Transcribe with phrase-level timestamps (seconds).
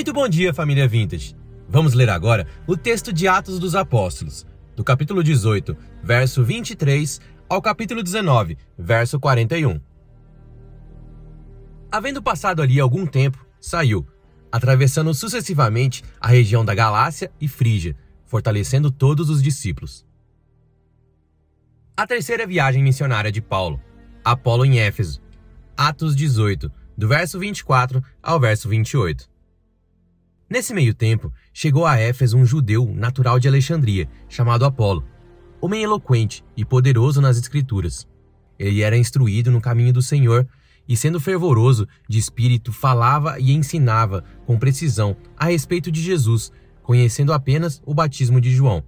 [0.00, 1.36] Muito bom dia, família Vintage.
[1.68, 7.60] Vamos ler agora o texto de Atos dos Apóstolos, do capítulo 18, verso 23 ao
[7.60, 9.78] capítulo 19, verso 41.
[11.92, 14.06] Havendo passado ali algum tempo, saiu,
[14.50, 17.94] atravessando sucessivamente a região da Galácia e Frígia,
[18.24, 20.06] fortalecendo todos os discípulos.
[21.94, 23.78] A terceira viagem missionária de Paulo,
[24.24, 25.20] Apolo em Éfeso,
[25.76, 29.28] Atos 18, do verso 24 ao verso 28.
[30.50, 35.04] Nesse meio tempo, chegou a Éfeso um judeu natural de Alexandria, chamado Apolo,
[35.60, 38.04] homem eloquente e poderoso nas Escrituras.
[38.58, 40.48] Ele era instruído no caminho do Senhor
[40.88, 46.50] e, sendo fervoroso de espírito, falava e ensinava com precisão a respeito de Jesus,
[46.82, 48.82] conhecendo apenas o batismo de João.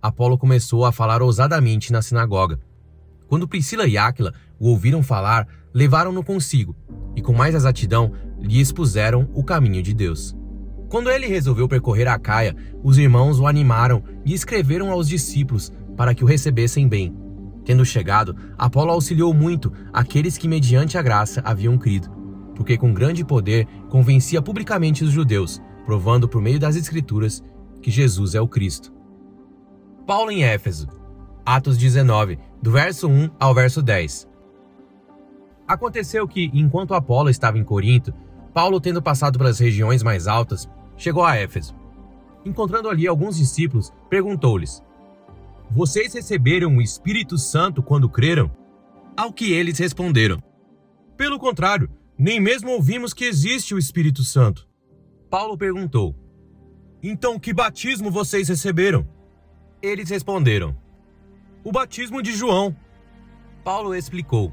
[0.00, 2.58] Apolo começou a falar ousadamente na sinagoga.
[3.28, 6.74] Quando Priscila e Áquila o ouviram falar, levaram-no consigo
[7.14, 10.34] e, com mais exatidão, lhe expuseram o caminho de Deus.
[10.92, 12.54] Quando ele resolveu percorrer a Caia,
[12.84, 17.16] os irmãos o animaram e escreveram aos discípulos para que o recebessem bem.
[17.64, 22.10] Tendo chegado, Apolo auxiliou muito aqueles que, mediante a graça, haviam crido,
[22.54, 27.42] porque com grande poder convencia publicamente os judeus, provando por meio das Escrituras
[27.80, 28.92] que Jesus é o Cristo.
[30.06, 30.88] Paulo em Éfeso,
[31.42, 34.28] Atos 19, do verso 1 ao verso 10.
[35.66, 38.12] Aconteceu que, enquanto Apolo estava em Corinto,
[38.52, 41.74] Paulo, tendo passado pelas regiões mais altas, chegou a Éfeso.
[42.44, 44.82] Encontrando ali alguns discípulos, perguntou-lhes:
[45.70, 48.50] Vocês receberam o Espírito Santo quando creram?
[49.16, 50.42] Ao que eles responderam:
[51.16, 51.88] Pelo contrário,
[52.18, 54.68] nem mesmo ouvimos que existe o Espírito Santo.
[55.30, 56.14] Paulo perguntou:
[57.02, 59.06] Então que batismo vocês receberam?
[59.80, 60.76] Eles responderam:
[61.64, 62.76] O batismo de João.
[63.64, 64.52] Paulo explicou: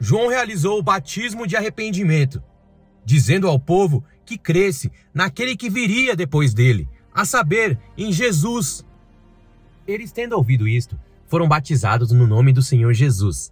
[0.00, 2.42] João realizou o batismo de arrependimento,
[3.04, 8.84] dizendo ao povo que cresce naquele que viria depois dele, a saber, em Jesus.
[9.86, 13.50] Eles, tendo ouvido isto, foram batizados no nome do Senhor Jesus.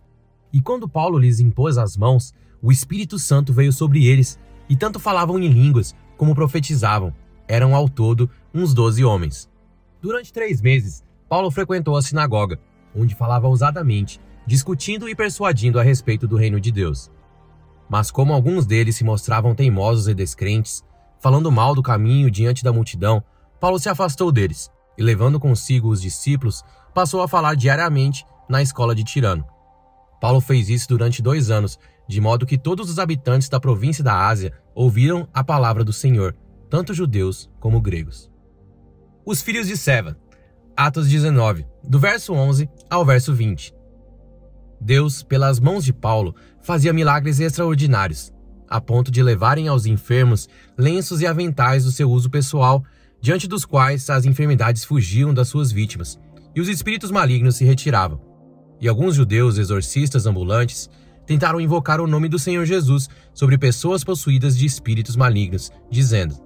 [0.53, 4.39] E quando Paulo lhes impôs as mãos, o Espírito Santo veio sobre eles,
[4.69, 7.15] e tanto falavam em línguas como profetizavam.
[7.49, 9.49] Eram ao todo uns doze homens.
[10.03, 12.61] Durante três meses, Paulo frequentou a sinagoga,
[12.95, 17.11] onde falava ousadamente, discutindo e persuadindo a respeito do reino de Deus.
[17.89, 20.85] Mas como alguns deles se mostravam teimosos e descrentes,
[21.21, 23.23] falando mal do caminho diante da multidão,
[23.61, 26.63] Paulo se afastou deles e, levando consigo os discípulos,
[26.95, 29.45] passou a falar diariamente na escola de Tirano.
[30.21, 34.27] Paulo fez isso durante dois anos, de modo que todos os habitantes da província da
[34.27, 36.35] Ásia ouviram a palavra do Senhor,
[36.71, 38.31] tanto judeus como gregos.
[39.25, 40.17] Os filhos de Seva,
[40.77, 43.75] Atos 19, do verso 11 ao verso 20.
[44.81, 48.33] Deus, pelas mãos de Paulo, fazia milagres extraordinários,
[48.69, 52.85] a ponto de levarem aos enfermos lenços e aventais do seu uso pessoal,
[53.21, 56.19] diante dos quais as enfermidades fugiam das suas vítimas
[56.55, 58.19] e os espíritos malignos se retiravam.
[58.81, 60.89] E alguns judeus exorcistas ambulantes
[61.27, 66.37] tentaram invocar o nome do Senhor Jesus sobre pessoas possuídas de espíritos malignos, dizendo: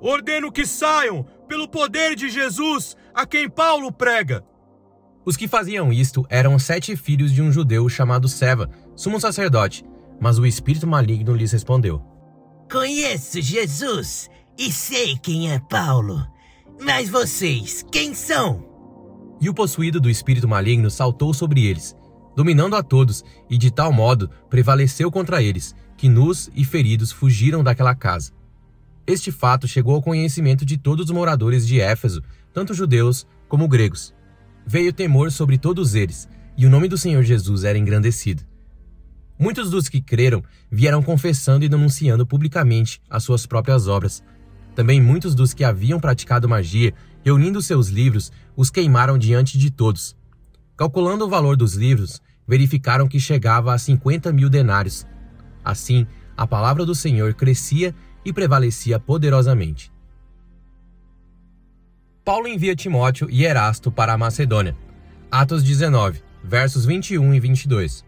[0.00, 4.44] Ordeno que saiam pelo poder de Jesus, a quem Paulo prega.
[5.24, 9.84] Os que faziam isto eram sete filhos de um judeu chamado Seva, sumo sacerdote,
[10.18, 12.02] mas o espírito maligno lhes respondeu:
[12.70, 16.26] Conheço Jesus e sei quem é Paulo,
[16.80, 18.66] mas vocês, quem são?
[19.40, 21.94] E o possuído do espírito maligno saltou sobre eles,
[22.34, 27.62] dominando a todos, e de tal modo prevaleceu contra eles, que nus e feridos fugiram
[27.62, 28.32] daquela casa.
[29.06, 32.22] Este fato chegou ao conhecimento de todos os moradores de Éfeso,
[32.54, 34.14] tanto judeus como gregos
[34.70, 38.44] veio temor sobre todos eles, e o nome do Senhor Jesus era engrandecido.
[39.36, 44.22] Muitos dos que creram vieram confessando e denunciando publicamente as suas próprias obras.
[44.76, 46.94] Também muitos dos que haviam praticado magia,
[47.24, 50.16] reunindo seus livros, os queimaram diante de todos.
[50.76, 55.04] Calculando o valor dos livros, verificaram que chegava a 50 mil denários.
[55.64, 56.06] Assim,
[56.36, 57.92] a palavra do Senhor crescia
[58.24, 59.90] e prevalecia poderosamente.
[62.30, 64.76] Paulo envia Timóteo e Erasto para a Macedônia.
[65.28, 68.04] Atos 19, versos 21 e 22.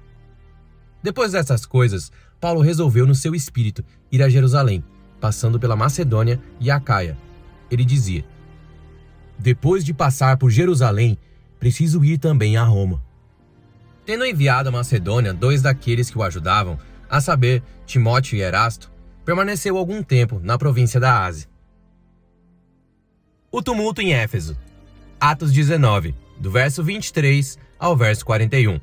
[1.03, 4.85] Depois dessas coisas, Paulo resolveu no seu espírito ir a Jerusalém,
[5.21, 7.19] passando pela Macedônia e Acaia.
[7.69, 8.25] Ele dizia:
[9.37, 11.19] Depois de passar por Jerusalém,
[11.59, 13.03] preciso ir também a Roma.
[14.07, 16.79] Tendo enviado a Macedônia dois daqueles que o ajudavam,
[17.11, 18.89] a saber, Timóteo e Erasto,
[19.25, 21.51] permaneceu algum tempo na província da Ásia.
[23.55, 24.57] O tumulto em Éfeso.
[25.21, 28.81] Atos 19, do verso 23 ao verso 41.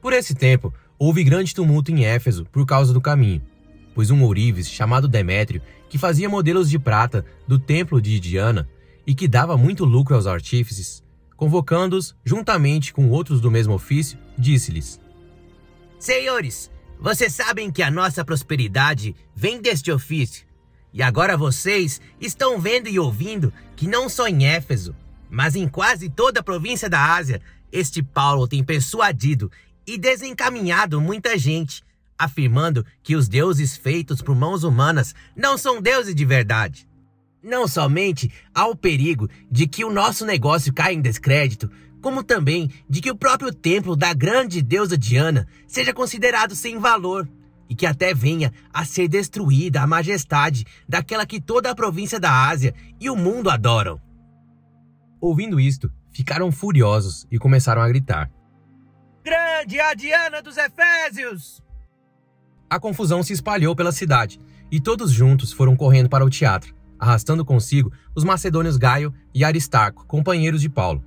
[0.00, 3.42] Por esse tempo, houve grande tumulto em Éfeso por causa do caminho,
[3.94, 5.60] pois um ourives chamado Demétrio
[5.90, 8.66] que fazia modelos de prata do templo de Diana
[9.06, 11.04] e que dava muito lucro aos artífices,
[11.36, 14.98] convocando-os juntamente com outros do mesmo ofício, disse-lhes:
[15.98, 20.48] Senhores, vocês sabem que a nossa prosperidade vem deste ofício.
[20.92, 24.94] E agora vocês estão vendo e ouvindo que não só em Éfeso,
[25.28, 27.40] mas em quase toda a província da Ásia,
[27.70, 29.50] este Paulo tem persuadido
[29.86, 31.82] e desencaminhado muita gente
[32.20, 36.86] afirmando que os deuses feitos por mãos humanas não são deuses de verdade.
[37.42, 41.70] Não somente há o perigo de que o nosso negócio caia em descrédito,
[42.02, 47.26] como também de que o próprio templo da grande deusa Diana seja considerado sem valor
[47.70, 52.48] e que até venha a ser destruída a majestade daquela que toda a província da
[52.48, 54.00] Ásia e o mundo adoram.
[55.20, 58.28] Ouvindo isto, ficaram furiosos e começaram a gritar:
[59.22, 61.62] Grande a Diana dos Efésios!
[62.68, 64.40] A confusão se espalhou pela cidade
[64.70, 70.06] e todos juntos foram correndo para o teatro, arrastando consigo os macedônios Gaio e Aristarco,
[70.06, 71.04] companheiros de Paulo.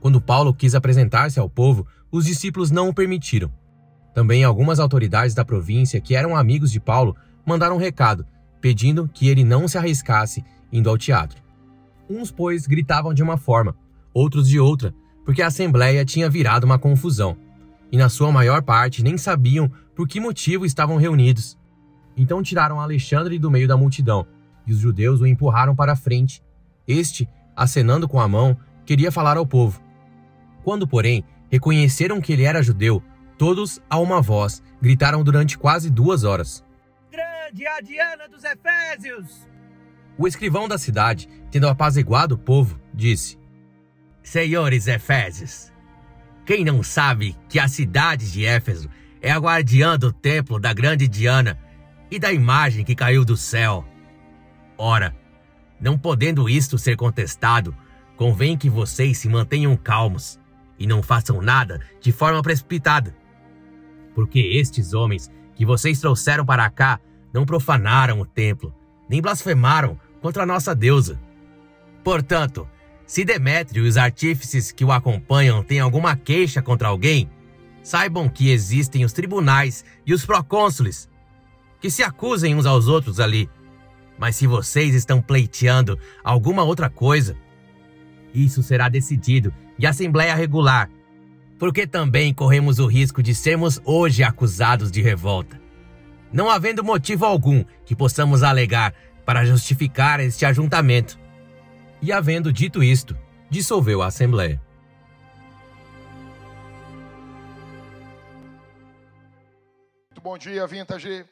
[0.00, 3.52] Quando Paulo quis apresentar-se ao povo, os discípulos não o permitiram.
[4.14, 8.24] Também algumas autoridades da província que eram amigos de Paulo mandaram um recado,
[8.60, 11.42] pedindo que ele não se arriscasse indo ao teatro.
[12.08, 13.76] Uns, pois, gritavam de uma forma,
[14.14, 14.94] outros de outra,
[15.24, 17.36] porque a assembleia tinha virado uma confusão
[17.94, 21.56] e na sua maior parte nem sabiam por que motivo estavam reunidos.
[22.16, 24.26] Então tiraram Alexandre do meio da multidão,
[24.66, 26.42] e os judeus o empurraram para a frente.
[26.88, 29.80] Este, acenando com a mão, queria falar ao povo.
[30.64, 33.00] Quando, porém, reconheceram que ele era judeu,
[33.38, 36.64] todos, a uma voz, gritaram durante quase duas horas:
[37.10, 39.46] Grande a Diana dos Efésios!
[40.16, 43.38] O escrivão da cidade, tendo apaziguado o povo, disse:
[44.22, 45.72] Senhores Efésios,
[46.46, 48.88] quem não sabe que a cidade de Éfeso
[49.20, 51.58] é a guardiã do templo da grande Diana
[52.10, 53.84] e da imagem que caiu do céu?
[54.76, 55.16] Ora,
[55.80, 57.74] não podendo isto ser contestado,
[58.16, 60.38] convém que vocês se mantenham calmos
[60.78, 63.14] e não façam nada de forma precipitada.
[64.14, 67.00] Porque estes homens que vocês trouxeram para cá
[67.32, 68.74] não profanaram o templo,
[69.08, 71.20] nem blasfemaram contra a nossa deusa.
[72.02, 72.68] Portanto,
[73.06, 77.28] se Demétrio e os artífices que o acompanham têm alguma queixa contra alguém,
[77.82, 81.08] saibam que existem os tribunais e os procônsules,
[81.80, 83.48] que se acusem uns aos outros ali.
[84.18, 87.36] Mas se vocês estão pleiteando alguma outra coisa,
[88.32, 90.88] isso será decidido em assembleia regular,
[91.58, 95.60] porque também corremos o risco de sermos hoje acusados de revolta.
[96.32, 101.18] Não havendo motivo algum que possamos alegar para justificar este ajuntamento,
[102.02, 103.16] e, havendo dito isto,
[103.48, 104.60] dissolveu a Assembleia.
[110.10, 111.24] Muito bom dia, Vintage.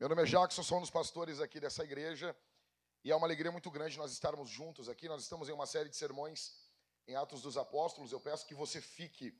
[0.00, 2.34] Meu nome é Jackson, sou um dos pastores aqui dessa igreja.
[3.04, 5.06] E é uma alegria muito grande nós estarmos juntos aqui.
[5.06, 6.50] Nós estamos em uma série de sermões
[7.08, 8.12] em Atos dos Apóstolos.
[8.12, 9.34] Eu peço que você fique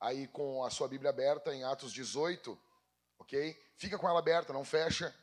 [0.00, 2.58] aí com a sua Bíblia aberta em Atos 18,
[3.18, 3.60] ok?
[3.76, 5.14] Fica com ela aberta, não fecha.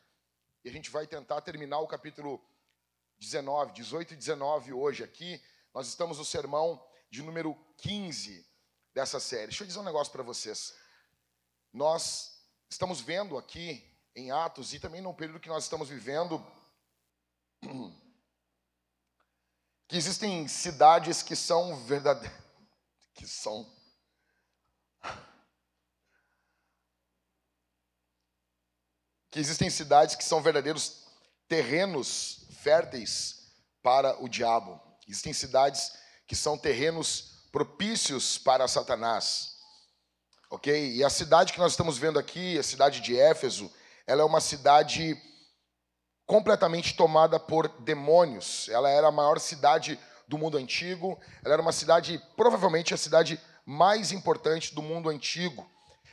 [0.63, 2.43] E a gente vai tentar terminar o capítulo
[3.17, 5.41] 19, 18 e 19 hoje aqui.
[5.73, 8.45] Nós estamos no sermão de número 15
[8.93, 9.47] dessa série.
[9.47, 10.75] Deixa eu dizer um negócio para vocês.
[11.71, 16.45] Nós estamos vendo aqui em Atos e também no período que nós estamos vivendo
[19.87, 22.37] que existem cidades que são verdadeiras
[23.13, 23.73] que são
[29.31, 31.03] que existem cidades que são verdadeiros
[31.47, 33.51] terrenos férteis
[33.83, 34.81] para o diabo.
[35.07, 35.91] Existem cidades
[36.25, 39.55] que são terrenos propícios para Satanás.
[40.49, 40.93] Ok?
[40.93, 43.71] E a cidade que nós estamos vendo aqui, a cidade de Éfeso,
[44.07, 45.21] ela é uma cidade
[46.25, 48.67] completamente tomada por demônios.
[48.69, 51.19] Ela era a maior cidade do mundo antigo.
[51.43, 55.69] Ela era uma cidade, provavelmente a cidade mais importante do mundo antigo.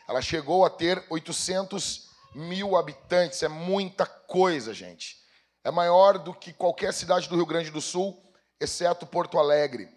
[0.08, 3.42] Ela chegou a ter 800 mil habitantes.
[3.42, 5.22] É muita coisa, gente
[5.64, 8.20] é maior do que qualquer cidade do Rio Grande do Sul,
[8.60, 9.88] exceto Porto Alegre.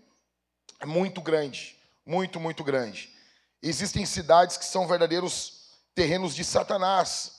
[0.79, 3.11] É muito grande, muito, muito grande.
[3.61, 7.34] Existem cidades que são verdadeiros terrenos de Satanás.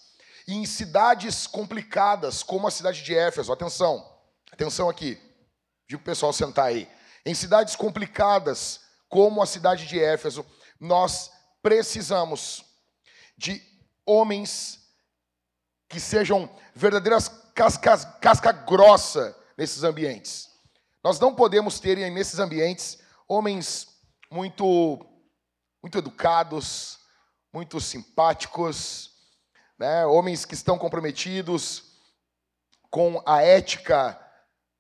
[0.47, 4.07] E em cidades complicadas, como a cidade de Éfeso, atenção,
[4.53, 5.19] atenção aqui,
[5.89, 6.89] digo o pessoal sentar aí.
[7.25, 10.47] Em cidades complicadas, como a cidade de Éfeso,
[10.79, 12.65] nós precisamos
[13.37, 13.61] de
[14.05, 14.79] homens
[15.89, 20.49] que sejam verdadeiras casca, casca grossa nesses ambientes.
[21.03, 23.89] Nós não podemos ter nesses ambientes homens
[24.31, 25.05] muito,
[25.83, 26.99] muito educados,
[27.53, 29.16] muito simpáticos,
[29.79, 30.07] né?
[30.07, 31.85] homens que estão comprometidos
[32.91, 34.19] com a ética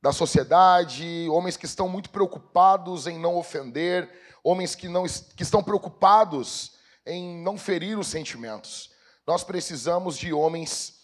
[0.01, 4.11] da sociedade, homens que estão muito preocupados em não ofender,
[4.43, 6.73] homens que, não, que estão preocupados
[7.05, 8.91] em não ferir os sentimentos.
[9.27, 11.01] Nós precisamos de homens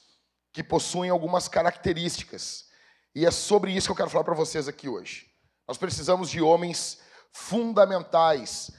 [0.52, 2.66] que possuem algumas características.
[3.14, 5.26] E é sobre isso que eu quero falar para vocês aqui hoje.
[5.66, 6.98] Nós precisamos de homens
[7.32, 8.70] fundamentais.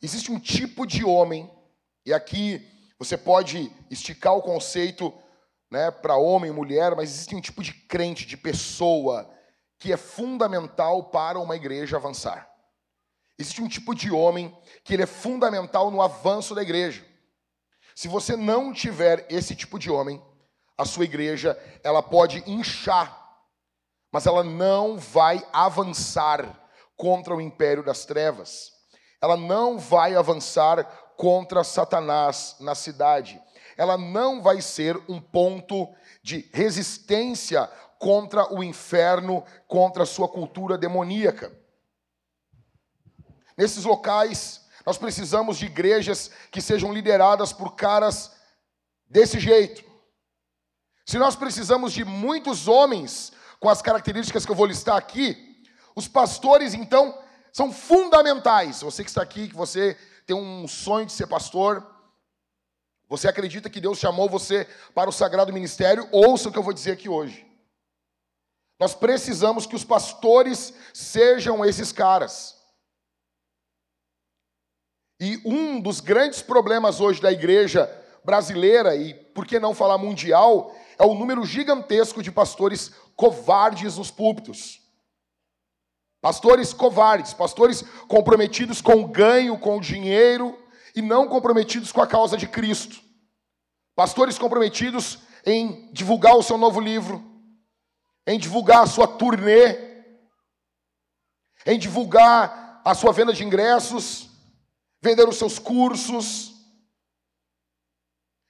[0.00, 1.50] Existe um tipo de homem,
[2.04, 2.73] e aqui
[3.04, 5.12] você pode esticar o conceito
[5.70, 9.30] né, para homem e mulher, mas existe um tipo de crente, de pessoa,
[9.78, 12.48] que é fundamental para uma igreja avançar.
[13.38, 17.04] Existe um tipo de homem que ele é fundamental no avanço da igreja.
[17.94, 20.22] Se você não tiver esse tipo de homem,
[20.78, 23.20] a sua igreja ela pode inchar,
[24.10, 28.72] mas ela não vai avançar contra o império das trevas.
[29.20, 33.40] Ela não vai avançar contra Satanás na cidade.
[33.76, 35.92] Ela não vai ser um ponto
[36.22, 37.66] de resistência
[37.98, 41.52] contra o inferno, contra a sua cultura demoníaca.
[43.56, 48.32] Nesses locais, nós precisamos de igrejas que sejam lideradas por caras
[49.08, 49.84] desse jeito.
[51.06, 55.62] Se nós precisamos de muitos homens com as características que eu vou listar aqui,
[55.94, 57.18] os pastores, então,
[57.52, 58.82] são fundamentais.
[58.82, 61.86] Você que está aqui, que você tem um sonho de ser pastor,
[63.08, 66.72] você acredita que Deus chamou você para o sagrado ministério, ouça o que eu vou
[66.72, 67.46] dizer aqui hoje.
[68.78, 72.56] Nós precisamos que os pastores sejam esses caras.
[75.20, 77.88] E um dos grandes problemas hoje da igreja
[78.24, 84.10] brasileira, e por que não falar mundial, é o número gigantesco de pastores covardes nos
[84.10, 84.83] púlpitos.
[86.24, 90.58] Pastores covardes, pastores comprometidos com o ganho, com o dinheiro
[90.96, 92.98] e não comprometidos com a causa de Cristo.
[93.94, 97.22] Pastores comprometidos em divulgar o seu novo livro,
[98.26, 100.02] em divulgar a sua turnê,
[101.66, 104.30] em divulgar a sua venda de ingressos,
[105.02, 106.54] vender os seus cursos.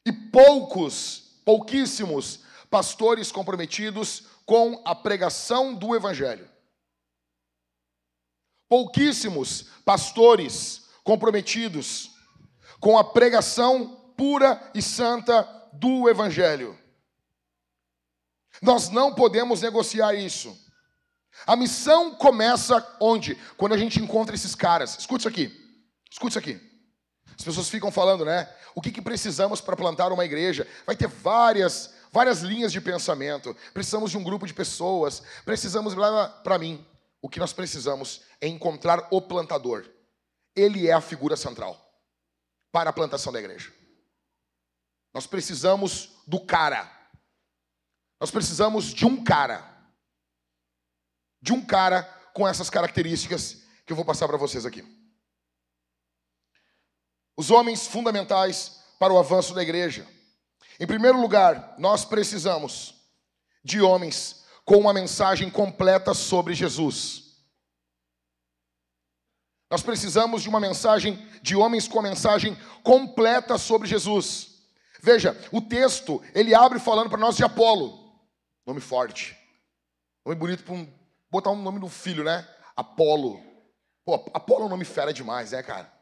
[0.07, 2.39] E poucos, pouquíssimos
[2.71, 6.54] pastores comprometidos com a pregação do evangelho.
[8.69, 12.11] Pouquíssimos pastores comprometidos
[12.81, 15.43] com a pregação pura e santa
[15.73, 16.79] do Evangelho.
[18.63, 20.57] Nós não podemos negociar isso.
[21.47, 23.35] A missão começa onde?
[23.57, 24.97] Quando a gente encontra esses caras.
[24.99, 25.81] Escute isso aqui.
[26.11, 26.61] Escute isso aqui.
[27.37, 28.49] As pessoas ficam falando, né?
[28.75, 30.67] O que, que precisamos para plantar uma igreja?
[30.87, 33.57] Vai ter várias, várias linhas de pensamento.
[33.73, 35.23] Precisamos de um grupo de pessoas.
[35.45, 35.95] Precisamos
[36.43, 36.85] para mim.
[37.21, 39.91] O que nós precisamos é encontrar o plantador.
[40.55, 41.81] Ele é a figura central
[42.71, 43.73] para a plantação da igreja.
[45.15, 46.93] Nós precisamos do cara.
[48.21, 49.65] Nós precisamos de um cara.
[51.41, 52.03] De um cara
[52.35, 54.85] com essas características que eu vou passar para vocês aqui.
[57.39, 60.07] Os homens fundamentais para o avanço da igreja.
[60.79, 62.95] Em primeiro lugar, nós precisamos
[63.65, 67.24] de homens com uma mensagem completa sobre Jesus.
[69.75, 74.63] Nós precisamos de uma mensagem, de homens com a mensagem completa sobre Jesus.
[75.03, 78.17] Veja, o texto, ele abre falando para nós de Apolo.
[78.65, 79.37] Nome forte.
[80.25, 80.89] Nome bonito para um,
[81.29, 82.49] botar um nome do filho, né?
[82.77, 83.43] Apolo.
[84.05, 85.93] Pô, Apolo é um nome fera demais, né, cara?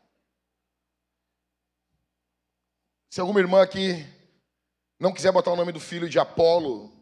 [3.08, 4.06] Se alguma irmã aqui
[5.00, 6.92] não quiser botar o nome do filho de Apolo,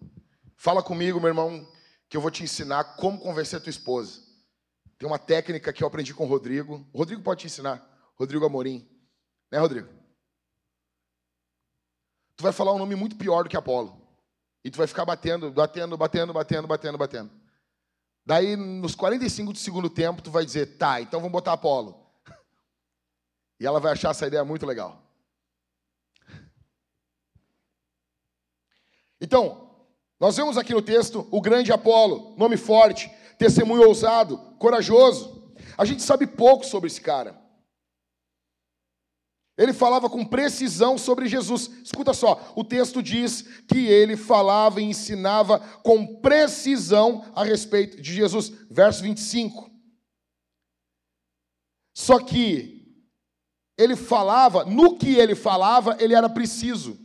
[0.56, 1.68] fala comigo, meu irmão,
[2.08, 4.29] que eu vou te ensinar como convencer a tua esposa.
[5.00, 6.86] Tem uma técnica que eu aprendi com o Rodrigo.
[6.92, 7.82] O Rodrigo pode te ensinar.
[8.16, 8.86] Rodrigo Amorim.
[9.50, 9.88] Né, Rodrigo?
[12.36, 13.98] Tu vai falar um nome muito pior do que Apolo.
[14.62, 17.30] E tu vai ficar batendo, batendo, batendo, batendo, batendo, batendo.
[18.26, 21.98] Daí, nos 45 do segundo tempo, tu vai dizer, tá, então vamos botar Apolo.
[23.58, 25.02] E ela vai achar essa ideia muito legal.
[29.18, 29.88] Então,
[30.20, 33.10] nós vemos aqui no texto o grande Apolo, nome forte,
[33.40, 35.50] testemunho ousado, corajoso.
[35.78, 37.40] A gente sabe pouco sobre esse cara.
[39.56, 41.70] Ele falava com precisão sobre Jesus.
[41.82, 48.12] Escuta só, o texto diz que ele falava e ensinava com precisão a respeito de
[48.12, 48.52] Jesus.
[48.70, 49.70] Verso 25.
[51.94, 53.02] Só que
[53.78, 56.98] ele falava, no que ele falava, ele era preciso,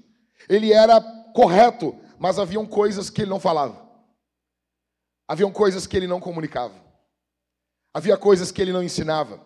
[0.49, 0.99] ele era
[1.33, 3.84] correto, mas haviam coisas que ele não falava.
[5.27, 6.73] Haviam coisas que ele não comunicava.
[7.93, 9.39] Havia coisas que ele não ensinava.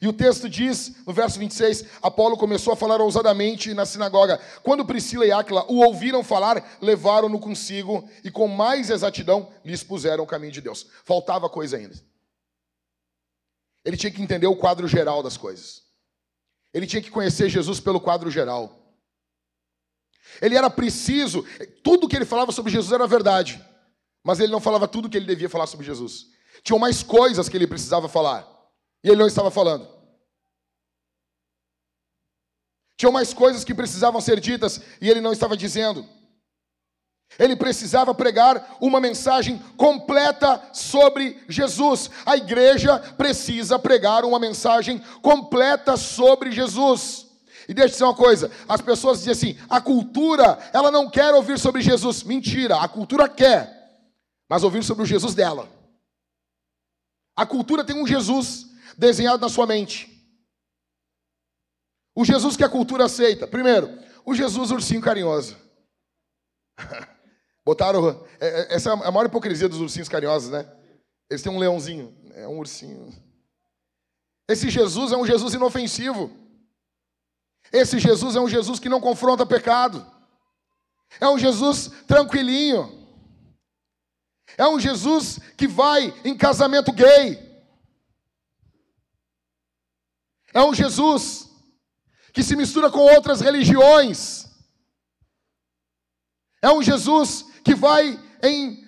[0.00, 4.40] E o texto diz, no verso 26, Apolo começou a falar ousadamente na sinagoga.
[4.62, 10.24] Quando Priscila e Áquila o ouviram falar, levaram-no consigo e com mais exatidão lhes puseram
[10.24, 10.86] o caminho de Deus.
[11.04, 11.94] Faltava coisa ainda.
[13.84, 15.82] Ele tinha que entender o quadro geral das coisas.
[16.72, 18.78] Ele tinha que conhecer Jesus pelo quadro geral.
[20.40, 21.44] Ele era preciso,
[21.82, 23.62] tudo que ele falava sobre Jesus era verdade,
[24.24, 26.26] mas ele não falava tudo que ele devia falar sobre Jesus.
[26.62, 28.46] Tinham mais coisas que ele precisava falar.
[29.02, 29.88] E ele não estava falando.
[32.96, 36.08] Tinham mais coisas que precisavam ser ditas e ele não estava dizendo.
[37.38, 42.10] Ele precisava pregar uma mensagem completa sobre Jesus.
[42.26, 47.26] A igreja precisa pregar uma mensagem completa sobre Jesus.
[47.68, 51.32] E deixa eu dizer uma coisa: as pessoas dizem assim, a cultura, ela não quer
[51.34, 52.22] ouvir sobre Jesus.
[52.22, 53.81] Mentira, a cultura quer,
[54.52, 55.66] mas ouvir sobre o Jesus dela.
[57.34, 58.66] A cultura tem um Jesus
[58.98, 60.10] desenhado na sua mente.
[62.14, 63.46] O Jesus que a cultura aceita.
[63.46, 63.88] Primeiro,
[64.26, 65.56] o Jesus ursinho carinhoso.
[67.64, 68.26] Botaram.
[68.38, 70.70] É, é, essa é a maior hipocrisia dos ursinhos carinhosos, né?
[71.30, 72.14] Eles têm um leãozinho.
[72.34, 73.10] É um ursinho.
[74.46, 76.30] Esse Jesus é um Jesus inofensivo.
[77.72, 80.06] Esse Jesus é um Jesus que não confronta pecado.
[81.18, 83.00] É um Jesus tranquilinho.
[84.56, 87.52] É um Jesus que vai em casamento gay.
[90.52, 91.48] É um Jesus
[92.32, 94.46] que se mistura com outras religiões.
[96.60, 98.86] É um Jesus que vai em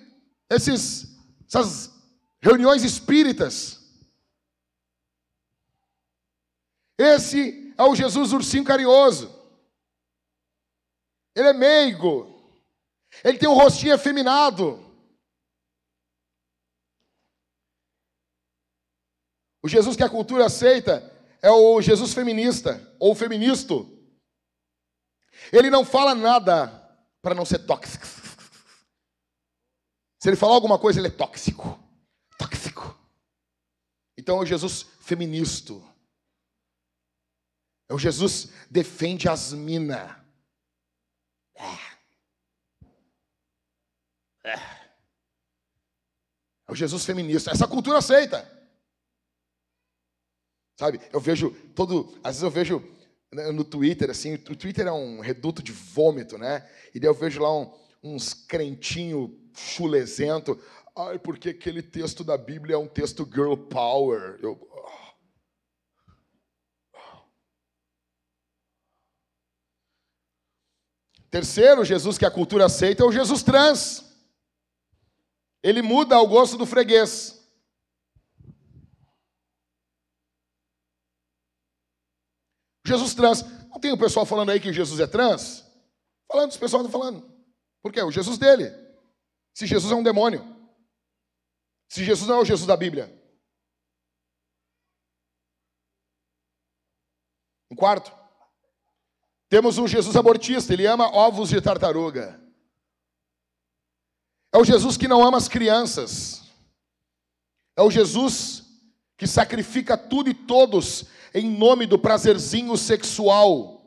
[0.49, 1.07] esses,
[1.47, 1.91] essas
[2.39, 3.81] reuniões espíritas.
[6.97, 9.33] Esse é o Jesus ursinho carinhoso.
[11.35, 12.31] Ele é meigo.
[13.23, 14.84] Ele tem um rostinho efeminado.
[19.65, 23.99] O Jesus que a cultura aceita é o Jesus feminista ou feministo.
[25.51, 26.67] Ele não fala nada
[27.19, 28.05] para não ser tóxico.
[30.21, 31.79] Se ele falar alguma coisa, ele é tóxico.
[32.37, 32.95] Tóxico.
[34.15, 35.83] Então é o Jesus feministo.
[37.89, 40.15] É o Jesus defende as minas.
[41.55, 41.73] É.
[44.43, 44.53] é.
[46.67, 47.49] É o Jesus feminista.
[47.49, 48.54] Essa cultura aceita.
[50.77, 50.99] Sabe?
[51.11, 52.13] Eu vejo todo.
[52.23, 52.83] Às vezes eu vejo
[53.33, 56.67] né, no Twitter, assim, o Twitter é um reduto de vômito, né?
[56.93, 57.71] E daí eu vejo lá um,
[58.03, 60.59] uns crentinho chulezento.
[60.95, 64.39] Ai, porque aquele texto da Bíblia é um texto girl power.
[64.41, 64.59] Eu,
[71.35, 74.05] Terceiro, Jesus que a cultura aceita é o Jesus trans.
[75.61, 77.34] Ele muda ao gosto do freguês.
[82.85, 83.43] Jesus trans.
[83.69, 85.65] Não tem o pessoal falando aí que Jesus é trans?
[86.31, 87.27] Falando, os pessoal estão falando.
[87.81, 88.01] Por quê?
[88.01, 88.71] O Jesus dele.
[89.53, 90.43] Se Jesus é um demônio.
[91.89, 93.13] Se Jesus não é o Jesus da Bíblia.
[97.71, 98.11] Em quarto,
[99.49, 102.41] temos um Jesus abortista, ele ama ovos de tartaruga.
[104.53, 106.43] É o Jesus que não ama as crianças.
[107.75, 108.64] É o Jesus
[109.17, 113.81] que sacrifica tudo e todos em nome do prazerzinho sexual.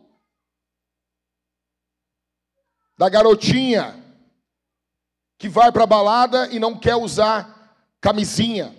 [2.97, 4.05] Da garotinha
[5.39, 8.77] que vai para a balada e não quer usar camisinha.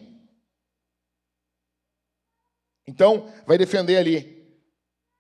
[2.86, 4.40] Então, vai defender ali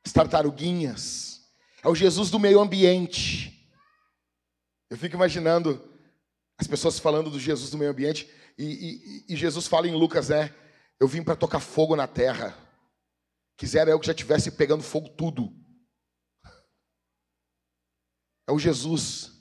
[0.05, 1.49] as tartaruguinhas.
[1.83, 3.71] É o Jesus do meio ambiente.
[4.89, 5.87] Eu fico imaginando
[6.57, 8.29] as pessoas falando do Jesus do meio ambiente.
[8.57, 10.53] E, e, e Jesus fala em Lucas, né?
[10.99, 12.57] Eu vim para tocar fogo na terra.
[13.55, 15.53] Quisera eu que já tivesse pegando fogo tudo.
[18.47, 19.31] É o Jesus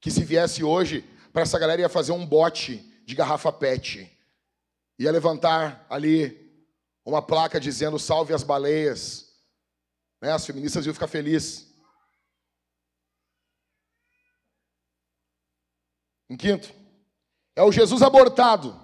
[0.00, 4.10] que se viesse hoje para essa galera ia fazer um bote de garrafa PET.
[4.98, 6.42] Ia levantar ali
[7.04, 9.32] uma placa dizendo salve as baleias.
[10.20, 10.32] Né?
[10.32, 11.72] As feministas iam ficar felizes.
[16.28, 16.72] Em quinto,
[17.54, 18.81] é o Jesus abortado.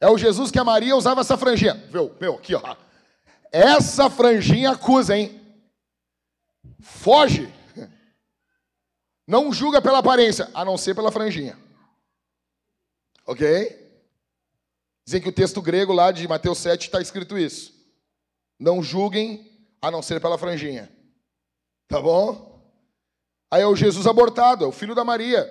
[0.00, 1.74] É o Jesus que a Maria usava essa franjinha.
[1.92, 2.76] Meu, meu, aqui, ó.
[3.52, 5.40] Essa franjinha acusa, hein?
[6.80, 7.52] Foge.
[9.26, 11.56] Não julga pela aparência, a não ser pela franjinha.
[13.26, 13.78] Ok?
[15.04, 17.72] Dizem que o texto grego lá de Mateus 7 está escrito isso.
[18.58, 20.90] Não julguem a não ser pela franjinha.
[21.86, 22.60] Tá bom?
[23.50, 25.44] Aí é o Jesus abortado, é o filho da Maria.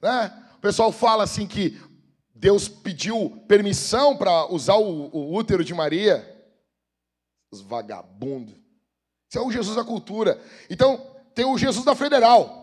[0.00, 0.46] Né?
[0.56, 1.78] O pessoal fala assim que
[2.34, 6.28] Deus pediu permissão para usar o, o útero de Maria.
[7.50, 8.54] Os vagabundos.
[9.28, 10.40] Isso é o Jesus da cultura.
[10.68, 10.98] Então,
[11.34, 12.62] tem o Jesus da federal.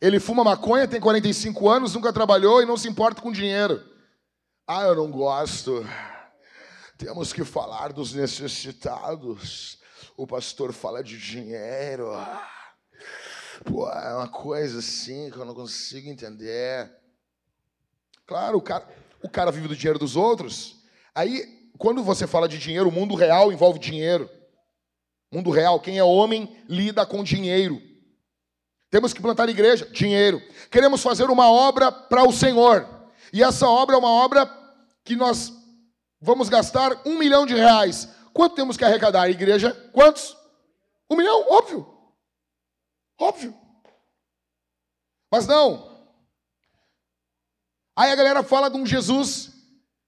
[0.00, 3.82] Ele fuma maconha, tem 45 anos, nunca trabalhou e não se importa com dinheiro.
[4.66, 5.86] Ah, eu não gosto.
[6.98, 9.78] Temos que falar dos necessitados.
[10.16, 12.10] O pastor fala de dinheiro.
[13.64, 16.90] Pô, é uma coisa assim que eu não consigo entender.
[18.26, 18.88] Claro, o cara,
[19.22, 20.76] o cara vive do dinheiro dos outros.
[21.14, 24.30] Aí, quando você fala de dinheiro, o mundo real envolve dinheiro.
[25.32, 27.80] Mundo real, quem é homem lida com dinheiro.
[28.90, 30.42] Temos que plantar igreja, dinheiro.
[30.70, 32.86] Queremos fazer uma obra para o Senhor.
[33.32, 34.46] E essa obra é uma obra
[35.02, 35.52] que nós
[36.20, 38.08] vamos gastar um milhão de reais.
[38.34, 39.30] Quanto temos que arrecadar?
[39.30, 39.72] Igreja?
[39.92, 40.36] Quantos?
[41.10, 41.46] Um milhão?
[41.50, 41.86] Óbvio.
[43.18, 43.54] Óbvio.
[45.30, 45.91] Mas não.
[47.94, 49.52] Aí a galera fala de um Jesus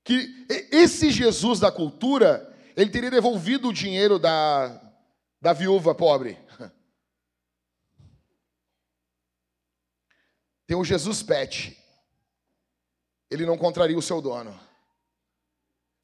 [0.02, 4.80] que esse Jesus da cultura, ele teria devolvido o dinheiro da,
[5.40, 6.38] da viúva pobre.
[10.66, 11.78] Tem o Jesus Pet.
[13.30, 14.58] Ele não contraria o seu dono.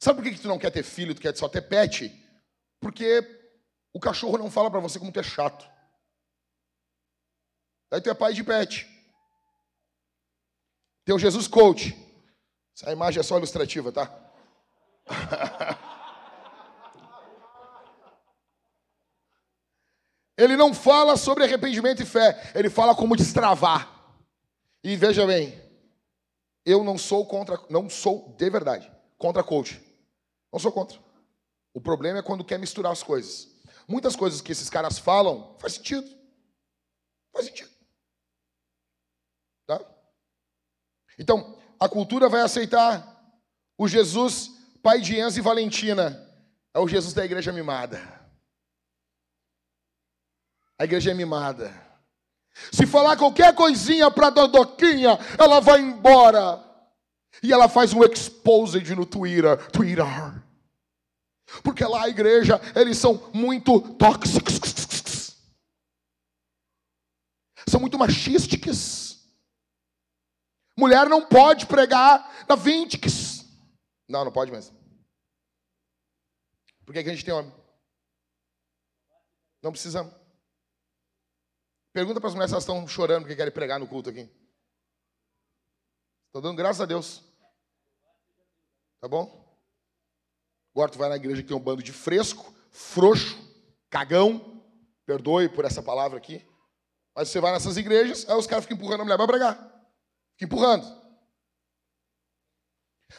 [0.03, 2.11] Sabe por que, tu não quer ter filho, tu quer só ter pet?
[2.81, 3.21] Porque
[3.93, 5.69] o cachorro não fala para você como tu é chato.
[7.91, 8.89] Daí tu é pai de pet.
[11.11, 11.99] Tem o Jesus Coach.
[12.73, 14.17] Essa imagem é só ilustrativa, tá?
[20.39, 24.23] Ele não fala sobre arrependimento e fé, ele fala como destravar.
[24.85, 25.61] E veja bem,
[26.65, 29.83] eu não sou contra, não sou de verdade contra coach.
[30.53, 30.97] Não sou contra.
[31.75, 33.49] O problema é quando quer misturar as coisas.
[33.89, 36.09] Muitas coisas que esses caras falam faz sentido.
[37.33, 37.71] Faz sentido.
[39.67, 39.85] Tá?
[41.21, 43.07] Então, a cultura vai aceitar
[43.77, 44.53] o Jesus
[44.83, 46.27] pai de Enzo e Valentina.
[46.73, 48.01] É o Jesus da igreja mimada.
[50.79, 51.79] A igreja é mimada.
[52.73, 56.65] Se falar qualquer coisinha para Dodoquinha, ela vai embora.
[57.43, 59.59] E ela faz um exposed no Twitter.
[59.71, 60.07] Twitter.
[61.63, 65.37] Porque lá a igreja, eles são muito tóxicos.
[67.69, 69.10] São muito machistas.
[70.81, 73.45] Mulher não pode pregar na Vintix.
[74.09, 74.75] Não, não pode mesmo.
[76.87, 77.53] Por que, que a gente tem homem?
[79.63, 80.13] Não precisamos.
[81.93, 84.29] Pergunta para as mulheres se elas estão chorando porque querem pregar no culto aqui.
[86.27, 87.23] Estou dando graças a Deus.
[89.01, 89.39] Tá bom?
[90.75, 93.37] Agora tu vai na igreja que tem um bando de fresco, frouxo,
[93.91, 94.65] cagão.
[95.05, 96.43] Perdoe por essa palavra aqui.
[97.15, 99.80] Mas você vai nessas igrejas, aí os caras ficam empurrando a mulher para pregar.
[100.41, 100.87] Empurrando.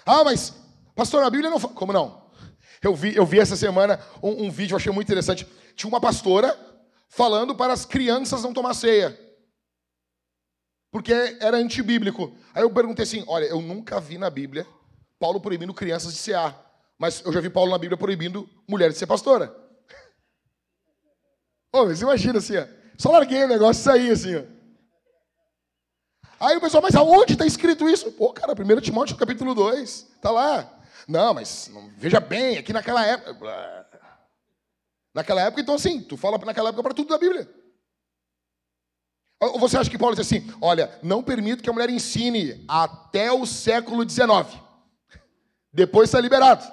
[0.05, 0.53] Ah, mas,
[0.95, 1.73] pastor, a Bíblia não fala.
[1.73, 2.29] Como não?
[2.81, 5.47] Eu vi, eu vi essa semana um, um vídeo, eu achei muito interessante.
[5.75, 6.57] Tinha uma pastora
[7.07, 9.19] falando para as crianças não tomar ceia.
[10.91, 12.35] Porque era antibíblico.
[12.53, 14.65] Aí eu perguntei assim: olha, eu nunca vi na Bíblia
[15.21, 16.59] Paulo proibindo crianças de cear.
[16.97, 19.55] Mas eu já vi Paulo na Bíblia proibindo mulheres de ser pastora.
[21.71, 22.65] Ô, você imagina assim, ó.
[22.97, 24.43] Só larguei o negócio e saí assim, ó.
[26.41, 28.11] Aí o pessoal, mas aonde está escrito isso?
[28.13, 30.67] Pô, cara, 1 Timóteo capítulo 2, tá lá.
[31.07, 33.87] Não, mas não, veja bem, aqui naquela época.
[35.13, 37.47] Naquela época, então assim, tu fala naquela época para tudo da Bíblia.
[39.39, 43.31] Ou você acha que Paulo diz assim: olha, não permito que a mulher ensine até
[43.31, 44.59] o século XIX.
[45.71, 46.65] Depois está liberado.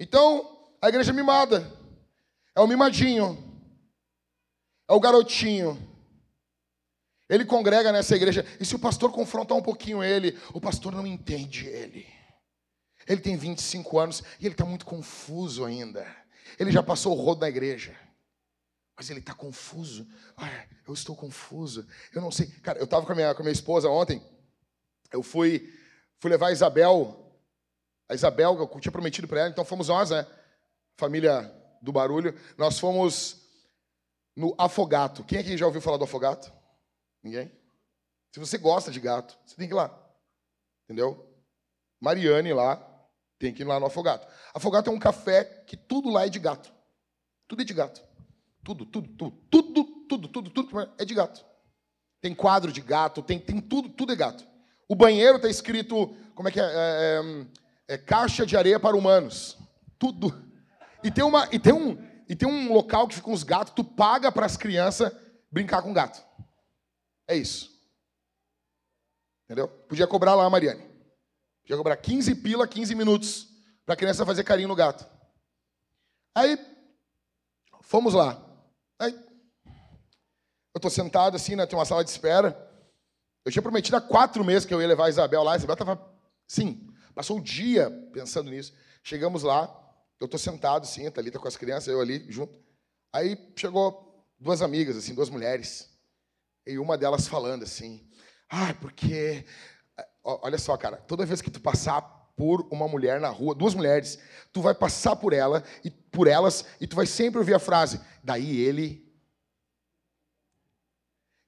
[0.00, 1.70] Então, a igreja é mimada.
[2.54, 3.36] É o mimadinho.
[4.88, 5.95] É o garotinho.
[7.28, 8.46] Ele congrega nessa igreja.
[8.60, 12.06] E se o pastor confrontar um pouquinho ele, o pastor não entende ele.
[13.06, 16.06] Ele tem 25 anos e ele está muito confuso ainda.
[16.58, 17.96] Ele já passou o rodo da igreja.
[18.96, 20.06] Mas ele está confuso.
[20.86, 21.86] Eu estou confuso.
[22.14, 22.46] Eu não sei.
[22.46, 24.22] Cara, eu estava com, a minha, com a minha esposa ontem.
[25.12, 25.72] Eu fui,
[26.18, 27.22] fui levar a Isabel.
[28.08, 29.50] A Isabel, eu tinha prometido para ela.
[29.50, 30.26] Então fomos nós, né?
[30.96, 32.34] Família do barulho.
[32.56, 33.42] Nós fomos
[34.34, 35.24] no Afogato.
[35.24, 36.55] Quem aqui já ouviu falar do Afogato?
[37.26, 37.50] Ninguém?
[38.32, 39.90] Se você gosta de gato, você tem que ir lá.
[40.84, 41.28] Entendeu?
[42.00, 42.76] Mariane lá,
[43.36, 44.28] tem que ir lá no Afogato.
[44.54, 46.72] Afogato é um café que tudo lá é de gato.
[47.48, 48.00] Tudo é de gato.
[48.62, 51.44] Tudo, tudo, tudo, tudo, tudo, tudo, tudo é de gato.
[52.20, 54.46] Tem quadro de gato, tem, tem tudo, tudo é gato.
[54.88, 56.62] O banheiro está escrito, como é que é?
[56.62, 57.20] É,
[57.88, 57.94] é?
[57.94, 59.58] é, Caixa de areia para humanos.
[59.98, 60.32] Tudo.
[61.02, 63.82] E tem, uma, e, tem um, e tem um local que fica uns gatos, tu
[63.82, 65.12] paga para as crianças
[65.50, 66.24] brincar com gato.
[67.28, 67.76] É isso.
[69.44, 69.68] Entendeu?
[69.68, 70.82] Podia cobrar lá, Mariane.
[71.62, 73.48] Podia cobrar 15 pila, 15 minutos
[73.84, 75.06] para a criança fazer carinho no gato.
[76.34, 76.58] Aí,
[77.82, 78.44] fomos lá.
[78.98, 79.12] Aí,
[80.74, 82.54] eu estou sentado assim, né, tem uma sala de espera.
[83.44, 85.54] Eu tinha prometido há quatro meses que eu ia levar a Isabel lá.
[85.54, 86.14] A Isabel estava,
[86.46, 88.74] sim, passou o dia pensando nisso.
[89.02, 89.64] Chegamos lá,
[90.20, 92.58] eu estou sentado assim, tá ali, tá com as crianças, eu ali junto.
[93.12, 95.95] Aí chegou duas amigas, assim, duas mulheres.
[96.66, 98.04] E uma delas falando assim,
[98.48, 99.44] ah, porque.
[100.22, 102.02] Olha só, cara, toda vez que tu passar
[102.36, 104.18] por uma mulher na rua, duas mulheres,
[104.52, 108.00] tu vai passar por ela e por elas e tu vai sempre ouvir a frase.
[108.22, 109.06] Daí ele.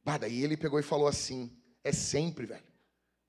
[0.05, 1.55] Bah, daí ele pegou e falou assim.
[1.83, 2.65] É sempre, velho.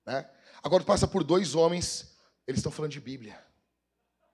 [0.05, 0.29] Né?
[0.61, 3.43] Agora tu passa por dois homens, eles estão falando de Bíblia.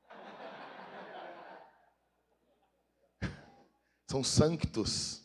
[4.09, 5.24] São santos.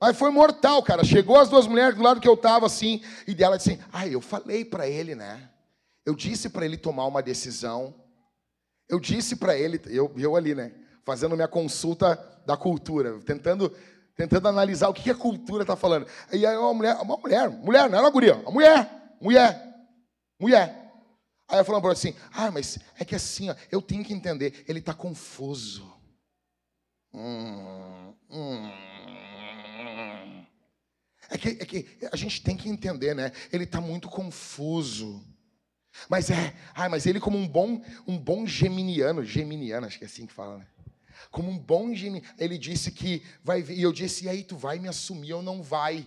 [0.00, 1.04] Mas foi mortal, cara.
[1.04, 4.20] Chegou as duas mulheres do lado que eu estava assim, e dela disse: Ah, eu
[4.20, 5.50] falei para ele, né?
[6.04, 7.94] Eu disse para ele tomar uma decisão.
[8.88, 10.72] Eu disse para ele, eu, eu ali, né?
[11.04, 13.74] Fazendo minha consulta da cultura, tentando,
[14.14, 16.06] tentando analisar o que a cultura está falando.
[16.32, 19.74] E aí uma mulher, uma mulher, mulher, não era uma guria, uma mulher, mulher,
[20.38, 20.92] mulher.
[21.48, 24.80] Aí ela falou assim: Ah, mas é que assim, ó, eu tenho que entender, ele
[24.80, 25.90] está confuso.
[27.12, 28.93] Hum, hum.
[31.30, 33.32] É que, é que a gente tem que entender, né?
[33.52, 35.24] Ele está muito confuso.
[36.08, 40.06] Mas é, ah, mas ele como um bom, um bom geminiano, geminiano, acho que é
[40.06, 40.66] assim que fala, né?
[41.30, 44.56] Como um bom geminiano, ele disse que vai vir, e eu disse, e aí, tu
[44.56, 46.06] vai me assumir ou não vai?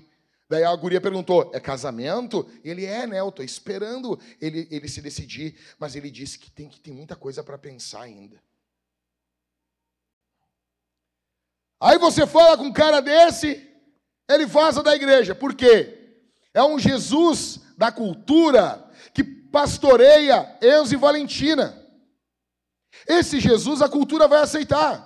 [0.49, 2.49] Daí a guria perguntou, é casamento?
[2.63, 3.19] Ele é, né?
[3.19, 7.15] Eu estou esperando ele, ele se decidir, mas ele disse que tem que tem muita
[7.15, 8.41] coisa para pensar ainda.
[11.79, 13.67] Aí você fala com um cara desse,
[14.29, 15.33] ele vaza da igreja.
[15.33, 15.93] Por quê?
[16.53, 21.81] É um Jesus da cultura que pastoreia Enzo e Valentina.
[23.07, 25.05] Esse Jesus a cultura vai aceitar.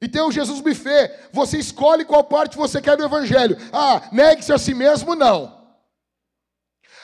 [0.00, 1.28] E tem o Jesus buffet.
[1.32, 3.56] Você escolhe qual parte você quer do evangelho.
[3.72, 5.62] Ah, negue-se a si mesmo, não.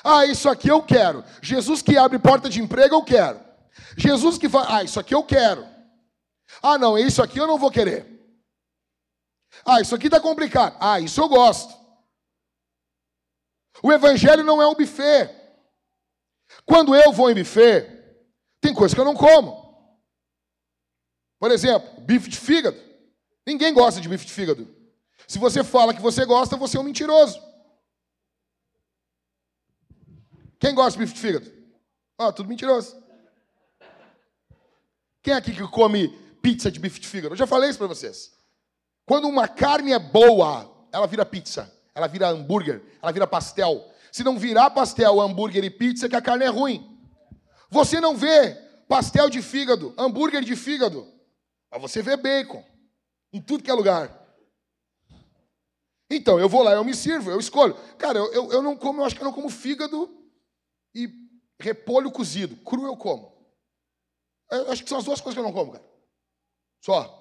[0.03, 1.25] Ah, isso aqui eu quero.
[1.41, 3.41] Jesus que abre porta de emprego, eu quero.
[3.97, 5.65] Jesus que fala, ah, isso aqui eu quero.
[6.63, 8.18] Ah, não, isso aqui eu não vou querer.
[9.65, 10.77] Ah, isso aqui está complicado.
[10.81, 11.77] Ah, isso eu gosto.
[13.83, 15.35] O evangelho não é um buffet.
[16.65, 17.87] Quando eu vou em buffet,
[18.61, 19.69] tem coisa que eu não como.
[21.39, 22.79] Por exemplo, bife de fígado.
[23.47, 24.75] Ninguém gosta de bife de fígado.
[25.27, 27.41] Se você fala que você gosta, você é um mentiroso.
[30.59, 31.53] Quem gosta de bife de fígado?
[32.19, 33.01] Ó, oh, tudo mentiroso.
[35.23, 36.09] Quem aqui que come
[36.43, 37.35] pizza de bife de fígado?
[37.35, 38.38] Eu já falei isso para vocês.
[39.09, 43.91] Quando uma carne é boa, ela vira pizza, ela vira hambúrguer, ela vira pastel.
[44.13, 46.95] Se não virar pastel, hambúrguer e pizza, é que a carne é ruim.
[47.71, 48.55] Você não vê
[48.87, 51.11] pastel de fígado, hambúrguer de fígado,
[51.71, 52.63] mas você vê bacon
[53.33, 54.15] em tudo que é lugar.
[56.11, 57.75] Então, eu vou lá, eu me sirvo, eu escolho.
[57.97, 60.15] Cara, eu, eu, eu não como, eu acho que eu não como fígado
[60.95, 61.09] e
[61.59, 62.57] repolho cozido.
[62.57, 63.35] Cru eu como.
[64.51, 65.85] Eu acho que são as duas coisas que eu não como, cara.
[66.85, 67.15] Só.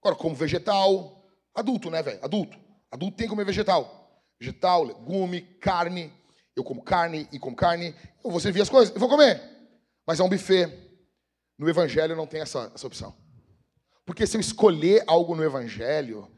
[0.00, 1.17] Agora, como vegetal,
[1.54, 2.18] Adulto, né, velho?
[2.22, 2.58] Adulto.
[2.90, 4.22] Adulto tem que comer vegetal.
[4.40, 6.12] Vegetal, legume, carne.
[6.54, 7.94] Eu como carne e como carne.
[8.24, 9.40] Eu vou servir as coisas, eu vou comer.
[10.06, 10.72] Mas é um buffet.
[11.58, 13.14] No Evangelho não tem essa, essa opção.
[14.04, 16.30] Porque se eu escolher algo no Evangelho,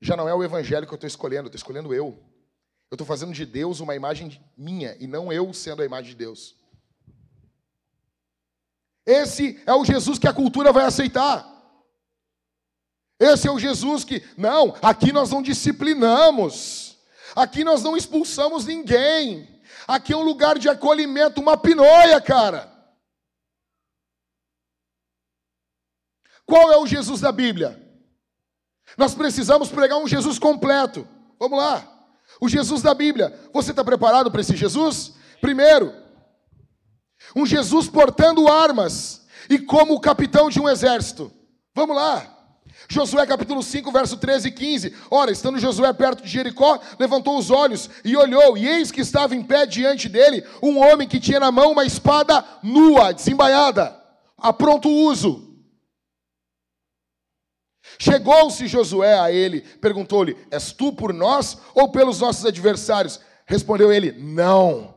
[0.00, 2.18] já não é o Evangelho que eu estou escolhendo, eu estou escolhendo eu.
[2.90, 6.16] Eu estou fazendo de Deus uma imagem minha e não eu sendo a imagem de
[6.16, 6.54] Deus.
[9.04, 11.55] Esse é o Jesus que a cultura vai aceitar.
[13.18, 16.98] Esse é o Jesus que, não, aqui nós não disciplinamos,
[17.34, 22.72] aqui nós não expulsamos ninguém, aqui é um lugar de acolhimento, uma pinóia, cara.
[26.44, 27.82] Qual é o Jesus da Bíblia?
[28.96, 31.06] Nós precisamos pregar um Jesus completo.
[31.40, 31.86] Vamos lá.
[32.40, 33.36] O Jesus da Bíblia.
[33.52, 35.14] Você está preparado para esse Jesus?
[35.40, 35.92] Primeiro,
[37.34, 41.32] um Jesus portando armas e como capitão de um exército.
[41.74, 42.35] Vamos lá.
[42.88, 44.94] Josué capítulo 5, verso 13 e 15.
[45.10, 49.34] Ora, estando Josué perto de Jericó, levantou os olhos e olhou, e eis que estava
[49.34, 54.00] em pé diante dele um homem que tinha na mão uma espada nua, desembaiada,
[54.38, 55.46] a pronto uso.
[57.98, 63.20] Chegou-se Josué a ele, perguntou-lhe: És tu por nós ou pelos nossos adversários?
[63.46, 64.94] Respondeu ele: Não,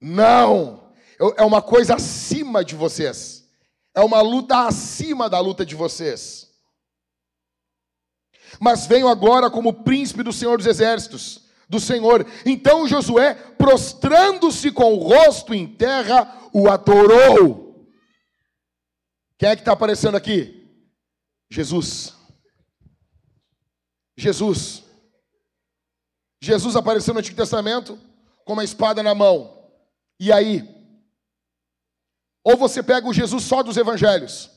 [0.00, 0.92] não,
[1.36, 3.48] é uma coisa acima de vocês,
[3.94, 6.49] é uma luta acima da luta de vocês.
[8.60, 12.26] Mas venho agora como príncipe do Senhor dos Exércitos, do Senhor.
[12.44, 17.88] Então Josué, prostrando-se com o rosto em terra, o adorou.
[19.38, 20.68] Quem é que está aparecendo aqui?
[21.48, 22.14] Jesus.
[24.14, 24.84] Jesus.
[26.42, 27.98] Jesus apareceu no Antigo Testamento
[28.44, 29.58] com uma espada na mão.
[30.18, 30.68] E aí?
[32.44, 34.50] Ou você pega o Jesus só dos evangelhos,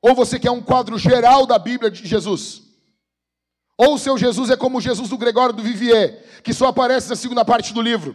[0.00, 2.71] ou você quer um quadro geral da Bíblia de Jesus.
[3.84, 7.08] Ou o seu Jesus é como o Jesus do Gregório do Vivier, que só aparece
[7.08, 8.14] na segunda parte do livro.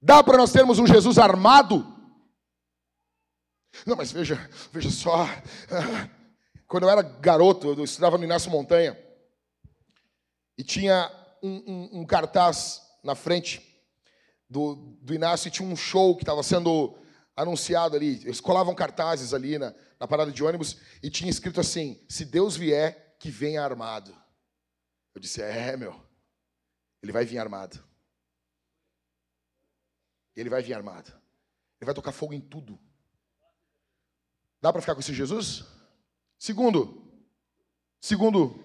[0.00, 1.86] Dá para nós termos um Jesus armado?
[3.86, 5.28] Não, mas veja, veja só.
[6.66, 8.98] Quando eu era garoto, eu estudava no Inácio Montanha,
[10.58, 11.08] e tinha
[11.40, 13.62] um, um, um cartaz na frente
[14.50, 16.98] do, do Inácio, e tinha um show que estava sendo
[17.36, 18.20] anunciado ali.
[18.24, 22.56] Eles colavam cartazes ali na, na parada de ônibus, e tinha escrito assim: Se Deus
[22.56, 24.12] vier, que venha armado.
[25.14, 25.94] Eu disse: É, meu,
[27.00, 27.78] ele vai vir armado.
[30.34, 31.12] Ele vai vir armado.
[31.80, 32.76] Ele vai tocar fogo em tudo.
[34.60, 35.64] Dá para ficar com esse Jesus?
[36.36, 37.00] Segundo,
[38.00, 38.60] segundo,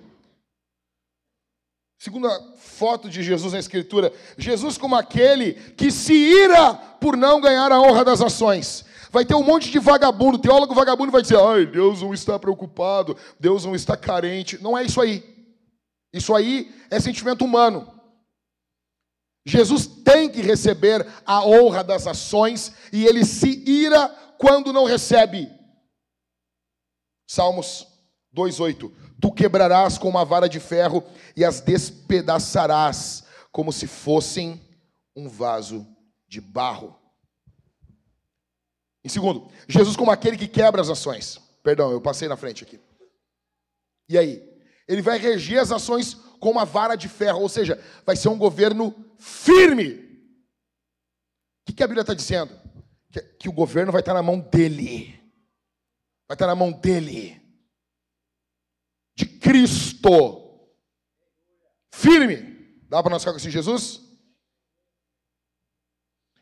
[2.00, 7.72] segunda foto de Jesus na Escritura, Jesus como aquele que se ira por não ganhar
[7.72, 8.87] a honra das ações.
[9.18, 13.18] Vai ter um monte de vagabundo, teólogo vagabundo vai dizer: ai, Deus não está preocupado,
[13.40, 14.62] Deus não está carente.
[14.62, 15.24] Não é isso aí.
[16.14, 17.92] Isso aí é sentimento humano.
[19.44, 25.50] Jesus tem que receber a honra das ações e ele se ira quando não recebe.
[27.28, 27.88] Salmos
[28.32, 28.92] 2:8.
[29.20, 31.04] Tu quebrarás com uma vara de ferro
[31.36, 34.62] e as despedaçarás como se fossem
[35.16, 35.88] um vaso
[36.28, 37.07] de barro.
[39.08, 41.40] Em segundo, Jesus como aquele que quebra as ações.
[41.64, 42.78] Perdão, eu passei na frente aqui.
[44.10, 44.44] E aí?
[44.86, 48.38] Ele vai reger as ações com uma vara de ferro, ou seja, vai ser um
[48.38, 49.94] governo firme.
[51.70, 52.52] O que a Bíblia está dizendo?
[53.10, 55.18] Que, que o governo vai estar na mão dele.
[56.28, 57.42] Vai estar na mão dele.
[59.16, 60.76] De Cristo.
[61.94, 62.82] Firme.
[62.90, 64.02] Dá para nós ficar com esse Jesus?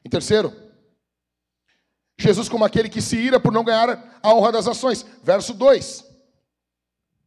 [0.04, 0.65] Em terceiro,
[2.18, 5.06] Jesus como aquele que se ira por não ganhar a honra das ações.
[5.24, 6.06] Verso 2.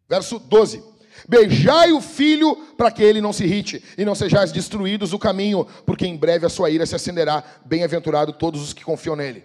[0.09, 0.83] Verso 12.
[1.29, 5.67] Beijai o filho para que ele não se irrite e não sejais destruídos o caminho,
[5.85, 7.43] porque em breve a sua ira se acenderá.
[7.67, 9.45] Bem-aventurado todos os que confiam nele.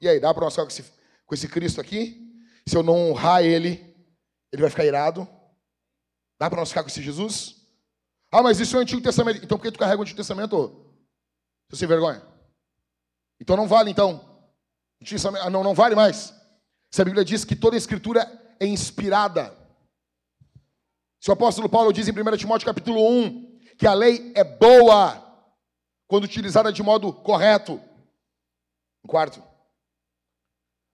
[0.00, 0.84] E aí, dá para nós ficar com esse,
[1.24, 2.26] com esse Cristo aqui?
[2.68, 3.94] se eu não honrar ele,
[4.52, 5.26] ele vai ficar irado.
[6.38, 7.56] Dá para nós ficar com esse Jesus?
[8.30, 9.42] Ah, mas isso é o Antigo Testamento.
[9.42, 10.84] Então por que tu carrega o Antigo Testamento?
[11.70, 12.22] Você sem vergonha.
[13.40, 14.25] Então não vale, então.
[15.40, 16.34] Ah, não, não vale mais.
[16.90, 19.56] Se a Bíblia diz que toda a Escritura é inspirada.
[21.20, 25.22] Se o apóstolo Paulo diz em 1 Timóteo capítulo 1 que a lei é boa
[26.06, 27.80] quando utilizada de modo correto.
[29.06, 29.42] Quarto,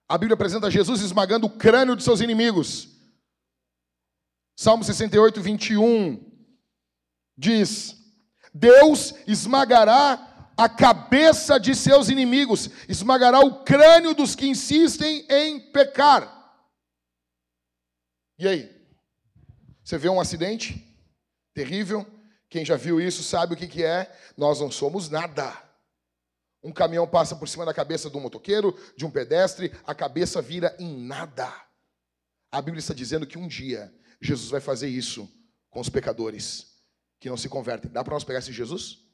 [0.09, 2.89] a Bíblia apresenta Jesus esmagando o crânio de seus inimigos.
[4.55, 6.31] Salmo 68, 21
[7.37, 7.97] diz:
[8.53, 10.32] Deus esmagará
[10.63, 16.23] a cabeça de seus inimigos, esmagará o crânio dos que insistem em pecar.
[18.39, 18.71] E aí?
[19.83, 20.81] Você vê um acidente
[21.53, 22.07] terrível?
[22.49, 24.09] Quem já viu isso sabe o que, que é.
[24.37, 25.53] Nós não somos nada.
[26.63, 30.41] Um caminhão passa por cima da cabeça de um motoqueiro, de um pedestre, a cabeça
[30.41, 31.53] vira em nada.
[32.53, 35.29] A Bíblia está dizendo que um dia Jesus vai fazer isso
[35.71, 36.69] com os pecadores
[37.19, 37.91] que não se convertem.
[37.91, 39.12] Dá para nós pegar esse Jesus?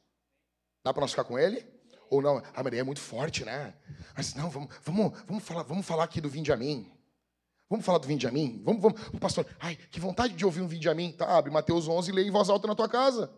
[0.88, 1.66] Dá para nós ficar com ele?
[2.08, 2.42] Ou não?
[2.54, 3.74] A Maria é muito forte, né?
[4.16, 6.90] Mas não, vamos, vamos, vamos, falar, vamos falar aqui do Vinde a mim.
[7.68, 8.62] Vamos falar do Vinde a mim?
[8.64, 8.98] Vamos, vamos.
[9.08, 11.12] O pastor, ai, que vontade de ouvir um Vinde a mim.
[11.12, 13.30] Tá, abre Mateus 11 e lê em voz alta na tua casa.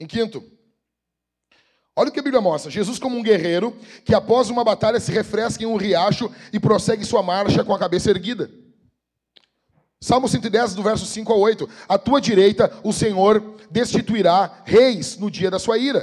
[0.00, 0.42] Em quinto,
[1.94, 3.70] olha o que a Bíblia mostra: Jesus, como um guerreiro
[4.04, 7.78] que após uma batalha se refresca em um riacho e prossegue sua marcha com a
[7.78, 8.61] cabeça erguida.
[10.02, 15.30] Salmo 110, do verso 5 ao 8: A tua direita o Senhor destituirá reis no
[15.30, 16.00] dia da sua ira.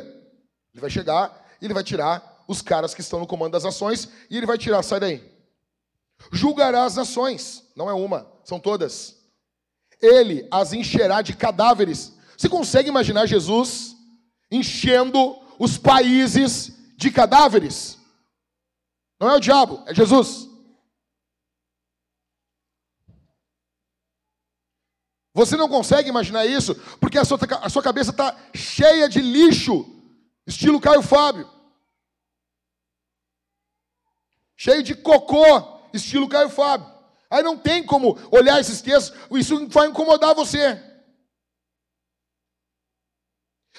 [0.74, 4.10] Ele vai chegar e ele vai tirar os caras que estão no comando das ações
[4.30, 5.24] e ele vai tirar, sai daí.
[6.32, 9.18] Julgará as nações, não é uma, são todas.
[10.02, 13.97] Ele as encherá de cadáveres você consegue imaginar Jesus
[14.50, 17.97] enchendo os países de cadáveres?
[19.20, 20.49] Não é o diabo, é Jesus.
[25.40, 29.86] Você não consegue imaginar isso porque a sua, a sua cabeça está cheia de lixo,
[30.46, 31.50] estilo Caio Fábio.
[34.58, 36.92] Cheio de cocô estilo Caio Fábio.
[37.30, 40.78] Aí não tem como olhar esses textos, isso vai incomodar você.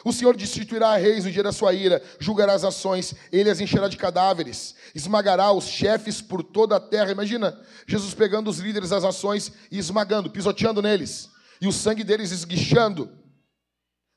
[0.02, 3.86] O Senhor destituirá reis no dia da sua ira, julgará as ações, ele as encherá
[3.86, 7.10] de cadáveres, esmagará os chefes por toda a terra.
[7.10, 11.28] Imagina, Jesus pegando os líderes das ações e esmagando, pisoteando neles,
[11.60, 13.10] e o sangue deles esguichando.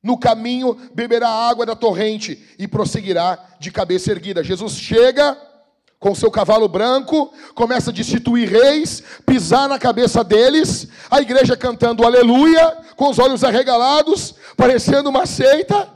[0.01, 4.43] No caminho beberá água da torrente e prosseguirá de cabeça erguida.
[4.43, 5.37] Jesus chega
[6.03, 12.05] com seu cavalo branco, começa a destituir reis, pisar na cabeça deles, a igreja cantando
[12.05, 15.89] aleluia, com os olhos arregalados, parecendo uma seita.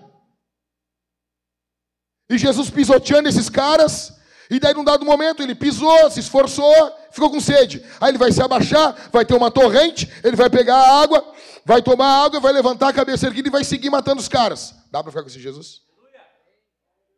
[2.29, 4.13] E Jesus pisoteando esses caras,
[4.49, 6.73] e daí num dado momento ele pisou, se esforçou,
[7.11, 7.83] ficou com sede.
[7.99, 11.33] Aí ele vai se abaixar, vai ter uma torrente, ele vai pegar a água,
[11.67, 14.73] vai tomar água, vai levantar a cabeça erguida e vai seguir matando os caras.
[14.89, 15.81] Dá para ficar com esse Jesus?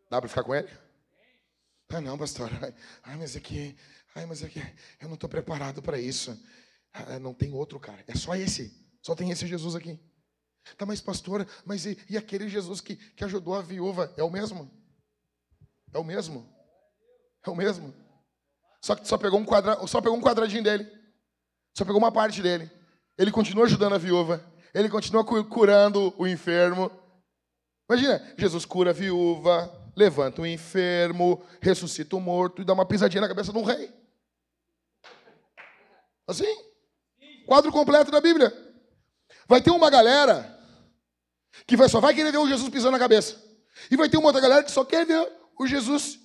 [0.09, 0.67] Dá para ficar com ele?
[1.89, 2.49] Ah, não, pastor.
[3.03, 3.77] Ai, mas aqui,
[4.15, 4.59] ai, mas aqui,
[4.99, 6.35] eu não estou preparado para isso.
[6.91, 8.03] Ah, não tem outro, cara.
[8.07, 8.75] É só esse.
[9.03, 9.99] Só tem esse Jesus aqui.
[10.75, 14.11] Tá, mas pastor, mas e, e aquele Jesus que, que ajudou a viúva?
[14.17, 14.69] É o mesmo?
[15.93, 16.51] É o mesmo?
[17.45, 17.93] É o mesmo?
[18.81, 20.91] Só que só pegou um, quadra, só pegou um quadradinho dele.
[21.77, 22.78] Só pegou uma parte dele.
[23.19, 24.41] Ele continua ajudando a viúva.
[24.73, 26.89] Ele continua curando o enfermo.
[27.89, 33.19] Imagina, Jesus cura a viúva, levanta o enfermo, ressuscita o morto e dá uma pisadinha
[33.19, 33.93] na cabeça de um rei.
[36.25, 36.47] Assim?
[37.45, 38.53] Quadro completo da Bíblia.
[39.49, 40.57] Vai ter uma galera
[41.67, 43.43] que vai, só vai querer ver o Jesus pisando na cabeça.
[43.91, 46.17] E vai ter uma outra galera que só quer ver o Jesus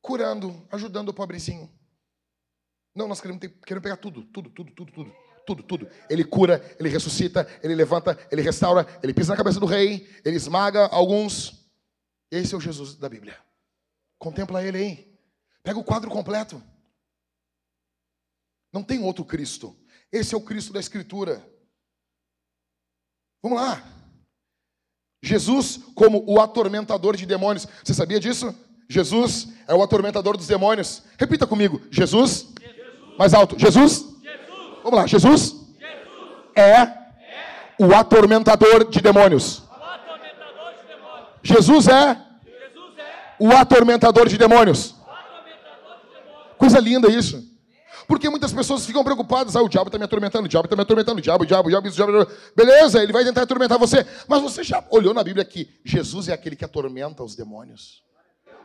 [0.00, 1.70] curando, ajudando o pobrezinho.
[2.94, 5.88] Não, nós queremos, ter, queremos pegar tudo, tudo, tudo, tudo, tudo tudo, tudo.
[6.10, 10.36] Ele cura, ele ressuscita, ele levanta, ele restaura, ele pisa na cabeça do rei, ele
[10.36, 11.64] esmaga alguns.
[12.30, 13.38] Esse é o Jesus da Bíblia.
[14.18, 15.18] Contempla ele aí.
[15.62, 16.60] Pega o quadro completo.
[18.72, 19.76] Não tem outro Cristo.
[20.10, 21.42] Esse é o Cristo da Escritura.
[23.42, 23.82] Vamos lá.
[25.22, 27.66] Jesus como o atormentador de demônios.
[27.84, 28.54] Você sabia disso?
[28.88, 31.02] Jesus é o atormentador dos demônios.
[31.18, 31.80] Repita comigo.
[31.90, 32.52] Jesus.
[32.60, 33.18] Jesus.
[33.18, 33.58] Mais alto.
[33.58, 34.15] Jesus
[34.86, 35.58] Vamos lá, Jesus, Jesus
[36.54, 39.64] é, é, o atormentador de demônios.
[41.42, 44.94] Jesus é, Jesus é o atormentador de demônios.
[46.56, 47.42] Coisa linda isso.
[48.06, 50.82] Porque muitas pessoas ficam preocupadas, ah, o diabo está me atormentando, o diabo está me
[50.82, 52.30] atormentando, o diabo, o diabo, o diabo, o diabo.
[52.54, 54.06] Beleza, ele vai tentar atormentar você.
[54.28, 58.04] Mas você já olhou na Bíblia que Jesus é aquele que atormenta os demônios?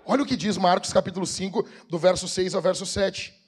[0.05, 3.40] Olha o que diz Marcos capítulo 5, do verso 6 ao verso 7.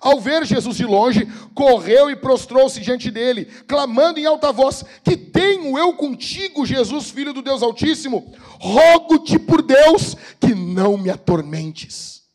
[0.00, 5.16] Ao ver Jesus de longe, correu e prostrou-se diante dele, clamando em alta voz: Que
[5.16, 8.32] tenho eu contigo, Jesus, filho do Deus Altíssimo?
[8.60, 12.28] Rogo-te por Deus que não me atormentes.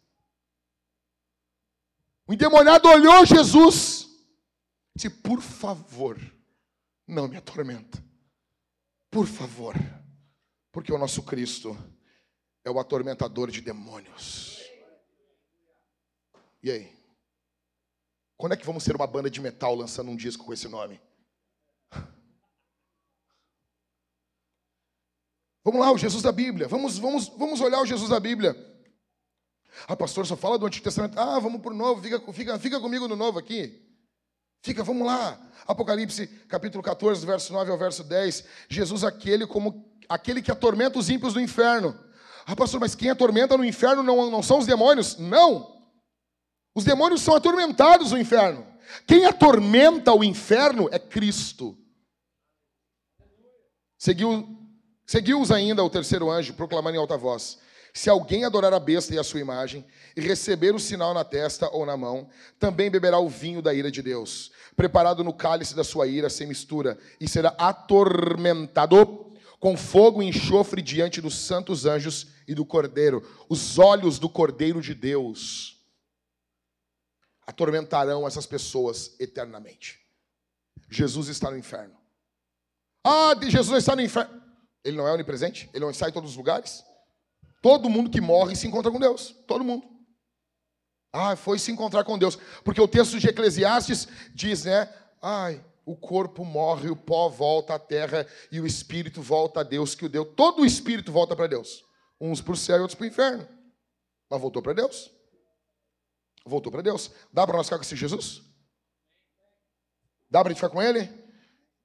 [2.27, 4.07] O endemoniado olhou Jesus
[4.95, 6.19] e disse: Por favor,
[7.07, 8.03] não me atormenta.
[9.09, 9.75] Por favor,
[10.71, 11.77] porque o nosso Cristo
[12.65, 14.59] é o atormentador de demônios.
[16.61, 17.02] E aí?
[18.37, 20.99] Quando é que vamos ser uma banda de metal lançando um disco com esse nome?
[25.63, 26.67] Vamos lá, o Jesus da Bíblia.
[26.67, 28.53] Vamos, vamos, vamos olhar o Jesus da Bíblia.
[29.87, 31.17] Ah, pastor, só fala do Antigo Testamento.
[31.17, 32.01] Ah, vamos para o Novo.
[32.01, 33.81] Fica, fica, fica comigo no Novo aqui.
[34.61, 35.39] Fica, vamos lá.
[35.65, 38.45] Apocalipse, capítulo 14, verso 9 ao verso 10.
[38.69, 41.97] Jesus, aquele como aquele que atormenta os ímpios do inferno.
[42.45, 45.17] Ah, pastor, mas quem atormenta no inferno não, não são os demônios?
[45.17, 45.72] Não.
[46.75, 48.65] Os demônios são atormentados no inferno.
[49.05, 51.77] Quem atormenta o inferno é Cristo.
[53.97, 54.57] Seguiu,
[55.05, 57.59] seguiu-os ainda o terceiro anjo, proclamando em alta voz:
[57.93, 61.69] Se alguém adorar a besta e a sua imagem, e receber o sinal na testa
[61.69, 65.83] ou na mão, também beberá o vinho da ira de Deus, preparado no cálice da
[65.83, 72.27] sua ira sem mistura, e será atormentado com fogo e enxofre diante dos santos anjos
[72.47, 73.25] e do cordeiro.
[73.47, 75.73] Os olhos do cordeiro de Deus
[77.45, 79.99] atormentarão essas pessoas eternamente.
[80.89, 81.95] Jesus está no inferno.
[83.03, 84.41] Ah, Jesus está no inferno.
[84.83, 85.69] Ele não é onipresente?
[85.73, 86.83] Ele não está em todos os lugares?
[87.61, 89.35] Todo mundo que morre se encontra com Deus.
[89.47, 89.87] Todo mundo.
[91.11, 92.37] Ah, foi se encontrar com Deus.
[92.63, 94.91] Porque o texto de Eclesiastes diz, né?
[95.21, 99.95] Ai, o corpo morre, o pó volta à terra e o espírito volta a Deus
[99.95, 100.25] que o deu.
[100.25, 101.83] Todo o espírito volta para Deus.
[102.19, 103.47] Uns para o céu e outros para o inferno.
[104.29, 105.11] Mas voltou para Deus.
[106.45, 107.11] Voltou para Deus.
[107.31, 108.41] Dá para nós ficar com esse Jesus?
[110.29, 111.09] Dá para a gente ficar com ele?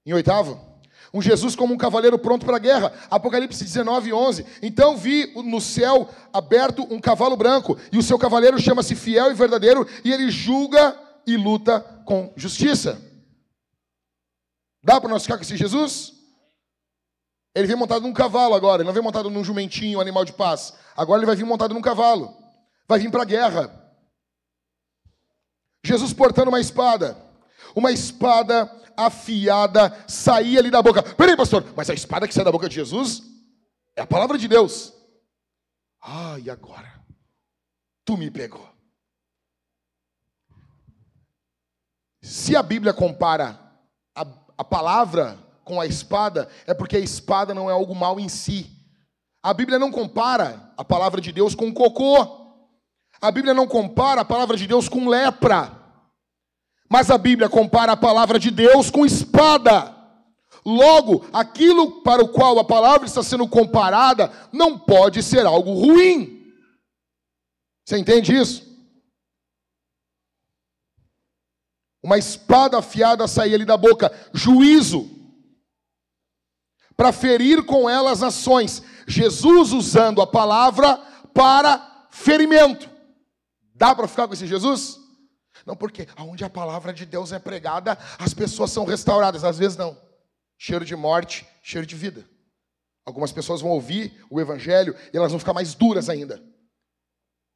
[0.05, 0.67] Em oitavo?
[1.13, 2.93] Um Jesus como um cavaleiro pronto para a guerra.
[3.11, 4.47] Apocalipse 19, 11.
[4.63, 9.35] Então vi no céu aberto um cavalo branco, e o seu cavaleiro chama-se fiel e
[9.35, 13.01] verdadeiro, e ele julga e luta com justiça.
[14.83, 16.15] Dá para nós ficar com esse Jesus?
[17.55, 20.33] Ele vem montado num cavalo agora, ele não vem montado num jumentinho, um animal de
[20.33, 20.75] paz.
[20.97, 22.37] Agora ele vai vir montado num cavalo.
[22.87, 23.88] Vai vir para a guerra.
[25.85, 27.17] Jesus portando uma espada.
[27.75, 31.03] Uma espada afiada saía ali da boca.
[31.03, 33.23] Peraí, pastor, mas a espada que sai da boca de Jesus
[33.95, 34.93] é a palavra de Deus.
[36.01, 36.93] Ah, e agora?
[38.05, 38.69] Tu me pegou.
[42.23, 43.59] Se a Bíblia compara
[44.15, 44.27] a,
[44.57, 48.71] a palavra com a espada, é porque a espada não é algo mal em si.
[49.43, 52.48] A Bíblia não compara a palavra de Deus com cocô.
[53.21, 55.77] A Bíblia não compara a palavra de Deus com lepra.
[56.89, 59.95] Mas a Bíblia compara a palavra de Deus com espada.
[60.65, 66.53] Logo, aquilo para o qual a palavra está sendo comparada não pode ser algo ruim.
[67.85, 68.69] Você entende isso?
[72.03, 75.11] Uma espada afiada saía ali da boca, juízo,
[76.97, 78.83] para ferir com ela as nações.
[79.07, 80.97] Jesus usando a palavra
[81.35, 82.98] para ferimento.
[83.79, 84.99] Dá para ficar com esse Jesus?
[85.65, 89.45] Não, porque onde a palavra de Deus é pregada, as pessoas são restauradas.
[89.45, 89.97] Às vezes não.
[90.59, 92.29] Cheiro de morte, cheiro de vida.
[93.07, 96.43] Algumas pessoas vão ouvir o evangelho e elas vão ficar mais duras ainda.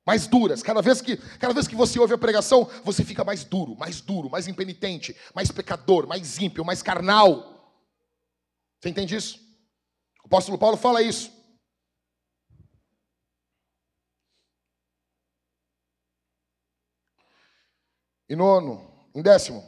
[0.06, 0.62] Mais duras.
[0.62, 4.00] Cada vez que, cada vez que você ouve a pregação, você fica mais duro, mais
[4.00, 7.82] duro, mais impenitente, mais pecador, mais ímpio, mais carnal.
[8.80, 9.40] Você entende isso?
[10.22, 11.41] O apóstolo Paulo fala isso.
[18.32, 19.62] Em nono, em décimo.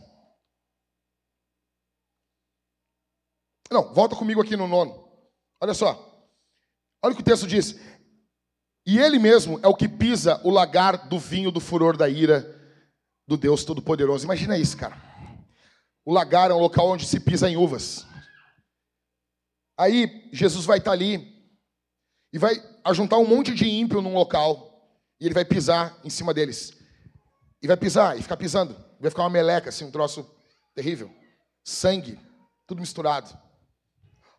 [3.70, 5.06] Não, volta comigo aqui no nono.
[5.60, 5.92] Olha só.
[7.02, 7.78] Olha o que o texto diz.
[8.86, 12.58] E ele mesmo é o que pisa o lagar do vinho do furor da ira
[13.28, 14.24] do Deus Todo-Poderoso.
[14.24, 14.96] Imagina isso, cara.
[16.02, 18.06] O lagar é um local onde se pisa em uvas.
[19.78, 21.52] Aí Jesus vai estar ali
[22.32, 24.88] e vai ajuntar um monte de ímpio num local
[25.20, 26.82] e ele vai pisar em cima deles.
[27.64, 28.76] E vai pisar, e ficar pisando.
[29.00, 30.30] Vai ficar uma meleca, assim, um troço
[30.74, 31.10] terrível.
[31.64, 32.20] Sangue,
[32.66, 33.34] tudo misturado.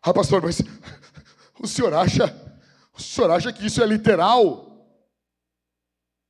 [0.00, 0.62] Ah, pastor, mas
[1.58, 2.24] o senhor acha,
[2.96, 4.88] o senhor acha que isso é literal?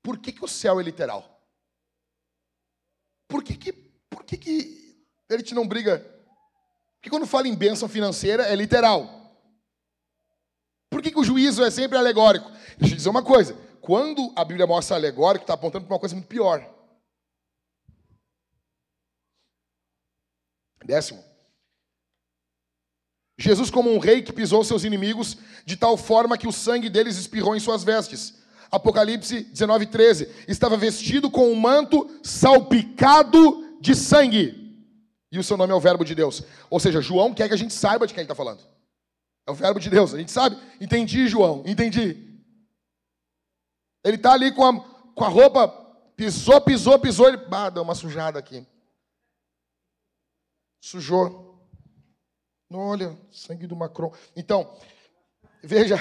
[0.03, 1.39] Por que, que o céu é literal?
[3.29, 3.75] Por que que,
[4.09, 5.99] por que que ele te não briga?
[6.95, 9.07] Porque quando fala em bênção financeira é literal.
[10.89, 12.51] Por que, que o juízo é sempre alegórico?
[12.79, 13.55] Deixa eu dizer uma coisa.
[13.83, 16.75] Quando a Bíblia mostra alegórico, está apontando para uma coisa muito pior.
[20.87, 21.23] Décimo.
[23.39, 27.19] Jesus, como um rei que pisou seus inimigos, de tal forma que o sangue deles
[27.19, 28.35] espirrou em suas vestes.
[28.71, 30.31] Apocalipse 19, 13.
[30.49, 34.65] Estava vestido com um manto salpicado de sangue.
[35.31, 36.43] E o seu nome é o Verbo de Deus.
[36.71, 38.61] Ou seja, João quer que a gente saiba de quem ele está falando.
[39.47, 40.15] É o Verbo de Deus.
[40.15, 40.57] A gente sabe.
[40.81, 41.63] Entendi, João.
[41.67, 42.41] Entendi.
[44.05, 44.81] Ele está ali com a,
[45.15, 45.69] com a roupa,
[46.17, 47.29] pisou, pisou, pisou.
[47.29, 48.67] Ele, ah, deu uma sujada aqui.
[50.87, 51.69] Sujou.
[52.73, 54.15] Olha, sangue do Macron.
[54.37, 54.79] Então,
[55.61, 55.97] veja.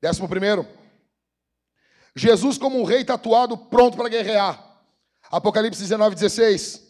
[0.00, 0.64] Décimo primeiro.
[2.14, 4.80] Jesus como um rei tatuado, pronto para guerrear.
[5.24, 6.86] Apocalipse 19, 16.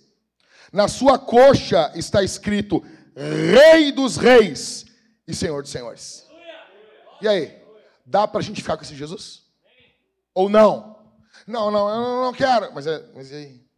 [0.71, 2.85] Na sua coxa está escrito:
[3.17, 4.85] Rei dos Reis
[5.27, 6.29] e Senhor dos Senhores.
[7.23, 7.63] E aí?
[8.05, 9.47] Dá para a gente ficar com esse Jesus?
[10.35, 11.03] Ou não?
[11.47, 12.75] Não, não, eu não quero.
[12.75, 13.72] Mas, é, mas e aí?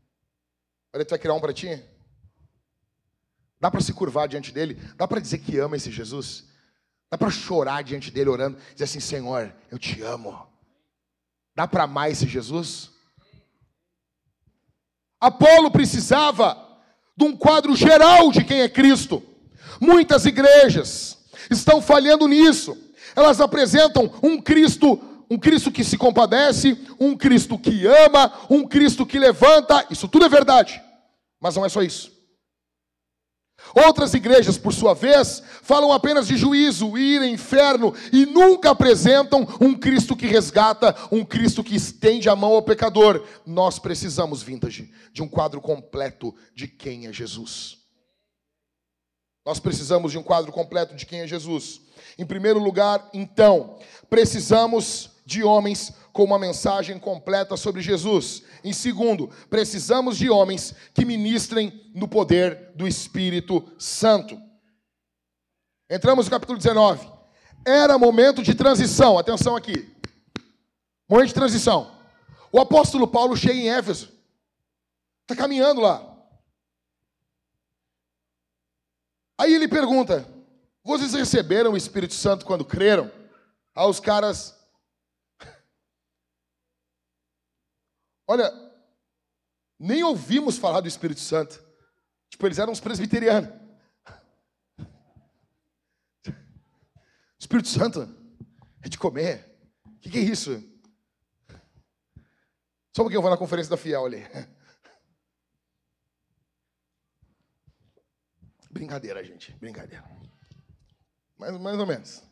[0.95, 1.83] Olha, vai criar um para ti?
[3.61, 4.75] Dá para se curvar diante dele?
[4.97, 6.45] Dá para dizer que ama esse Jesus?
[7.11, 10.47] Dá para chorar diante dele orando, dizer assim: Senhor, eu te amo.
[11.55, 12.93] Dá para amar esse Jesus?
[15.21, 16.57] Apolo precisava
[17.17, 19.21] de um quadro geral de quem é Cristo.
[19.81, 21.19] Muitas igrejas
[21.51, 22.77] estão falhando nisso.
[23.17, 24.97] Elas apresentam um Cristo,
[25.31, 29.87] um Cristo que se compadece, um Cristo que ama, um Cristo que levanta.
[29.91, 30.81] Isso tudo é verdade.
[31.41, 32.15] Mas não é só isso.
[33.75, 39.75] Outras igrejas, por sua vez, falam apenas de juízo, ira, inferno e nunca apresentam um
[39.75, 43.27] Cristo que resgata, um Cristo que estende a mão ao pecador.
[43.47, 47.79] Nós precisamos, vintage, de um quadro completo de quem é Jesus.
[49.45, 51.81] Nós precisamos de um quadro completo de quem é Jesus.
[52.19, 58.43] Em primeiro lugar, então, precisamos de homens com uma mensagem completa sobre Jesus.
[58.63, 64.41] Em segundo, precisamos de homens que ministrem no poder do Espírito Santo.
[65.91, 67.09] Entramos no capítulo 19.
[67.67, 69.93] Era momento de transição, atenção aqui.
[71.09, 71.95] Momento de transição.
[72.53, 74.13] O apóstolo Paulo chega em Éfeso,
[75.23, 76.15] está caminhando lá.
[79.39, 80.27] Aí ele pergunta:
[80.85, 83.11] Vocês receberam o Espírito Santo quando creram?
[83.75, 84.63] Aí os caras.
[88.27, 88.51] Olha,
[89.79, 91.63] nem ouvimos falar do Espírito Santo.
[92.31, 93.51] Tipo, eles eram uns presbiterianos.
[97.39, 98.09] Espírito Santo
[98.83, 99.55] é de comer.
[99.85, 100.63] O que, que é isso?
[102.95, 104.25] Só porque eu vou na conferência da Fiel ali.
[108.71, 109.53] Brincadeira, gente.
[109.53, 110.05] Brincadeira.
[111.37, 112.23] Mais, mais ou menos.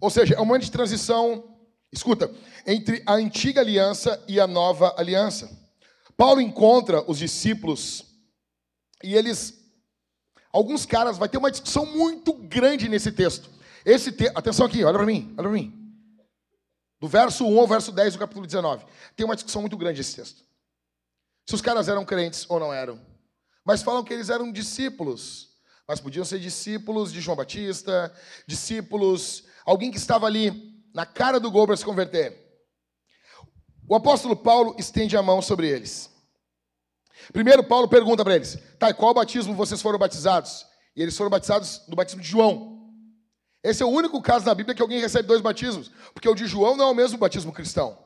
[0.00, 1.51] Ou seja, é um momento de transição,
[1.92, 2.32] escuta,
[2.66, 5.50] entre a antiga aliança e a nova aliança.
[6.16, 8.04] Paulo encontra os discípulos
[9.02, 9.60] e eles.
[10.52, 13.50] Alguns caras, vai ter uma discussão muito grande nesse texto.
[13.84, 15.78] Esse te, Atenção aqui, olha para mim, olha para mim.
[17.00, 18.84] Do verso 1 ao verso 10 do capítulo 19.
[19.16, 20.44] Tem uma discussão muito grande esse texto.
[21.46, 23.00] Se os caras eram crentes ou não eram.
[23.64, 25.50] Mas falam que eles eram discípulos.
[25.88, 28.14] Mas podiam ser discípulos de João Batista,
[28.46, 32.40] discípulos, alguém que estava ali na cara do gol para se converter.
[33.88, 36.10] O apóstolo Paulo estende a mão sobre eles.
[37.32, 40.66] Primeiro, Paulo pergunta para eles: tá, qual batismo vocês foram batizados?
[40.94, 42.72] E eles foram batizados no batismo de João.
[43.62, 46.46] Esse é o único caso na Bíblia que alguém recebe dois batismos, porque o de
[46.46, 47.96] João não é o mesmo batismo cristão.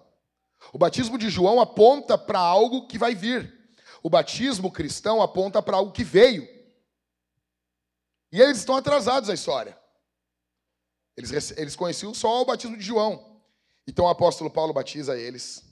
[0.73, 3.55] O batismo de João aponta para algo que vai vir.
[4.03, 6.47] O batismo cristão aponta para algo que veio.
[8.31, 9.79] E eles estão atrasados à história.
[11.17, 13.41] Eles, eles conheciam só o batismo de João.
[13.87, 15.65] Então o apóstolo Paulo batiza eles.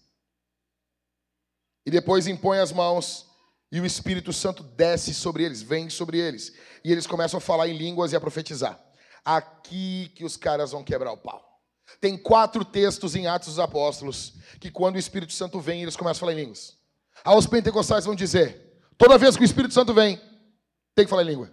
[1.84, 3.26] E depois impõe as mãos
[3.70, 6.54] e o Espírito Santo desce sobre eles, vem sobre eles.
[6.82, 8.82] E eles começam a falar em línguas e a profetizar.
[9.24, 11.42] Aqui que os caras vão quebrar o pau.
[12.00, 16.18] Tem quatro textos em Atos dos Apóstolos que, quando o Espírito Santo vem, eles começam
[16.18, 16.78] a falar em línguas.
[17.22, 20.20] Aos pentecostais vão dizer: toda vez que o Espírito Santo vem,
[20.94, 21.52] tem que falar em língua.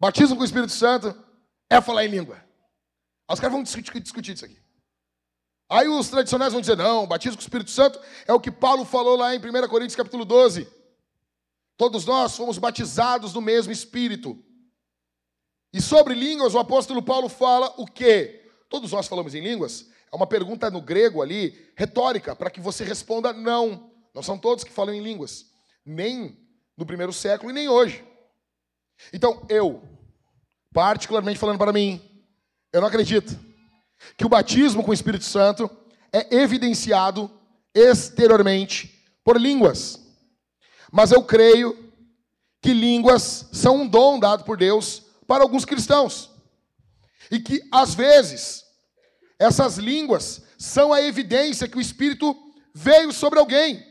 [0.00, 1.14] Batismo com o Espírito Santo
[1.70, 2.36] é falar em língua.
[3.28, 4.58] Aí os caras vão discutir, discutir isso aqui.
[5.68, 8.84] Aí os tradicionais vão dizer: não, batismo com o Espírito Santo é o que Paulo
[8.84, 10.68] falou lá em 1 Coríntios capítulo 12.
[11.76, 14.36] Todos nós fomos batizados no mesmo Espírito.
[15.72, 18.50] E sobre línguas, o apóstolo Paulo fala o quê?
[18.68, 19.88] Todos nós falamos em línguas?
[20.12, 23.92] É uma pergunta no grego ali, retórica, para que você responda não.
[24.12, 25.46] Não são todos que falam em línguas.
[25.86, 26.36] Nem
[26.76, 28.04] no primeiro século e nem hoje.
[29.12, 29.82] Então, eu,
[30.72, 32.00] particularmente falando para mim,
[32.72, 33.38] eu não acredito
[34.16, 35.70] que o batismo com o Espírito Santo
[36.12, 37.30] é evidenciado
[37.74, 40.00] exteriormente por línguas.
[40.90, 41.92] Mas eu creio
[42.60, 46.30] que línguas são um dom dado por Deus para alguns cristãos.
[47.30, 48.64] E que, às vezes,
[49.38, 52.36] essas línguas são a evidência que o Espírito
[52.74, 53.86] veio sobre alguém.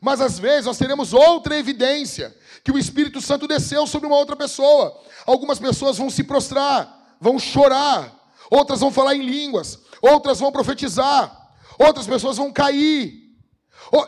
[0.00, 4.36] Mas às vezes nós teremos outra evidência que o Espírito Santo desceu sobre uma outra
[4.36, 5.00] pessoa.
[5.26, 11.54] Algumas pessoas vão se prostrar, vão chorar, outras vão falar em línguas, outras vão profetizar,
[11.78, 13.20] outras pessoas vão cair.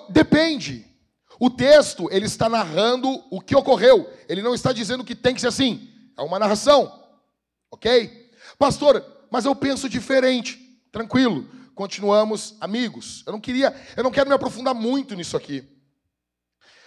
[0.09, 0.87] Depende.
[1.39, 4.09] O texto, ele está narrando o que ocorreu.
[4.29, 5.91] Ele não está dizendo que tem que ser assim.
[6.17, 7.03] É uma narração.
[7.71, 8.31] OK?
[8.57, 10.61] Pastor, mas eu penso diferente.
[10.93, 13.25] Tranquilo, continuamos amigos.
[13.27, 15.69] Eu não queria, eu não quero me aprofundar muito nisso aqui.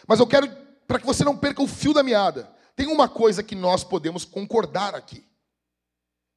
[0.08, 0.50] Mas eu quero
[0.88, 2.50] para que você não perca o fio da meada.
[2.76, 5.26] Tem uma coisa que nós podemos concordar aqui.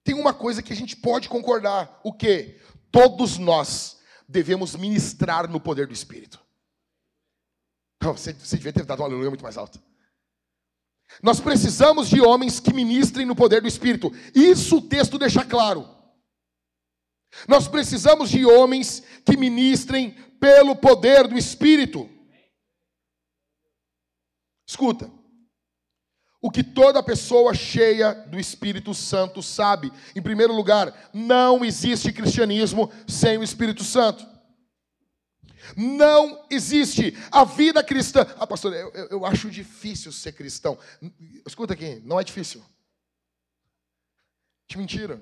[0.02, 2.00] Tem uma coisa que a gente pode concordar.
[2.02, 2.60] O quê?
[2.90, 6.40] Todos nós devemos ministrar no poder do Espírito.
[8.02, 9.80] Você, você devia ter dado um aleluia muito mais alto.
[11.22, 14.12] Nós precisamos de homens que ministrem no poder do Espírito.
[14.34, 15.88] Isso o texto deixa claro.
[17.46, 22.08] Nós precisamos de homens que ministrem pelo poder do Espírito.
[24.70, 25.10] Escuta.
[26.40, 29.92] O que toda pessoa cheia do Espírito Santo sabe.
[30.14, 34.24] Em primeiro lugar, não existe cristianismo sem o Espírito Santo.
[35.76, 37.18] Não existe.
[37.32, 38.24] A vida cristã.
[38.38, 40.78] Ah, pastor, eu, eu acho difícil ser cristão.
[41.44, 42.64] Escuta aqui, não é difícil.
[44.68, 45.20] Te mentiram.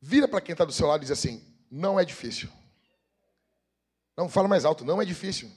[0.00, 2.48] Vira para quem está do seu lado e diz assim: não é difícil.
[4.16, 5.52] Não, fala mais alto, não é difícil.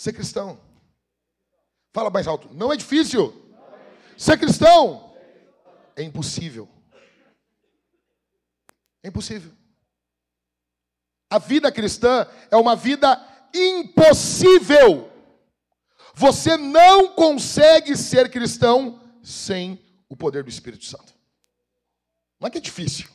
[0.00, 0.58] Ser cristão.
[1.92, 3.34] Fala mais alto, não é difícil.
[4.16, 5.14] Ser cristão.
[5.94, 6.66] é impossível.
[9.02, 9.52] É impossível.
[11.28, 13.14] A vida cristã é uma vida
[13.54, 15.12] impossível.
[16.14, 21.12] Você não consegue ser cristão sem o poder do Espírito Santo.
[22.40, 23.06] Não é que é difícil.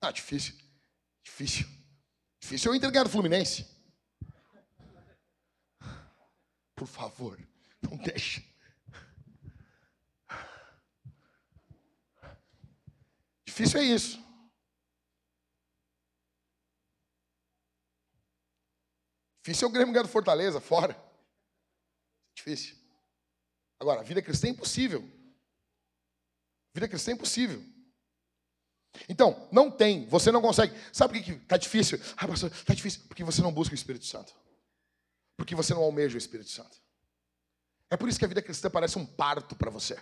[0.00, 0.54] Ah, difícil.
[1.24, 1.66] Difícil.
[2.38, 3.77] Difícil eu entregar o Fluminense.
[6.78, 7.36] Por favor,
[7.82, 8.46] não deixe.
[13.44, 14.28] Difícil é isso.
[19.42, 20.96] Difícil é o Grêmio ganhar do Fortaleza, fora.
[22.36, 22.76] Difícil.
[23.80, 25.00] Agora, a vida cristã é impossível.
[25.00, 27.60] A vida cristã é impossível.
[29.08, 30.78] Então, não tem, você não consegue.
[30.92, 31.98] Sabe por que está difícil?
[32.16, 33.02] Ah, pastor, está difícil.
[33.08, 34.32] Porque você não busca o Espírito Santo.
[35.48, 36.76] Porque você não almeja o Espírito Santo.
[37.88, 39.96] É por isso que a vida cristã parece um parto para você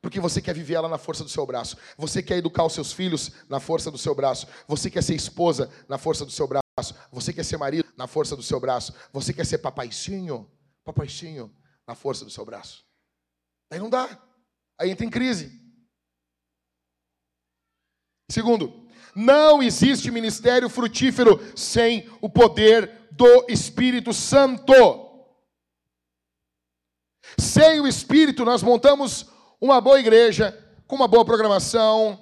[0.00, 1.76] porque você quer viver ela na força do seu braço.
[1.96, 4.48] Você quer educar os seus filhos na força do seu braço.
[4.66, 6.92] Você quer ser esposa na força do seu braço.
[7.12, 8.92] Você quer ser marido na força do seu braço.
[9.12, 10.50] Você quer ser papaizinho,
[10.82, 11.56] papaizinho
[11.86, 12.84] na força do seu braço.
[13.70, 14.20] Aí não dá.
[14.76, 15.62] Aí entra em crise.
[18.28, 18.81] Segundo,
[19.14, 24.72] não existe ministério frutífero sem o poder do Espírito Santo.
[27.38, 29.26] Sem o Espírito, nós montamos
[29.60, 32.18] uma boa igreja, com uma boa programação,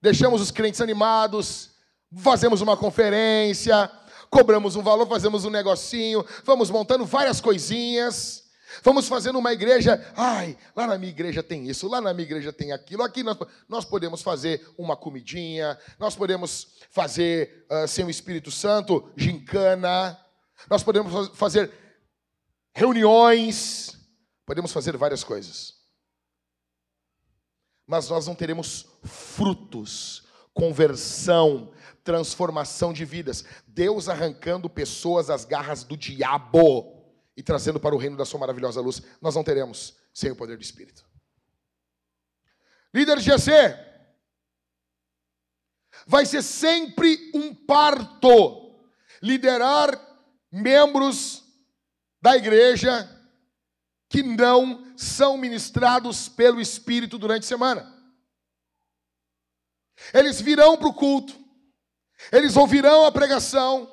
[0.00, 1.70] deixamos os crentes animados,
[2.18, 3.90] fazemos uma conferência,
[4.30, 8.41] cobramos um valor, fazemos um negocinho, vamos montando várias coisinhas.
[8.82, 12.52] Vamos fazendo uma igreja, ai, lá na minha igreja tem isso, lá na minha igreja
[12.52, 13.02] tem aquilo.
[13.02, 13.36] Aqui nós,
[13.68, 20.18] nós podemos fazer uma comidinha, nós podemos fazer, uh, sem o Espírito Santo, gincana,
[20.70, 21.70] nós podemos fazer
[22.74, 23.96] reuniões,
[24.46, 25.82] podemos fazer várias coisas
[27.92, 30.22] mas nós não teremos frutos,
[30.54, 33.44] conversão, transformação de vidas.
[33.66, 37.01] Deus arrancando pessoas das garras do diabo
[37.36, 39.02] e trazendo para o reino da sua maravilhosa luz.
[39.20, 41.04] Nós não teremos sem o poder do Espírito.
[42.94, 43.74] Líder GC,
[46.06, 48.80] vai ser sempre um parto
[49.22, 49.98] liderar
[50.50, 51.42] membros
[52.20, 53.08] da igreja
[54.08, 57.90] que não são ministrados pelo Espírito durante a semana.
[60.12, 61.34] Eles virão para o culto,
[62.30, 63.91] eles ouvirão a pregação,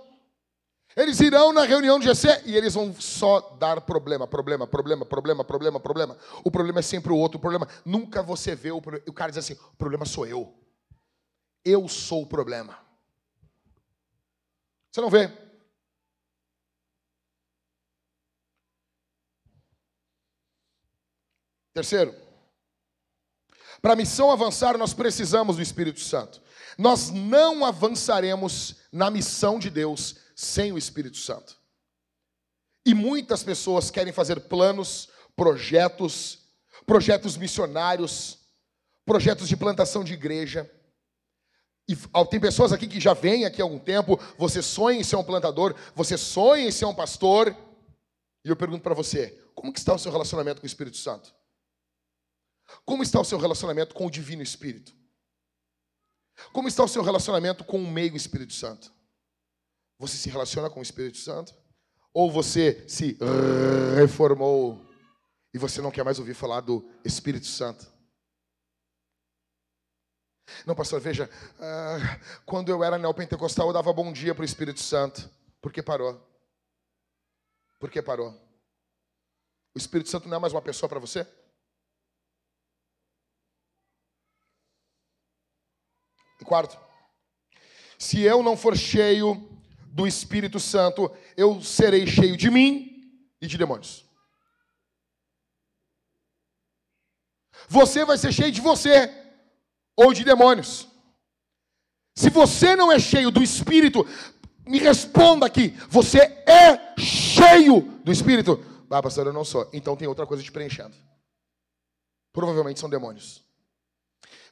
[0.96, 5.44] eles irão na reunião de GC e eles vão só dar problema, problema, problema, problema,
[5.44, 6.18] problema, problema.
[6.44, 7.68] O problema é sempre o outro, o problema.
[7.86, 9.06] Nunca você vê o problema.
[9.08, 10.54] O cara diz assim: o problema sou eu.
[11.64, 12.78] Eu sou o problema.
[14.92, 15.32] Você não vê?
[21.74, 22.14] Terceiro,
[23.82, 26.42] para a missão avançar, nós precisamos do Espírito Santo.
[26.78, 31.60] Nós não avançaremos na missão de Deus sem o Espírito Santo.
[32.86, 36.48] E muitas pessoas querem fazer planos, projetos,
[36.86, 38.40] projetos missionários,
[39.06, 40.72] projetos de plantação de igreja.
[41.90, 41.94] E
[42.30, 45.26] tem pessoas aqui que já vêm aqui há algum tempo, você sonha em ser um
[45.26, 47.54] plantador, você sonha em ser um pastor.
[48.46, 51.36] E eu pergunto para você, como que está o seu relacionamento com o Espírito Santo?
[52.86, 54.96] Como está o seu relacionamento com o Divino Espírito?
[56.54, 58.99] Como está o seu relacionamento com o meio Espírito Santo?
[60.00, 61.54] Você se relaciona com o Espírito Santo?
[62.14, 63.18] Ou você se
[63.96, 64.82] reformou
[65.54, 67.86] e você não quer mais ouvir falar do Espírito Santo?
[70.66, 74.80] Não, pastor, veja, uh, quando eu era neopentecostal, eu dava bom dia para o Espírito
[74.80, 75.30] Santo.
[75.62, 76.20] Por que parou?
[77.78, 78.32] Por que parou?
[79.76, 81.28] O Espírito Santo não é mais uma pessoa para você?
[86.42, 86.80] E quarto,
[87.98, 89.59] se eu não for cheio
[89.92, 94.06] do Espírito Santo, eu serei cheio de mim e de demônios.
[97.68, 99.14] Você vai ser cheio de você
[99.96, 100.88] ou de demônios.
[102.16, 104.06] Se você não é cheio do Espírito,
[104.66, 108.64] me responda aqui: você é cheio do Espírito?
[108.90, 109.70] Ah, pastor, eu não sou.
[109.72, 110.96] Então tem outra coisa te preenchendo.
[112.34, 113.44] Provavelmente são demônios.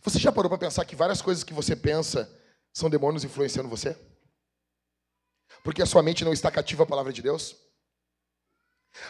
[0.03, 2.31] Você já parou para pensar que várias coisas que você pensa
[2.73, 3.97] são demônios influenciando você?
[5.63, 7.55] Porque a sua mente não está cativa à palavra de Deus?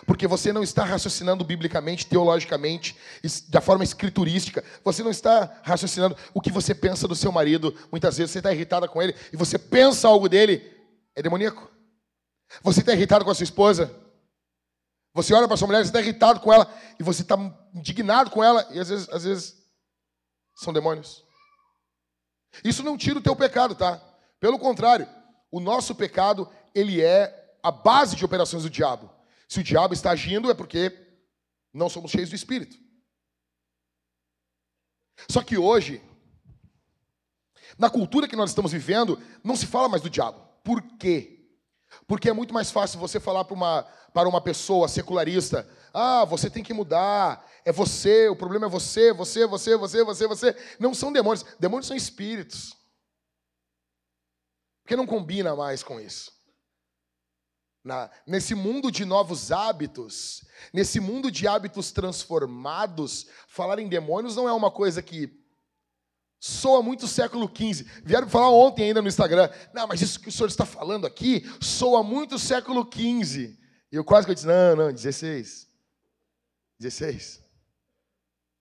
[0.06, 2.96] Porque você não está raciocinando biblicamente, teologicamente,
[3.48, 4.64] da forma escriturística.
[4.84, 7.74] Você não está raciocinando o que você pensa do seu marido.
[7.92, 10.62] Muitas vezes você está irritada com ele e você pensa algo dele,
[11.16, 11.72] é demoníaco.
[12.62, 13.94] Você está irritado com a sua esposa.
[15.14, 17.36] Você olha para sua mulher, você está irritado com ela e você está
[17.74, 19.56] indignado com ela e às vezes, às vezes
[20.56, 21.24] São demônios.
[22.64, 24.02] Isso não tira o teu pecado, tá?
[24.40, 25.08] Pelo contrário,
[25.52, 29.10] o nosso pecado, ele é a base de operações do diabo.
[29.48, 30.92] Se o diabo está agindo, é porque
[31.74, 32.78] não somos cheios do Espírito.
[35.30, 36.02] Só que hoje,
[37.78, 40.40] na cultura que nós estamos vivendo, não se fala mais do diabo.
[40.64, 41.50] Por quê?
[42.06, 43.84] Porque é muito mais fácil você falar para uma,
[44.14, 49.12] para uma pessoa secularista: ah, você tem que mudar, é você, o problema é você,
[49.12, 50.56] você, você, você, você, você.
[50.80, 52.77] Não são demônios, demônios são espíritos.
[54.88, 56.32] Porque não combina mais com isso.
[57.84, 64.48] Na, nesse mundo de novos hábitos, nesse mundo de hábitos transformados, falar em demônios não
[64.48, 65.30] é uma coisa que
[66.40, 67.84] soa muito século XV.
[68.02, 69.50] Vieram falar ontem ainda no Instagram.
[69.74, 73.60] Não, mas isso que o senhor está falando aqui soa muito século XV.
[73.92, 75.68] E eu quase que eu disse, não, não, 16.
[76.80, 77.44] 16.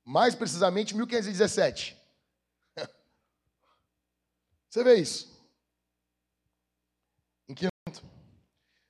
[0.04, 1.96] Mais precisamente, 1517.
[4.68, 5.35] Você vê isso.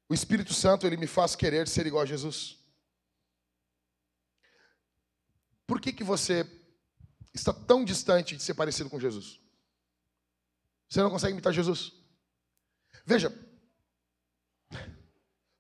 [0.09, 2.59] O Espírito Santo, ele me faz querer ser igual a Jesus.
[5.67, 6.47] Por que, que você
[7.35, 9.41] está tão distante de ser parecido com Jesus?
[10.89, 11.93] Você não consegue imitar Jesus?
[13.05, 13.33] Veja,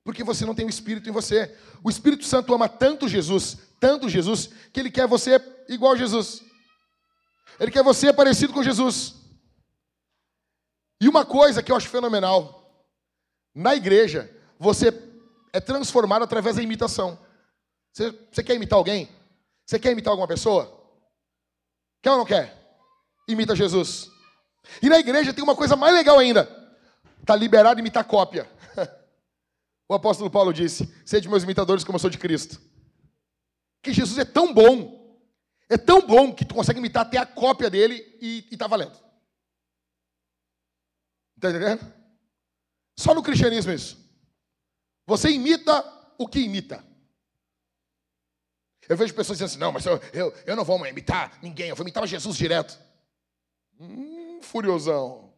[0.04, 1.58] porque você não tem o Espírito em você.
[1.82, 6.44] O Espírito Santo ama tanto Jesus, tanto Jesus, que ele quer você igual a Jesus.
[7.58, 9.16] Ele quer você parecido com Jesus.
[11.00, 12.86] E uma coisa que eu acho fenomenal,
[13.52, 14.88] na igreja, você
[15.52, 17.18] é transformado através da imitação.
[17.92, 19.08] Você, você quer imitar alguém?
[19.64, 20.72] Você quer imitar alguma pessoa?
[22.02, 22.54] Quer ou não quer?
[23.26, 24.10] Imita Jesus.
[24.82, 26.48] E na igreja tem uma coisa mais legal ainda.
[27.20, 28.50] Está liberado imitar cópia.
[29.88, 32.60] O apóstolo Paulo disse: Sede meus imitadores como eu sou de Cristo.
[33.80, 35.16] Que Jesus é tão bom,
[35.68, 38.98] é tão bom que tu consegue imitar até a cópia dele e está valendo.
[41.36, 41.92] Está entendendo?
[42.98, 44.05] Só no cristianismo isso.
[45.06, 45.84] Você imita
[46.18, 46.84] o que imita.
[48.88, 51.76] Eu vejo pessoas dizendo assim: não, mas eu, eu, eu não vou imitar ninguém, eu
[51.76, 52.78] vou imitar Jesus direto.
[53.78, 55.32] Hum, furiosão.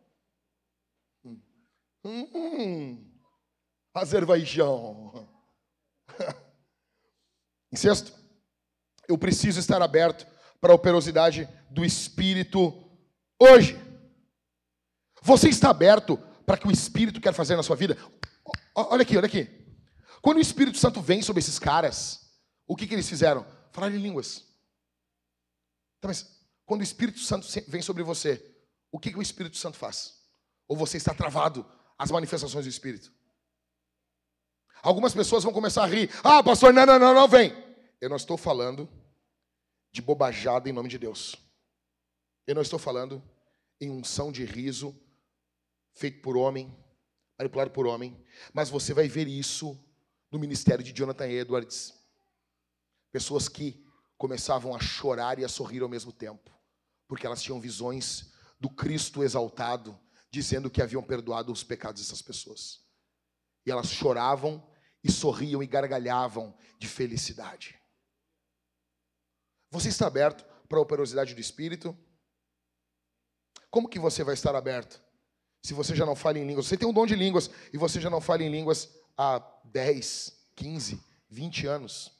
[2.04, 3.10] Hum, hum,
[3.92, 5.28] Azerbaijão.
[7.72, 8.12] em sexto,
[9.06, 10.26] eu preciso estar aberto
[10.60, 12.72] para a operosidade do Espírito
[13.38, 13.78] hoje.
[15.22, 16.16] Você está aberto
[16.46, 17.96] para que o Espírito quer fazer na sua vida?
[18.74, 19.48] Olha aqui, olha aqui.
[20.22, 22.28] Quando o Espírito Santo vem sobre esses caras,
[22.66, 23.46] o que, que eles fizeram?
[23.72, 24.44] Falaram em línguas.
[25.98, 28.54] Então, mas quando o Espírito Santo vem sobre você,
[28.90, 30.18] o que, que o Espírito Santo faz?
[30.66, 31.66] Ou você está travado
[31.98, 33.12] às manifestações do Espírito?
[34.82, 36.10] Algumas pessoas vão começar a rir.
[36.22, 37.52] Ah, pastor, não, não, não, não, vem.
[38.00, 38.88] Eu não estou falando
[39.90, 41.34] de bobajada em nome de Deus.
[42.46, 43.22] Eu não estou falando
[43.80, 44.94] em unção de riso
[45.94, 46.72] feito por homem,
[47.38, 48.22] manipulado por homem.
[48.52, 49.78] Mas você vai ver isso
[50.30, 51.94] no ministério de Jonathan Edwards.
[53.12, 53.84] Pessoas que
[54.16, 56.50] começavam a chorar e a sorrir ao mesmo tempo,
[57.06, 59.98] porque elas tinham visões do Cristo exaltado,
[60.30, 62.80] dizendo que haviam perdoado os pecados dessas pessoas.
[63.64, 64.68] E elas choravam
[65.02, 67.80] e sorriam e gargalhavam de felicidade.
[69.70, 71.96] Você está aberto para a operosidade do Espírito?
[73.70, 75.00] Como que você vai estar aberto?
[75.62, 78.00] Se você já não fala em línguas, você tem um dom de línguas e você
[78.00, 82.12] já não fala em línguas há 10, 15, 20 anos,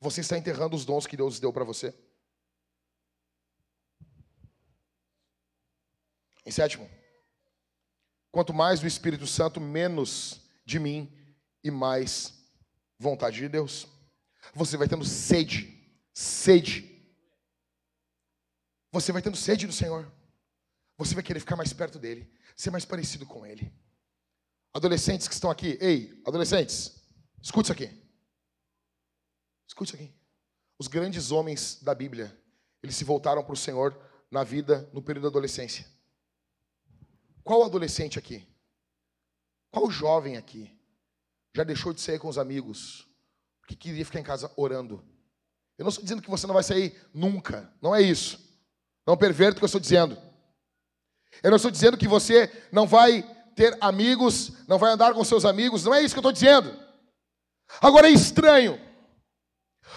[0.00, 1.94] você está enterrando os dons que Deus deu para você.
[6.44, 6.88] Em sétimo,
[8.30, 11.12] quanto mais do Espírito Santo, menos de mim
[11.62, 12.34] e mais
[12.98, 13.86] vontade de Deus.
[14.54, 15.76] Você vai tendo sede,
[16.12, 17.04] sede.
[18.90, 20.10] Você vai tendo sede do Senhor.
[20.98, 23.72] Você vai querer ficar mais perto dele, ser mais parecido com ele.
[24.74, 27.00] Adolescentes que estão aqui, ei, adolescentes,
[27.40, 28.08] escute isso aqui.
[29.66, 30.12] Escute isso aqui.
[30.76, 32.36] Os grandes homens da Bíblia,
[32.82, 33.96] eles se voltaram para o Senhor
[34.30, 35.86] na vida, no período da adolescência.
[37.44, 38.46] Qual adolescente aqui?
[39.70, 40.76] Qual jovem aqui
[41.54, 43.06] já deixou de sair com os amigos
[43.60, 45.04] porque queria ficar em casa orando?
[45.76, 48.38] Eu não estou dizendo que você não vai sair nunca, não é isso.
[49.06, 50.27] Não perverto o que eu estou dizendo.
[51.42, 53.22] Eu não estou dizendo que você não vai
[53.54, 56.76] ter amigos, não vai andar com seus amigos, não é isso que eu estou dizendo.
[57.80, 58.80] Agora é estranho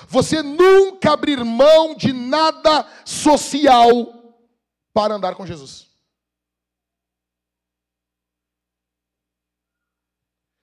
[0.08, 4.36] você nunca abrir mão de nada social
[4.94, 5.90] para andar com Jesus.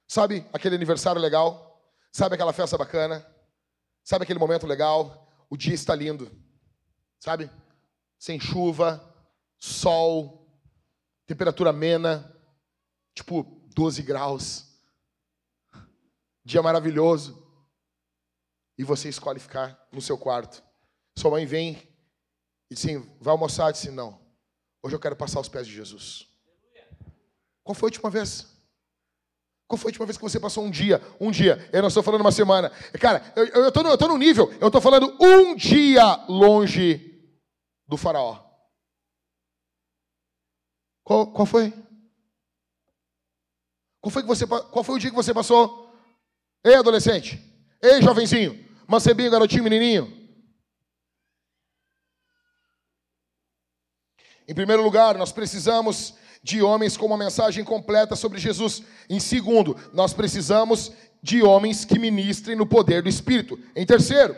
[0.06, 1.82] Sabe aquele aniversário legal?
[2.10, 3.26] Sabe aquela festa bacana?
[4.02, 5.28] Sabe aquele momento legal?
[5.50, 6.30] O dia está lindo.
[7.20, 7.50] Sabe?
[8.18, 9.02] sem chuva,
[9.58, 10.37] sol,
[11.28, 12.34] temperatura amena,
[13.14, 14.66] tipo 12 graus.
[16.42, 17.46] Dia maravilhoso.
[18.78, 20.64] E você escolhe ficar no seu quarto.
[21.16, 21.72] Sua mãe vem
[22.70, 23.70] e diz assim: vai almoçar?
[23.70, 24.18] Disse: não.
[24.82, 26.26] Hoje eu quero passar os pés de Jesus.
[27.62, 28.46] Qual foi a última vez?
[29.66, 31.02] Qual foi a última vez que você passou um dia?
[31.20, 31.68] Um dia.
[31.70, 32.70] Eu não estou falando uma semana.
[32.98, 34.50] Cara, eu estou no nível.
[34.58, 37.30] Eu estou falando um dia longe
[37.86, 38.47] do faraó.
[41.08, 41.72] Qual, qual foi?
[43.98, 45.90] Qual foi, que você, qual foi o dia que você passou?
[46.62, 47.42] Ei, adolescente.
[47.82, 48.62] Ei, jovenzinho.
[48.86, 50.12] Mancebinho, garotinho, menininho.
[54.46, 58.82] Em primeiro lugar, nós precisamos de homens com uma mensagem completa sobre Jesus.
[59.08, 60.92] Em segundo, nós precisamos
[61.22, 63.58] de homens que ministrem no poder do Espírito.
[63.74, 64.36] Em terceiro,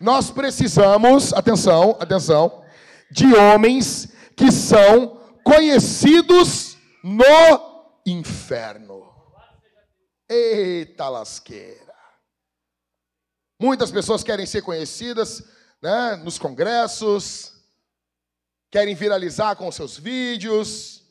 [0.00, 2.64] nós precisamos, atenção, atenção,
[3.12, 5.17] de homens que são
[5.48, 9.10] conhecidos no inferno.
[10.28, 11.94] Eita lasqueira.
[13.58, 15.42] Muitas pessoas querem ser conhecidas
[15.80, 17.54] né, nos congressos,
[18.70, 21.02] querem viralizar com seus vídeos.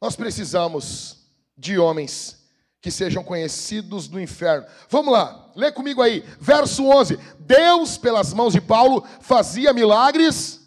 [0.00, 1.18] Nós precisamos
[1.58, 2.48] de homens
[2.80, 4.66] que sejam conhecidos do inferno.
[4.88, 7.18] Vamos lá, lê comigo aí, verso 11.
[7.38, 10.59] Deus, pelas mãos de Paulo, fazia milagres.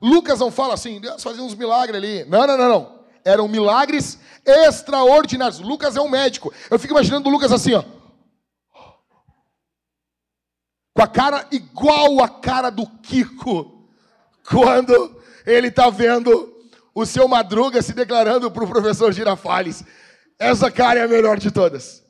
[0.00, 2.24] Lucas não fala assim, Deus fazia uns milagres ali.
[2.24, 2.98] Não, não, não, não.
[3.24, 5.60] Eram milagres extraordinários.
[5.60, 6.52] Lucas é um médico.
[6.70, 7.84] Eu fico imaginando o Lucas assim, ó.
[10.94, 13.88] Com a cara igual a cara do Kiko,
[14.48, 16.56] quando ele está vendo
[17.00, 19.84] o seu Madruga se declarando para o professor Girafales.
[20.36, 22.04] Essa cara é a melhor de todas.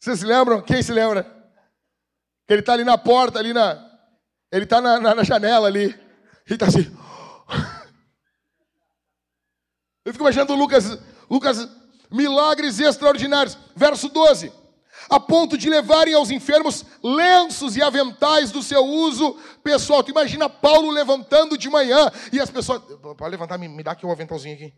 [0.00, 0.62] Vocês se lembram?
[0.62, 1.26] Quem se lembra?
[2.48, 3.86] Ele está ali na porta, ali na.
[4.50, 5.94] Ele está na, na, na, janela ali.
[6.50, 6.92] Ele está assim.
[10.04, 10.98] Eu fico imaginando Lucas,
[11.30, 11.68] Lucas,
[12.10, 13.56] milagres extraordinários.
[13.76, 14.52] Verso 12.
[15.08, 20.02] A ponto de levarem aos enfermos lenços e aventais do seu uso pessoal.
[20.02, 22.82] Tu imagina Paulo levantando de manhã e as pessoas.
[23.16, 24.74] Pode levantar, me, me dá aqui um aventalzinho aqui.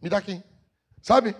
[0.00, 0.40] Me dá aqui.
[1.02, 1.34] Sabe?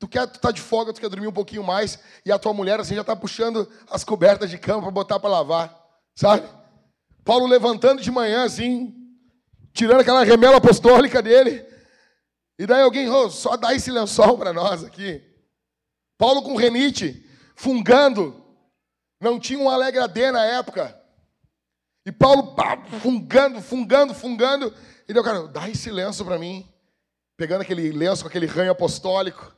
[0.00, 2.52] Tu quer, tu tá de folga, tu quer dormir um pouquinho mais, e a tua
[2.52, 5.80] mulher assim já está puxando as cobertas de cama para botar para lavar,
[6.16, 6.46] sabe?
[7.24, 8.94] Paulo levantando de manhã assim,
[9.72, 11.64] tirando aquela remela apostólica dele,
[12.58, 15.22] e daí alguém, oh, só dá esse lençol para nós aqui.
[16.16, 18.44] Paulo com renite, fungando,
[19.20, 21.00] não tinha um alegradê na época.
[22.06, 24.72] E Paulo pá, fungando, fungando, fungando,
[25.08, 26.68] e deu cara, dá esse lenço para mim
[27.36, 29.54] pegando aquele lenço com aquele ranho apostólico.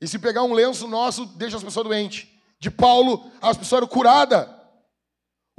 [0.00, 2.28] E se pegar um lenço nosso, deixa as pessoas doentes.
[2.60, 4.48] De Paulo, as pessoas eram curadas.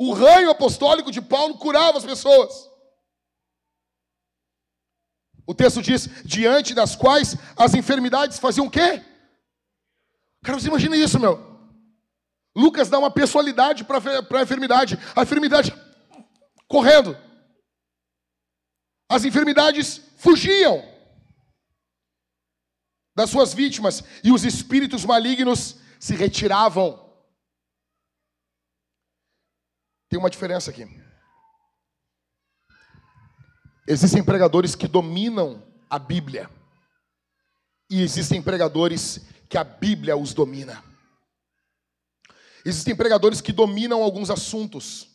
[0.02, 2.70] O ranho apostólico de Paulo curava as pessoas.
[5.45, 9.04] O texto diz: diante das quais as enfermidades faziam o quê?
[10.41, 11.38] Cara, você imagina isso, meu.
[12.56, 14.97] Lucas dá uma pessoalidade para a enfermidade.
[15.14, 15.74] A enfermidade
[16.66, 17.18] correndo.
[19.12, 20.82] As enfermidades fugiam
[23.18, 27.09] das suas vítimas e os espíritos malignos se retiravam.
[30.10, 30.88] Tem uma diferença aqui.
[33.88, 36.49] Existem pregadores que dominam a Bíblia,
[37.89, 40.84] e existem pregadores que a Bíblia os domina.
[42.64, 45.10] Existem pregadores que dominam alguns assuntos,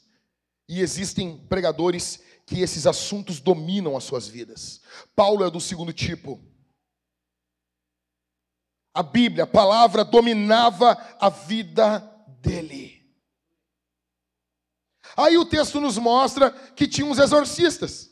[0.69, 4.81] e existem pregadores que esses assuntos dominam as suas vidas.
[5.15, 6.41] Paulo é do segundo tipo.
[8.93, 11.99] A Bíblia, a palavra, dominava a vida
[12.41, 12.94] dele.
[15.17, 18.11] Aí o texto nos mostra que tinha uns exorcistas.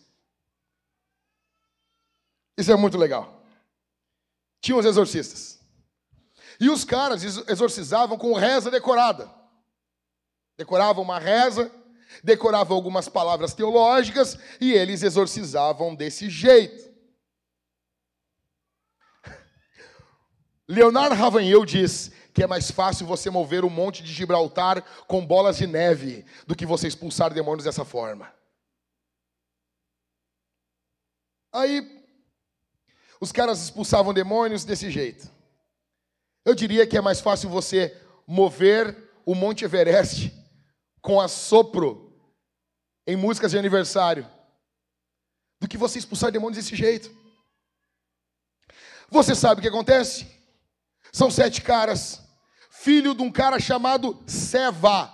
[2.57, 3.43] Isso é muito legal.
[4.61, 5.61] Tinha uns exorcistas.
[6.61, 9.31] E os caras exorcizavam com reza decorada.
[10.57, 11.71] Decoravam uma reza
[12.23, 16.91] decoravam algumas palavras teológicas e eles exorcizavam desse jeito.
[20.67, 25.59] Leonardo Ravanhel diz que é mais fácil você mover o monte de Gibraltar com bolas
[25.59, 28.33] de neve do que você expulsar demônios dessa forma.
[31.53, 32.03] Aí,
[33.21, 35.31] os caras expulsavam demônios desse jeito.
[36.45, 40.33] Eu diria que é mais fácil você mover o Monte Everest
[41.01, 42.13] com assopro
[43.07, 44.29] em músicas de aniversário
[45.61, 47.15] do que você expulsar demônios desse jeito.
[49.11, 50.27] Você sabe o que acontece?
[51.13, 52.23] São sete caras,
[52.71, 55.13] filho de um cara chamado Seva.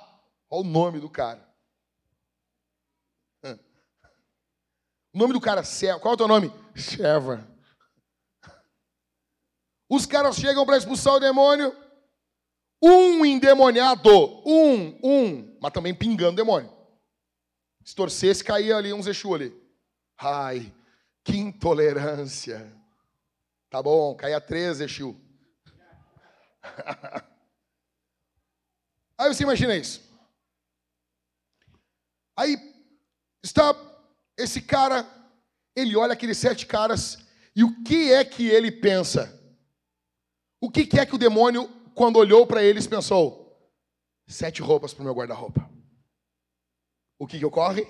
[0.49, 1.47] Olha o nome do cara.
[5.13, 5.63] O nome do cara,
[6.01, 6.53] qual é o teu nome?
[6.77, 7.47] Sheva.
[9.89, 11.75] Os caras chegam para expulsar o demônio.
[12.81, 14.09] Um endemoniado,
[14.47, 16.73] um, um, mas também pingando demônio.
[17.83, 19.53] Se torcesse, caía ali um Zexu ali.
[20.17, 20.73] Ai,
[21.25, 22.73] que intolerância.
[23.69, 25.21] Tá bom, caia três Zexu.
[29.19, 30.01] Aí você imagina isso.
[32.37, 32.57] Aí
[33.43, 33.75] está
[34.37, 35.07] esse cara,
[35.75, 37.19] ele olha aqueles sete caras
[37.55, 39.37] e o que é que ele pensa?
[40.61, 43.59] O que é que o demônio, quando olhou para eles, pensou?
[44.29, 45.69] Sete roupas para o meu guarda-roupa.
[47.19, 47.87] O que, que ocorre?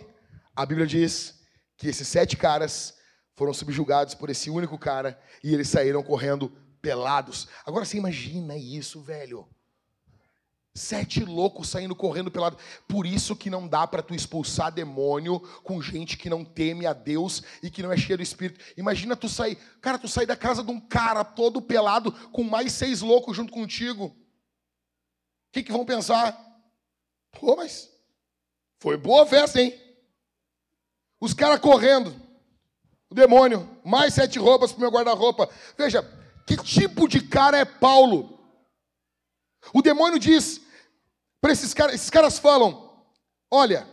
[0.56, 1.38] A Bíblia diz
[1.76, 2.96] que esses sete caras
[3.34, 6.50] foram subjugados por esse único cara e eles saíram correndo
[6.80, 7.48] pelados.
[7.64, 9.48] Agora você imagina isso, velho.
[10.74, 12.56] Sete loucos saindo correndo pelado.
[12.86, 16.92] Por isso que não dá para tu expulsar demônio com gente que não teme a
[16.92, 18.64] Deus e que não é cheia do Espírito.
[18.76, 22.72] Imagina tu sair, cara, tu sair da casa de um cara todo pelado com mais
[22.72, 24.04] seis loucos junto contigo.
[24.06, 24.14] O
[25.52, 26.38] que, que vão pensar?
[27.32, 27.90] Pô, mas
[28.78, 29.74] foi boa festa, hein?
[31.20, 32.14] Os caras correndo.
[33.10, 35.48] O demônio, mais sete roupas pro meu guarda-roupa.
[35.76, 36.02] Veja,
[36.48, 38.40] que tipo de cara é Paulo?
[39.74, 40.62] O demônio diz:
[41.40, 43.06] para esses caras, esses caras falam:
[43.50, 43.86] Olha,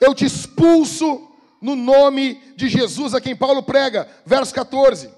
[0.00, 4.08] eu te expulso no nome de Jesus a quem Paulo prega.
[4.24, 5.12] Verso 14.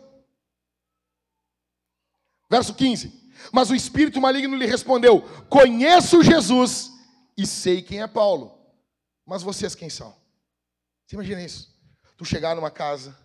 [2.51, 3.21] Verso 15.
[3.53, 6.91] Mas o espírito maligno lhe respondeu: Conheço Jesus
[7.37, 8.59] e sei quem é Paulo.
[9.25, 10.13] Mas vocês quem são?
[11.07, 11.71] Você imagina isso?
[12.17, 13.17] Tu chegar numa casa,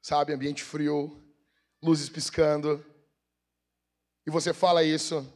[0.00, 1.23] sabe, ambiente frio,
[1.84, 2.84] luzes piscando,
[4.26, 5.26] e você fala isso,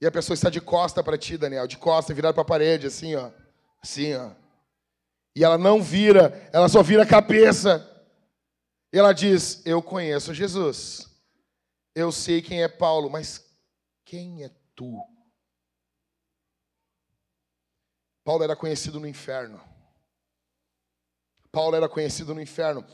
[0.00, 2.86] e a pessoa está de costa para ti, Daniel, de costa, virada para a parede,
[2.86, 3.30] assim, ó.
[3.82, 4.32] Assim, ó.
[5.34, 7.92] E ela não vira, ela só vira a cabeça.
[8.92, 11.08] E ela diz: Eu conheço Jesus.
[11.94, 13.44] Eu sei quem é Paulo, mas
[14.04, 15.02] quem é tu?
[18.22, 19.62] Paulo era conhecido no inferno.
[21.50, 22.84] Paulo era conhecido no inferno.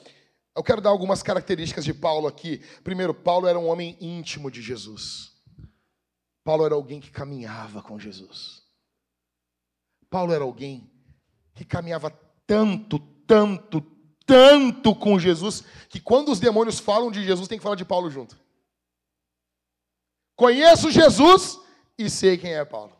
[0.54, 2.58] Eu quero dar algumas características de Paulo aqui.
[2.84, 5.32] Primeiro, Paulo era um homem íntimo de Jesus.
[6.44, 8.62] Paulo era alguém que caminhava com Jesus.
[10.10, 10.90] Paulo era alguém
[11.54, 12.10] que caminhava
[12.46, 13.80] tanto, tanto,
[14.26, 18.10] tanto com Jesus, que quando os demônios falam de Jesus, tem que falar de Paulo
[18.10, 18.38] junto.
[20.36, 21.58] Conheço Jesus
[21.96, 22.96] e sei quem é Paulo.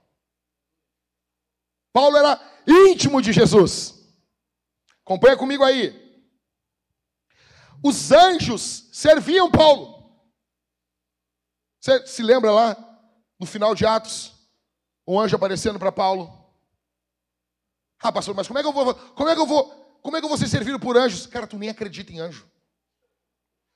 [1.92, 4.02] Paulo era íntimo de Jesus.
[5.04, 6.01] Acompanha comigo aí.
[7.82, 9.92] Os anjos serviam Paulo.
[11.80, 12.76] Você se lembra lá
[13.40, 14.32] no final de Atos,
[15.06, 16.30] um anjo aparecendo para Paulo.
[18.00, 20.20] Ah, pastor, mas como é que eu vou, como é que eu vou, como é
[20.20, 21.26] que eu vou ser servido por anjos?
[21.26, 22.48] Cara, tu nem acredita em anjo.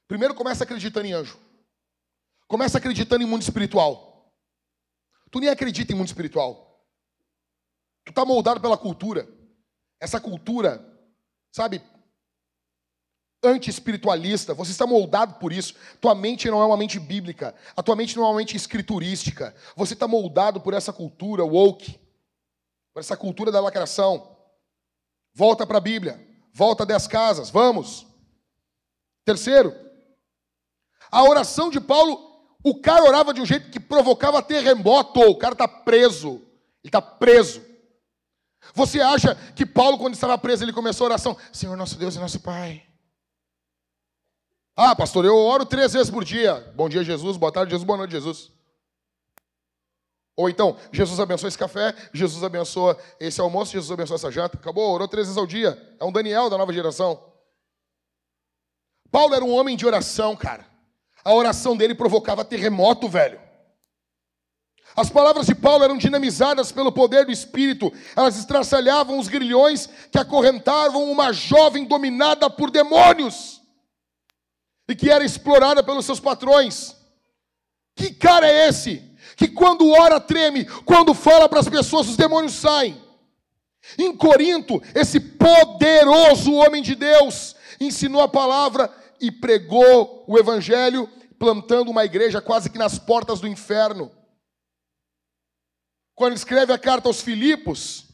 [0.06, 1.38] Primeiro começa acreditando em anjo.
[2.46, 4.32] Começa acreditando em mundo espiritual.
[5.30, 6.86] Tu nem acredita em mundo espiritual.
[8.04, 9.28] Tu está moldado pela cultura.
[9.98, 10.84] Essa cultura,
[11.50, 11.82] sabe,
[13.46, 15.74] anti-espiritualista, você está moldado por isso.
[16.00, 19.54] Tua mente não é uma mente bíblica, a tua mente não é uma mente escriturística.
[19.76, 21.98] Você está moldado por essa cultura woke,
[22.92, 24.36] por essa cultura da lacração.
[25.34, 26.20] Volta para a Bíblia,
[26.52, 28.06] volta das casas, vamos.
[29.24, 29.74] Terceiro,
[31.10, 32.18] a oração de Paulo,
[32.64, 36.42] o cara orava de um jeito que provocava terremoto, o cara está preso,
[36.82, 37.62] ele está preso.
[38.74, 42.18] Você acha que Paulo, quando estava preso, ele começou a oração: Senhor nosso Deus e
[42.18, 42.82] nosso Pai.
[44.78, 46.70] Ah, pastor, eu oro três vezes por dia.
[46.76, 47.38] Bom dia, Jesus.
[47.38, 47.86] Boa tarde, Jesus.
[47.86, 48.52] Boa noite, Jesus.
[50.36, 54.58] Ou então, Jesus abençoa esse café, Jesus abençoa esse almoço, Jesus abençoa essa janta.
[54.58, 55.96] Acabou, orou três vezes ao dia.
[55.98, 57.18] É um Daniel da nova geração.
[59.10, 60.66] Paulo era um homem de oração, cara.
[61.24, 63.40] A oração dele provocava terremoto, velho.
[64.94, 67.90] As palavras de Paulo eram dinamizadas pelo poder do Espírito.
[68.14, 73.55] Elas estraçalhavam os grilhões que acorrentavam uma jovem dominada por demônios
[74.88, 76.94] e que era explorada pelos seus patrões.
[77.94, 79.02] Que cara é esse?
[79.36, 83.02] Que quando ora treme, quando fala para as pessoas, os demônios saem.
[83.98, 91.08] Em Corinto, esse poderoso homem de Deus ensinou a palavra e pregou o evangelho,
[91.38, 94.10] plantando uma igreja quase que nas portas do inferno.
[96.14, 98.06] Quando escreve a carta aos Filipos,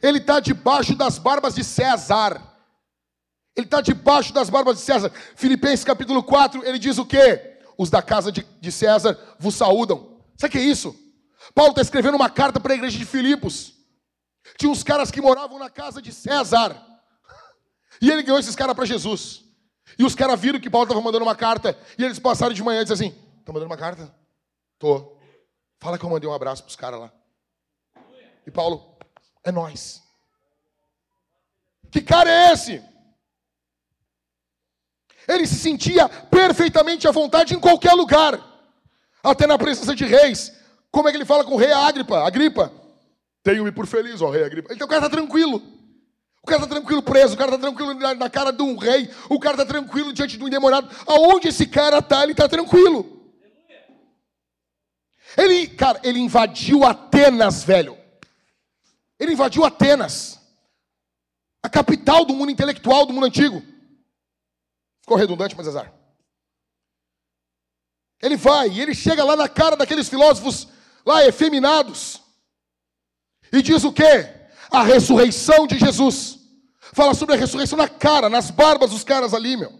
[0.00, 2.53] ele está debaixo das barbas de César.
[3.56, 5.10] Ele está debaixo das barbas de César.
[5.36, 7.58] Filipenses capítulo 4, ele diz o quê?
[7.78, 10.20] Os da casa de, de César vos saúdam.
[10.36, 10.94] Sabe o que é isso?
[11.54, 13.74] Paulo está escrevendo uma carta para a igreja de Filipos.
[14.56, 16.76] Tinha uns caras que moravam na casa de César.
[18.00, 19.44] E ele ganhou esses caras para Jesus.
[19.98, 21.78] E os caras viram que Paulo estava mandando uma carta.
[21.96, 24.12] E eles passaram de manhã e disseram assim: Está mandando uma carta?
[24.78, 25.16] Tô.
[25.80, 27.12] Fala que eu mandei um abraço para os caras lá.
[28.46, 28.96] E Paulo,
[29.44, 30.02] é nós.
[31.90, 32.82] Que cara é esse?
[35.26, 38.38] Ele se sentia perfeitamente à vontade em qualquer lugar,
[39.22, 40.52] até na presença de reis.
[40.90, 42.26] Como é que ele fala com o rei Agripa?
[42.26, 42.72] Agripa,
[43.42, 44.72] tenho-me por feliz, ó rei Agripa.
[44.72, 45.62] Então o cara está tranquilo.
[46.42, 49.40] O cara está tranquilo preso, o cara está tranquilo na, cara de um rei, o
[49.40, 50.90] cara está tranquilo diante de um endemoniado.
[51.06, 53.14] Aonde esse cara está, ele está tranquilo.
[55.38, 57.96] Ele, cara, ele invadiu Atenas, velho.
[59.18, 60.38] Ele invadiu Atenas,
[61.62, 63.62] a capital do mundo intelectual do mundo antigo.
[65.04, 65.92] Ficou redundante, mas azar.
[68.22, 70.66] Ele vai e ele chega lá na cara daqueles filósofos
[71.04, 72.22] lá efeminados
[73.52, 74.32] e diz o quê?
[74.70, 76.38] A ressurreição de Jesus.
[76.94, 79.78] Fala sobre a ressurreição na cara, nas barbas dos caras ali, meu.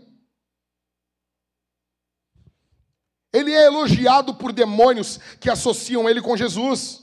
[3.32, 7.02] Ele é elogiado por demônios que associam ele com Jesus.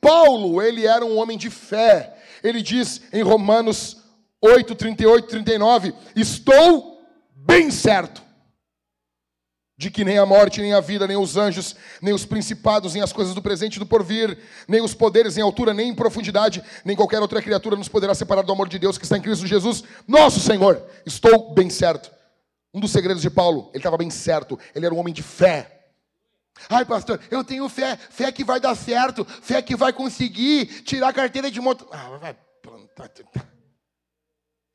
[0.00, 2.18] Paulo, ele era um homem de fé.
[2.42, 3.98] Ele diz em Romanos
[4.42, 6.95] 8, 38, 39: Estou
[7.46, 8.26] bem certo
[9.78, 13.02] de que nem a morte, nem a vida, nem os anjos, nem os principados, nem
[13.02, 16.64] as coisas do presente e do porvir, nem os poderes em altura, nem em profundidade,
[16.82, 19.46] nem qualquer outra criatura nos poderá separar do amor de Deus que está em Cristo
[19.46, 20.82] Jesus, nosso Senhor.
[21.04, 22.10] Estou bem certo.
[22.72, 25.90] Um dos segredos de Paulo, ele estava bem certo, ele era um homem de fé.
[26.70, 31.08] Ai, pastor, eu tenho fé, fé que vai dar certo, fé que vai conseguir tirar
[31.08, 31.86] a carteira de moto.
[31.90, 33.10] Ah, vai plantar.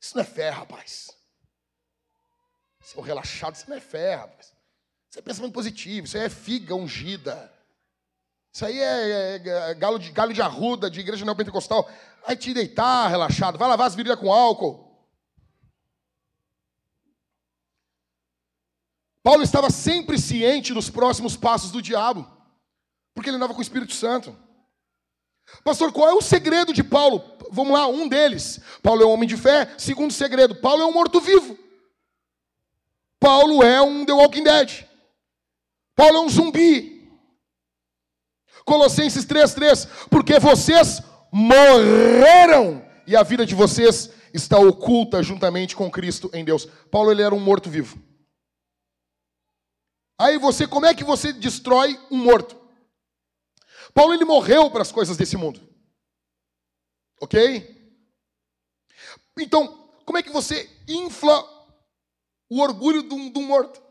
[0.00, 1.21] Isso não é fé, rapaz.
[2.82, 4.52] Seu relaxado, isso não é fé, rapaz.
[5.08, 7.52] Isso é pensamento positivo, isso é figa ungida.
[8.52, 11.88] Isso aí é, é, é galo, de, galho de arruda de igreja neopentecostal.
[12.26, 14.90] Vai te deitar relaxado, vai lavar as virilhas com álcool.
[19.22, 22.28] Paulo estava sempre ciente dos próximos passos do diabo,
[23.14, 24.36] porque ele andava com o Espírito Santo.
[25.62, 27.22] Pastor, qual é o segredo de Paulo?
[27.50, 28.60] Vamos lá, um deles.
[28.82, 29.72] Paulo é um homem de fé.
[29.78, 31.61] Segundo segredo, Paulo é um morto-vivo.
[33.22, 34.84] Paulo é um The Walking Dead.
[35.94, 37.08] Paulo é um zumbi.
[38.64, 41.00] Colossenses 3:3, porque vocês
[41.32, 46.66] morreram e a vida de vocês está oculta juntamente com Cristo em Deus.
[46.90, 47.96] Paulo ele era um morto vivo.
[50.18, 52.60] Aí você, como é que você destrói um morto?
[53.94, 55.60] Paulo ele morreu para as coisas desse mundo.
[57.20, 58.04] OK?
[59.38, 61.51] Então, como é que você infla
[62.52, 63.82] o orgulho de um, morto.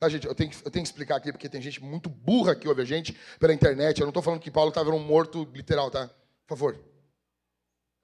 [0.00, 2.66] Tá, gente, eu tenho, eu tenho que explicar aqui, porque tem gente muito burra que
[2.66, 4.00] ouve a gente pela internet.
[4.00, 6.08] Eu não estou falando que Paulo estava um morto literal, tá?
[6.08, 6.74] Por favor.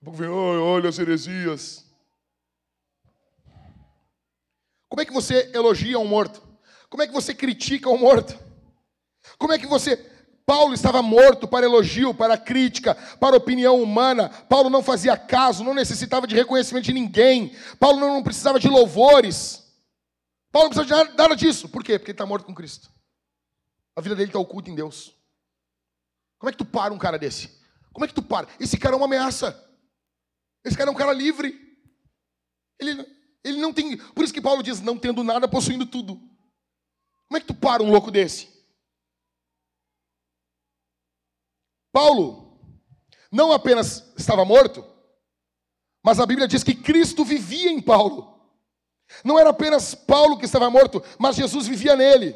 [0.00, 1.84] Um pouco vem, olha as heresias.
[4.88, 6.40] Como é que você elogia um morto?
[6.88, 8.38] Como é que você critica um morto?
[9.36, 9.96] Como é que você
[10.44, 14.28] Paulo estava morto para elogio, para crítica, para opinião humana.
[14.28, 17.54] Paulo não fazia caso, não necessitava de reconhecimento de ninguém.
[17.78, 19.62] Paulo não precisava de louvores.
[20.50, 21.68] Paulo não precisava de nada disso.
[21.68, 21.98] Por quê?
[21.98, 22.90] Porque ele está morto com Cristo.
[23.96, 25.14] A vida dele está oculta em Deus.
[26.38, 27.60] Como é que tu para um cara desse?
[27.92, 28.48] Como é que tu para?
[28.58, 29.56] Esse cara é uma ameaça.
[30.64, 31.58] Esse cara é um cara livre.
[32.78, 33.06] Ele,
[33.44, 33.96] ele não tem.
[33.96, 36.16] Por isso que Paulo diz: não tendo nada, possuindo tudo.
[37.28, 38.51] Como é que tu para um louco desse?
[41.92, 42.58] Paulo
[43.30, 44.84] não apenas estava morto,
[46.02, 48.32] mas a Bíblia diz que Cristo vivia em Paulo.
[49.24, 52.34] Não era apenas Paulo que estava morto, mas Jesus vivia nele.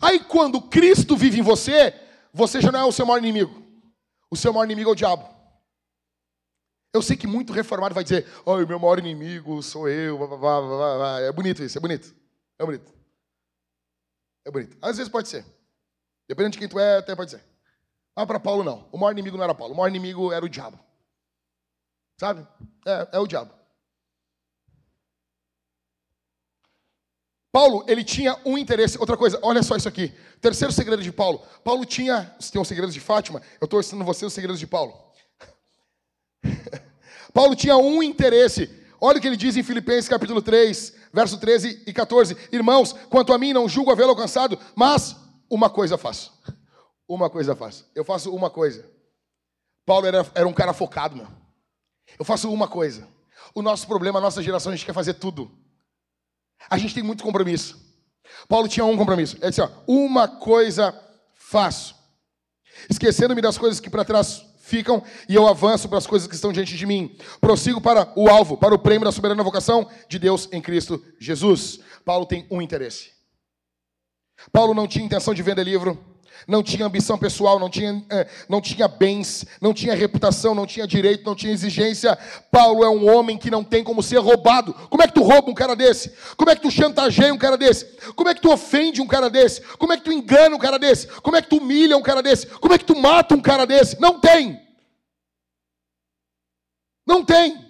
[0.00, 1.94] Aí quando Cristo vive em você,
[2.32, 3.66] você já não é o seu maior inimigo.
[4.30, 5.28] O seu maior inimigo é o diabo.
[6.92, 10.18] Eu sei que muito reformado vai dizer, oh, meu maior inimigo sou eu.
[11.26, 12.14] É bonito isso, é bonito.
[12.58, 12.92] É bonito.
[14.46, 14.76] É bonito.
[14.80, 15.44] Às vezes pode ser.
[16.28, 17.42] Dependendo de quem tu é, até pode ser.
[18.14, 18.86] Mas para Paulo, não.
[18.92, 19.72] O maior inimigo não era Paulo.
[19.72, 20.78] O maior inimigo era o diabo.
[22.20, 22.46] Sabe?
[22.86, 23.52] É, é o diabo.
[27.50, 28.98] Paulo, ele tinha um interesse.
[28.98, 30.12] Outra coisa, olha só isso aqui.
[30.40, 31.40] Terceiro segredo de Paulo.
[31.64, 32.34] Paulo tinha.
[32.38, 33.40] Você tem os segredos de Fátima?
[33.60, 34.94] Eu estou ensinando você os segredos de Paulo.
[37.32, 38.68] Paulo tinha um interesse.
[39.00, 42.36] Olha o que ele diz em Filipenses capítulo 3, verso 13 e 14.
[42.52, 45.16] Irmãos, quanto a mim, não julgo havê-lo alcançado, mas
[45.50, 46.32] uma coisa faço.
[47.06, 47.90] Uma coisa faço.
[47.94, 48.88] Eu faço uma coisa.
[49.86, 51.26] Paulo era, era um cara focado, meu.
[52.18, 53.08] Eu faço uma coisa.
[53.54, 55.50] O nosso problema, a nossa geração, a gente quer fazer tudo.
[56.68, 57.78] A gente tem muito compromisso.
[58.46, 59.36] Paulo tinha um compromisso.
[59.36, 60.94] Ele disse, ó, uma coisa
[61.34, 61.94] faço.
[62.90, 66.52] Esquecendo-me das coisas que para trás ficam e eu avanço para as coisas que estão
[66.52, 67.16] diante de mim.
[67.40, 71.80] Prossigo para o alvo, para o prêmio da soberana vocação de Deus em Cristo Jesus.
[72.04, 73.17] Paulo tem um interesse.
[74.52, 75.98] Paulo não tinha intenção de vender livro,
[76.46, 80.86] não tinha ambição pessoal, não tinha, eh, não tinha bens, não tinha reputação, não tinha
[80.86, 82.16] direito, não tinha exigência.
[82.50, 84.72] Paulo é um homem que não tem como ser roubado.
[84.72, 86.10] Como é que tu rouba um cara desse?
[86.38, 87.84] Como é que tu chantageia um cara desse?
[88.16, 89.60] Como é que tu ofende um cara desse?
[89.76, 91.06] Como é que tu engana um cara desse?
[91.06, 92.46] Como é que tu humilha um cara desse?
[92.46, 94.00] Como é que tu mata um cara desse?
[94.00, 94.58] Não tem.
[97.06, 97.66] Não tem.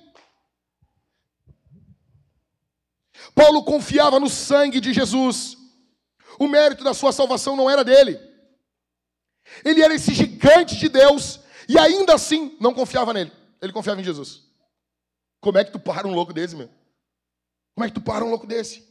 [3.35, 5.57] Paulo confiava no sangue de Jesus.
[6.39, 8.20] O mérito da sua salvação não era dele.
[9.65, 13.32] Ele era esse gigante de Deus e ainda assim não confiava nele.
[13.60, 14.43] Ele confiava em Jesus.
[15.40, 16.69] Como é que tu para um louco desse, meu?
[17.74, 18.86] Como é que tu para um louco desse?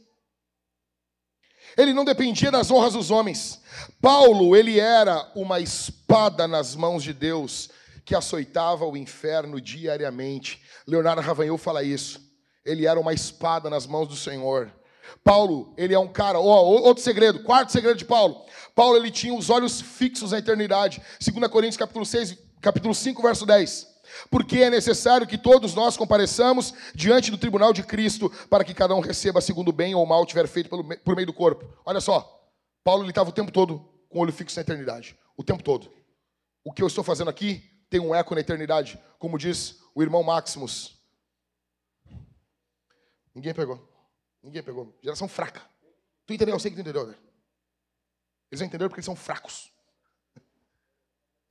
[1.76, 3.60] Ele não dependia das honras dos homens.
[4.00, 7.70] Paulo, ele era uma espada nas mãos de Deus
[8.04, 10.62] que açoitava o inferno diariamente.
[10.86, 12.20] Leonardo Ravanhel fala isso.
[12.64, 14.72] Ele era uma espada nas mãos do Senhor.
[15.22, 18.44] Paulo, ele é um cara, ó, outro segredo, quarto segredo de Paulo.
[18.74, 21.02] Paulo ele tinha os olhos fixos na eternidade.
[21.20, 23.86] 2 Coríntios capítulo 6, capítulo 5, verso 10.
[24.30, 28.94] Porque é necessário que todos nós compareçamos diante do tribunal de Cristo, para que cada
[28.94, 31.66] um receba segundo o bem ou mal tiver feito pelo, por meio do corpo.
[31.84, 32.50] Olha só,
[32.84, 33.78] Paulo ele estava o tempo todo
[34.08, 35.90] com o olho fixo na eternidade, o tempo todo.
[36.64, 40.22] O que eu estou fazendo aqui tem um eco na eternidade, como diz o irmão
[40.22, 40.98] Maximus.
[43.34, 43.87] Ninguém pegou.
[44.48, 44.98] Ninguém pegou.
[45.02, 45.60] Geração fraca.
[46.24, 46.54] Tu entendeu?
[46.54, 47.06] Eu sei que tu entendeu.
[47.06, 47.14] Né?
[48.50, 49.70] Eles não entenderam porque eles são fracos.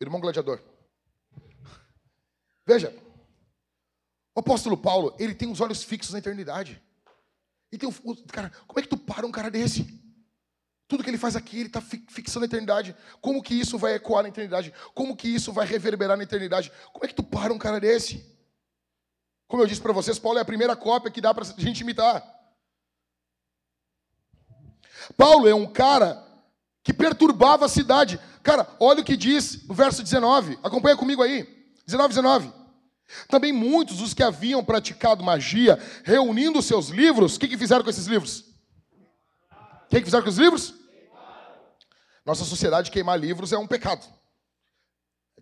[0.02, 0.60] Irmão gladiador.
[2.66, 2.92] Veja.
[4.34, 6.82] O apóstolo Paulo, ele tem os olhos fixos na eternidade.
[7.72, 9.86] E tem um, cara, como é que tu para um cara desse?
[10.88, 12.96] Tudo que ele faz aqui, ele está fixando a eternidade.
[13.22, 14.74] Como que isso vai ecoar na eternidade?
[14.96, 16.72] Como que isso vai reverberar na eternidade?
[16.92, 18.26] Como é que tu para um cara desse?
[19.48, 21.82] Como eu disse para vocês, Paulo é a primeira cópia que dá para a gente
[21.82, 22.37] imitar.
[25.16, 26.24] Paulo é um cara
[26.84, 28.20] que perturbava a cidade.
[28.44, 30.58] Cara, olha o que diz o verso 19.
[30.64, 31.48] Acompanha comigo aí.
[31.86, 32.54] 19, 19.
[33.30, 37.90] Também muitos dos que haviam praticado magia, reunindo seus livros, o que, que fizeram com
[37.90, 38.40] esses livros?
[39.86, 40.74] O que, que fizeram com os livros?
[42.26, 44.06] Nossa sociedade queimar livros é um pecado.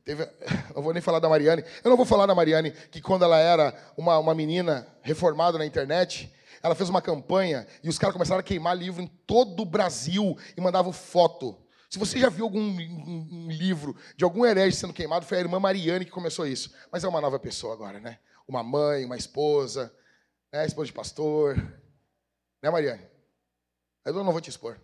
[0.04, 0.30] Teve,
[0.76, 1.64] não vou nem falar da Mariane.
[1.84, 5.66] Eu não vou falar da Mariane que quando ela era uma, uma menina reformada na
[5.66, 6.32] internet,
[6.66, 10.36] ela fez uma campanha e os caras começaram a queimar livro em todo o Brasil
[10.58, 11.56] e mandavam foto.
[11.88, 15.42] Se você já viu algum um, um livro de algum herege sendo queimado, foi a
[15.42, 16.74] irmã Mariane que começou isso.
[16.92, 18.18] Mas é uma nova pessoa agora, né?
[18.48, 19.96] Uma mãe, uma esposa,
[20.52, 20.66] né?
[20.66, 21.56] esposa de pastor.
[22.64, 23.06] Né, Mariane?
[24.04, 24.82] Eu não vou te expor.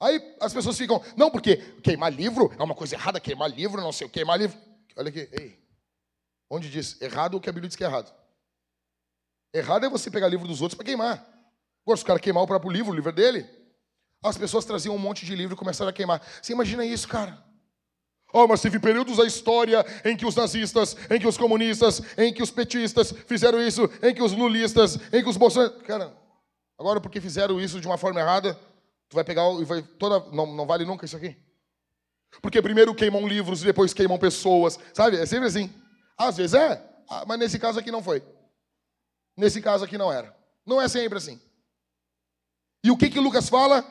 [0.00, 3.92] Aí as pessoas ficam, não, porque queimar livro é uma coisa errada, queimar livro, não
[3.92, 4.58] sei o queimar livro.
[4.96, 5.64] Olha aqui, ei.
[6.50, 8.18] Onde diz errado o que a Bíblia diz que é errado?
[9.52, 11.26] Errado é você pegar livro dos outros para queimar.
[11.84, 13.46] Agora, se o cara queimar o próprio livro, o livro é dele,
[14.22, 16.22] as pessoas traziam um monte de livro e começaram a queimar.
[16.42, 17.42] Você imagina isso, cara?
[18.32, 22.32] Oh, mas teve períodos da história em que os nazistas, em que os comunistas, em
[22.32, 25.82] que os petistas fizeram isso, em que os lulistas, em que os bolsonaristas.
[25.86, 26.14] Cara,
[26.78, 28.54] agora porque fizeram isso de uma forma errada,
[29.08, 29.82] tu vai pegar e vai.
[29.82, 31.34] Toda, não, não vale nunca isso aqui.
[32.42, 34.78] Porque primeiro queimam livros e depois queimam pessoas.
[34.92, 35.16] Sabe?
[35.16, 35.72] É sempre assim.
[36.18, 38.22] Às vezes é, ah, mas nesse caso aqui não foi.
[39.38, 40.36] Nesse caso aqui não era.
[40.66, 41.40] Não é sempre assim.
[42.82, 43.86] E o que que Lucas fala?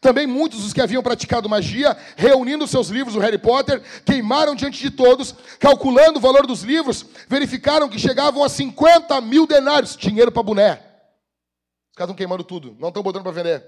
[0.00, 4.78] Também muitos dos que haviam praticado magia, reunindo seus livros do Harry Potter, queimaram diante
[4.78, 10.30] de todos, calculando o valor dos livros, verificaram que chegavam a 50 mil denários, dinheiro
[10.30, 10.72] para boné.
[11.90, 13.66] Os caras estão queimando tudo, não estão botando para vender.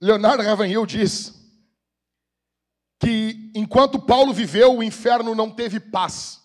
[0.00, 1.41] Leonardo Ravanhil diz
[3.54, 6.40] enquanto Paulo viveu, o inferno não teve paz.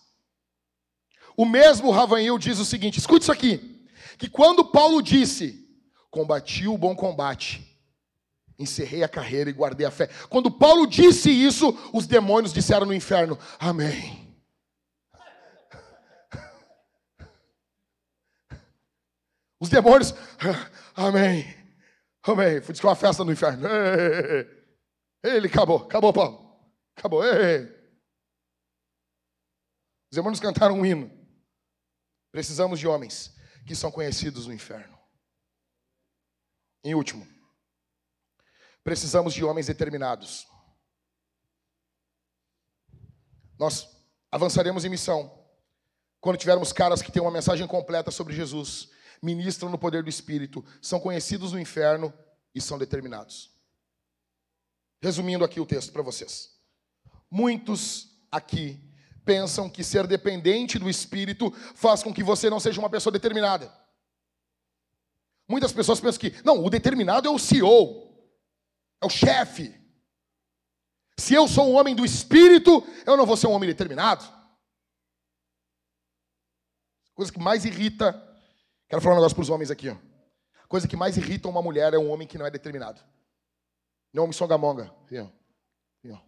[1.36, 3.86] O mesmo Ravanhil diz o seguinte: escute isso aqui.
[4.18, 5.64] Que quando Paulo disse,
[6.10, 7.64] combati o bom combate,
[8.58, 10.08] encerrei a carreira e guardei a fé.
[10.28, 14.26] Quando Paulo disse isso, os demônios disseram no inferno: Amém.
[19.60, 20.14] Os demônios,
[20.94, 21.54] amém,
[22.24, 22.60] amém.
[22.60, 23.68] Foi uma festa no inferno.
[25.22, 26.47] Ele acabou, acabou, Paulo.
[26.98, 27.24] Acabou.
[27.24, 27.62] Ei.
[30.10, 31.08] Os irmãos cantaram um hino.
[32.32, 33.34] Precisamos de homens
[33.66, 34.98] que são conhecidos no inferno.
[36.82, 37.26] Em último,
[38.82, 40.46] precisamos de homens determinados.
[43.58, 43.88] Nós
[44.30, 45.34] avançaremos em missão
[46.20, 48.90] quando tivermos caras que têm uma mensagem completa sobre Jesus,
[49.22, 52.12] ministram no poder do Espírito, são conhecidos no inferno
[52.54, 53.52] e são determinados.
[55.00, 56.57] Resumindo aqui o texto para vocês.
[57.30, 58.80] Muitos aqui
[59.24, 63.72] pensam que ser dependente do Espírito faz com que você não seja uma pessoa determinada.
[65.46, 68.10] Muitas pessoas pensam que, não, o determinado é o CEO,
[69.02, 69.74] é o chefe.
[71.18, 74.24] Se eu sou um homem do Espírito, eu não vou ser um homem determinado.
[77.14, 78.12] Coisa que mais irrita.
[78.88, 79.88] Quero falar um negócio para os homens aqui.
[79.88, 79.96] Ó.
[80.68, 83.02] Coisa que mais irrita uma mulher é um homem que não é determinado.
[84.12, 84.84] Não é um songamonga.
[85.04, 85.24] Aqui, ó.
[85.24, 86.18] Aqui, ó.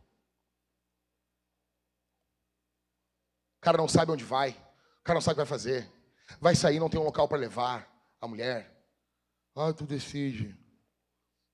[3.60, 4.52] O cara não sabe onde vai.
[5.00, 5.86] O cara não sabe o que vai fazer.
[6.40, 7.86] Vai sair, não tem um local para levar
[8.18, 8.74] a mulher.
[9.54, 10.56] Ah, tu decide.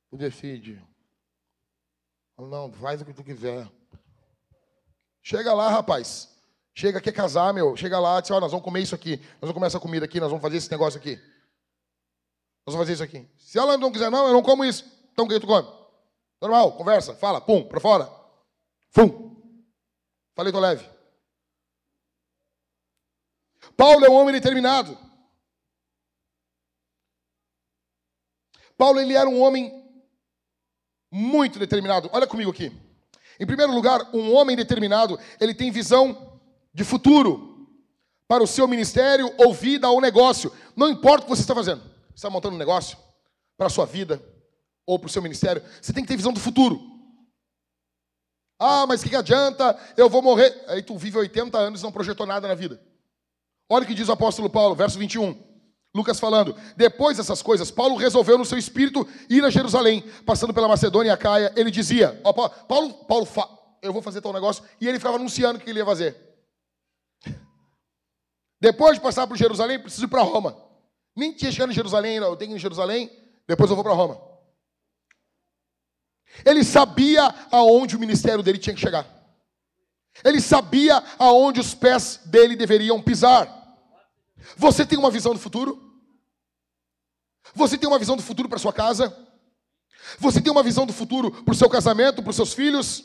[0.09, 0.81] Tu decide.
[2.39, 3.69] Não, faz o que tu quiser.
[5.21, 6.33] Chega lá, rapaz.
[6.73, 7.77] Chega, quer casar, meu.
[7.77, 9.17] Chega lá, diz, ó, nós vamos comer isso aqui.
[9.17, 11.17] Nós vamos comer essa comida aqui, nós vamos fazer esse negócio aqui.
[12.65, 13.29] Nós vamos fazer isso aqui.
[13.37, 14.85] Se ela não quiser, não, eu não como isso.
[15.13, 15.67] Então o que tu come?
[16.41, 18.09] Normal, conversa, fala, pum, pra fora.
[18.91, 19.35] Fum.
[20.37, 20.96] Falei, tô leve.
[23.77, 24.99] Paulo é um homem determinado.
[28.77, 29.85] Paulo, ele era um homem
[31.11, 32.11] muito determinado.
[32.13, 32.73] Olha comigo aqui.
[33.39, 36.41] Em primeiro lugar, um homem determinado, ele tem visão
[36.73, 37.69] de futuro
[38.29, 40.53] para o seu ministério ou vida ou negócio.
[40.75, 41.83] Não importa o que você está fazendo.
[41.83, 42.99] Você está montando um negócio
[43.57, 44.23] para a sua vida
[44.87, 45.63] ou para o seu ministério.
[45.81, 46.81] Você tem que ter visão do futuro.
[48.59, 49.79] Ah, mas o que, que adianta?
[49.97, 50.65] Eu vou morrer.
[50.69, 52.81] Aí tu vive 80 anos e não projetou nada na vida.
[53.69, 55.45] Olha o que diz o apóstolo Paulo, verso 21.
[55.95, 60.69] Lucas falando, depois dessas coisas, Paulo resolveu no seu espírito ir a Jerusalém, passando pela
[60.69, 61.53] Macedônia e a Caia.
[61.57, 63.29] Ele dizia: ó, Paulo, Paulo,
[63.81, 66.15] eu vou fazer tal negócio, e ele ficava anunciando o que ele ia fazer.
[68.61, 70.57] Depois de passar por Jerusalém, preciso ir para Roma.
[71.15, 73.11] Nem tinha chegado em Jerusalém ainda, eu tenho que ir em Jerusalém,
[73.49, 74.21] depois eu vou para Roma.
[76.45, 79.16] Ele sabia aonde o ministério dele tinha que chegar.
[80.25, 83.49] Ele sabia aonde os pés dele deveriam pisar.
[84.57, 85.83] Você tem uma visão do futuro?
[87.55, 89.17] Você tem uma visão do futuro para sua casa?
[90.19, 93.05] Você tem uma visão do futuro para o seu casamento, para os seus filhos?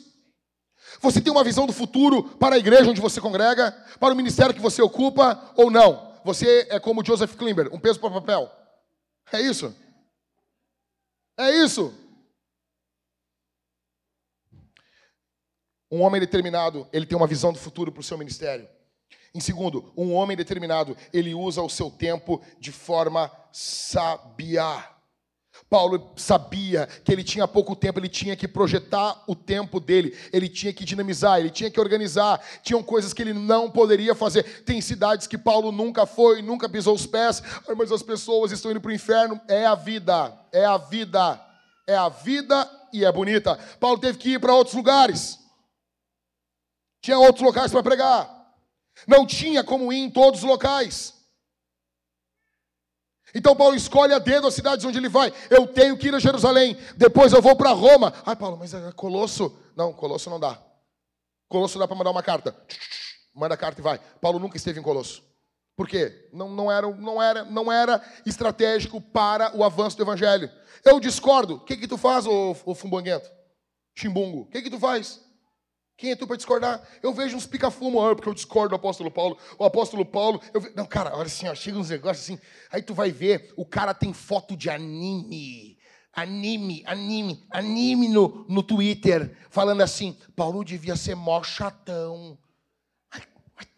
[1.00, 4.54] Você tem uma visão do futuro para a igreja onde você congrega, para o ministério
[4.54, 6.12] que você ocupa ou não?
[6.24, 8.50] Você é como Joseph Klimber, um peso para papel.
[9.32, 9.74] É isso?
[11.36, 11.92] É isso.
[15.92, 18.66] Um homem determinado, ele tem uma visão do futuro para o seu ministério.
[19.34, 24.86] Em segundo, um homem determinado, ele usa o seu tempo de forma sabia.
[25.68, 30.48] Paulo sabia que ele tinha pouco tempo, ele tinha que projetar o tempo dele, ele
[30.48, 32.42] tinha que dinamizar, ele tinha que organizar.
[32.62, 34.64] Tinham coisas que ele não poderia fazer.
[34.64, 37.42] Tem cidades que Paulo nunca foi, nunca pisou os pés,
[37.76, 39.38] mas as pessoas estão indo para o inferno.
[39.46, 41.38] É a vida, é a vida,
[41.86, 43.58] é a vida e é bonita.
[43.78, 45.41] Paulo teve que ir para outros lugares,
[47.02, 48.54] tinha outros locais para pregar,
[49.06, 51.20] não tinha como ir em todos os locais.
[53.34, 55.32] Então Paulo escolhe a dedo as cidades onde ele vai.
[55.50, 58.12] Eu tenho que ir a Jerusalém, depois eu vou para Roma.
[58.24, 59.54] Ai, Paulo, mas é Colosso.
[59.74, 60.62] Não, Colosso não dá.
[61.48, 62.56] Colosso dá para mandar uma carta.
[63.34, 63.98] Manda a carta e vai.
[64.20, 65.24] Paulo nunca esteve em Colosso.
[65.74, 66.28] Por quê?
[66.32, 70.50] Não, não, era, não, era, não era estratégico para o avanço do evangelho.
[70.84, 71.54] Eu discordo.
[71.54, 73.30] O que, que tu faz, ô, ô fumbanguento?
[73.94, 74.42] Chimbungo.
[74.42, 75.20] O que, que tu faz?
[76.02, 76.82] Quem é tu para discordar?
[77.00, 79.38] Eu vejo uns pica-fumo, ah, porque eu discordo do apóstolo Paulo.
[79.56, 80.42] O apóstolo Paulo.
[80.52, 80.72] Ve...
[80.74, 82.44] Não, cara, olha assim, ó, chega uns negócios assim.
[82.72, 85.78] Aí tu vai ver, o cara tem foto de anime.
[86.12, 92.36] Anime, anime, anime no, no Twitter, falando assim: Paulo devia ser mó chatão.
[93.54, 93.68] Mas.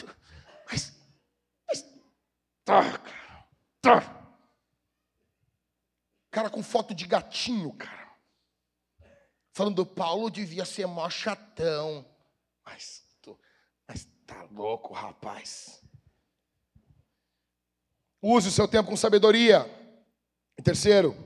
[0.71, 0.97] Mas.
[1.69, 1.85] mas
[2.65, 3.01] tá,
[3.83, 4.27] tá.
[6.31, 8.05] Cara com foto de gatinho, cara
[9.53, 12.05] falando Paulo devia ser mó chatão.
[12.65, 13.39] Mas, tu,
[13.87, 15.81] mas tá louco, rapaz.
[18.23, 19.71] Use o seu tempo com sabedoria.
[20.57, 21.17] E terceiro,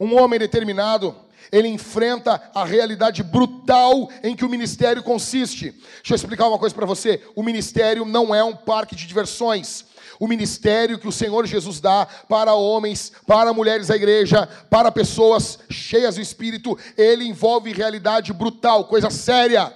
[0.00, 1.14] um homem determinado,
[1.52, 5.70] ele enfrenta a realidade brutal em que o ministério consiste.
[5.70, 9.84] Deixa eu explicar uma coisa para você: o ministério não é um parque de diversões.
[10.18, 15.58] O ministério que o Senhor Jesus dá para homens, para mulheres da igreja, para pessoas
[15.68, 19.72] cheias do Espírito, ele envolve realidade brutal, coisa séria.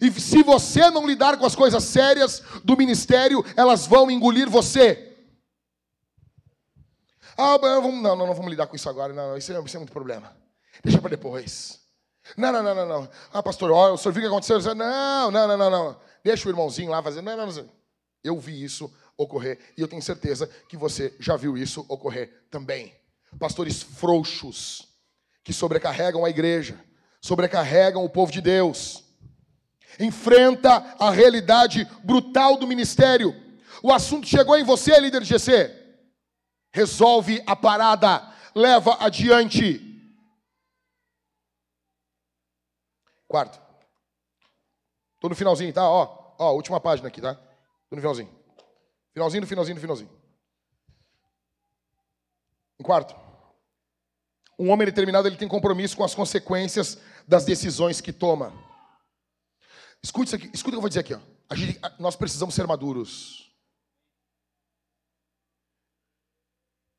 [0.00, 5.16] E se você não lidar com as coisas sérias do ministério, elas vão engolir você.
[7.36, 9.12] Ah, não, não, não vamos lidar com isso agora.
[9.12, 10.36] Não, isso é, isso é muito problema.
[10.82, 11.80] Deixa para depois.
[12.36, 13.10] Não, não, não, não, não.
[13.32, 14.74] Ah, pastor, olha, o senhor viu o que aconteceu?
[14.74, 16.00] Não, não, não, não, não.
[16.22, 17.20] Deixa o irmãozinho lá fazer.
[17.20, 17.70] Não, não, não.
[18.22, 19.58] Eu vi isso ocorrer.
[19.76, 22.94] E eu tenho certeza que você já viu isso ocorrer também.
[23.38, 24.88] Pastores frouxos
[25.42, 26.78] que sobrecarregam a igreja,
[27.20, 29.04] sobrecarregam o povo de Deus.
[29.98, 33.34] Enfrenta a realidade brutal do ministério.
[33.82, 35.70] O assunto chegou em você, líder de GC.
[36.72, 39.80] Resolve a parada, leva adiante.
[43.28, 43.60] Quarto.
[45.20, 45.88] Tô no finalzinho, tá?
[45.88, 47.34] Ó, ó, última página aqui, tá?
[47.34, 48.30] Tô no finalzinho.
[49.12, 50.10] Finalzinho, finalzinho, finalzinho.
[52.78, 53.14] Em quarto.
[54.58, 58.52] Um homem determinado ele tem compromisso com as consequências das decisões que toma.
[60.04, 61.14] Escute isso aqui, escuta o que eu vou dizer aqui.
[61.14, 61.54] Ó.
[61.54, 63.52] Gente, nós precisamos ser maduros.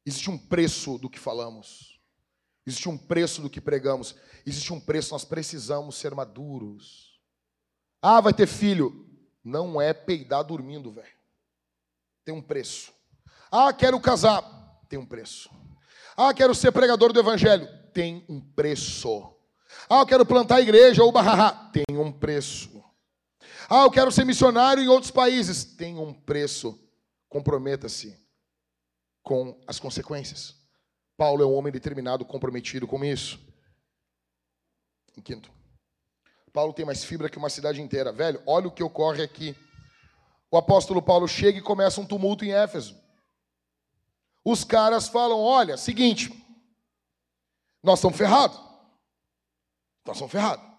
[0.06, 2.00] Existe um preço do que falamos.
[2.66, 4.16] Existe um preço do que pregamos.
[4.46, 7.20] Existe um preço, nós precisamos ser maduros.
[8.02, 9.10] Ah, vai ter filho.
[9.44, 11.08] Não é peidar dormindo, velho.
[12.24, 12.94] Tem um preço.
[13.52, 14.42] Ah, quero casar.
[14.88, 15.50] Tem um preço.
[16.16, 17.68] Ah, quero ser pregador do evangelho.
[17.94, 19.34] Tem um preço.
[19.90, 21.70] Ah, eu quero plantar igreja ou barra.
[21.72, 22.83] Tem um preço.
[23.76, 25.64] Ah, eu quero ser missionário em outros países.
[25.64, 26.80] Tem um preço.
[27.28, 28.16] Comprometa-se
[29.24, 30.54] com as consequências.
[31.18, 33.40] Paulo é um homem determinado, comprometido com isso.
[35.18, 35.52] Em quinto,
[36.54, 38.12] Paulo tem mais fibra que uma cidade inteira.
[38.12, 39.56] Velho, olha o que ocorre aqui.
[40.52, 42.96] O apóstolo Paulo chega e começa um tumulto em Éfeso.
[44.46, 46.32] Os caras falam: olha, seguinte,
[47.82, 48.58] nós estamos ferrados.
[50.06, 50.73] Nós estamos ferrados.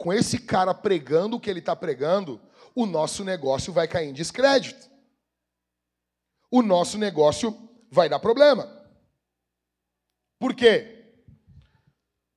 [0.00, 2.40] Com esse cara pregando o que ele está pregando,
[2.74, 4.88] o nosso negócio vai cair em descrédito.
[6.50, 7.54] O nosso negócio
[7.90, 8.64] vai dar problema.
[10.38, 11.22] Por quê?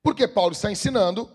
[0.02, 1.26] Porque Paulo está ensinando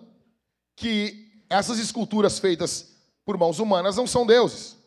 [0.75, 2.95] que essas esculturas feitas
[3.25, 4.77] por mãos humanas não são deuses.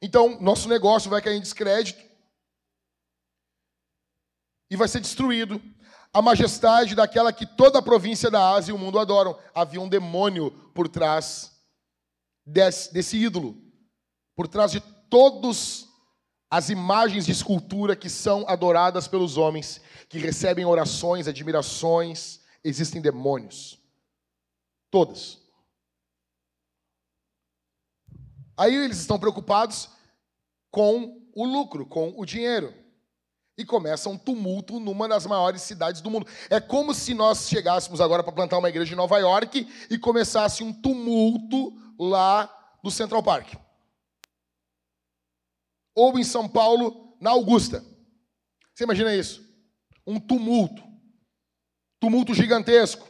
[0.00, 2.00] Então, nosso negócio vai cair em descrédito
[4.70, 5.60] e vai ser destruído.
[6.12, 9.38] A majestade daquela que toda a província da Ásia e o mundo adoram.
[9.54, 11.52] Havia um demônio por trás
[12.44, 13.56] desse, desse ídolo,
[14.34, 15.88] por trás de todas
[16.50, 22.40] as imagens de escultura que são adoradas pelos homens, que recebem orações, admirações.
[22.64, 23.78] Existem demônios.
[24.90, 25.38] Todas.
[28.56, 29.88] Aí eles estão preocupados
[30.70, 32.74] com o lucro, com o dinheiro.
[33.60, 36.26] E começa um tumulto numa das maiores cidades do mundo.
[36.48, 40.62] É como se nós chegássemos agora para plantar uma igreja em Nova York e começasse
[40.62, 42.48] um tumulto lá
[42.82, 43.54] no Central Park.
[45.94, 47.84] Ou em São Paulo, na Augusta.
[48.74, 49.46] Você imagina isso?
[50.06, 50.82] Um tumulto.
[52.00, 53.06] Tumulto gigantesco.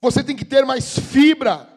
[0.00, 1.74] Você tem que ter mais fibra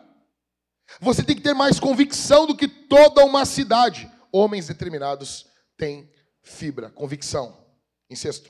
[1.02, 4.10] você tem que ter mais convicção do que toda uma cidade.
[4.32, 5.47] Homens determinados
[5.78, 7.66] têm fibra, convicção.
[8.10, 8.50] Em sexto,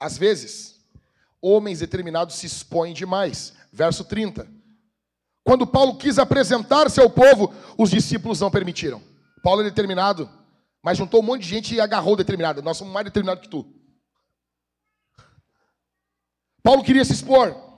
[0.00, 0.80] às vezes,
[1.42, 3.52] homens determinados se expõem demais.
[3.70, 4.48] Verso 30.
[5.44, 9.02] Quando Paulo quis apresentar-se ao povo, os discípulos não permitiram.
[9.42, 10.28] Paulo é determinado,
[10.82, 12.62] mas juntou um monte de gente e agarrou determinado.
[12.62, 13.66] Nós somos mais determinados que tu.
[16.62, 17.69] Paulo queria se expor.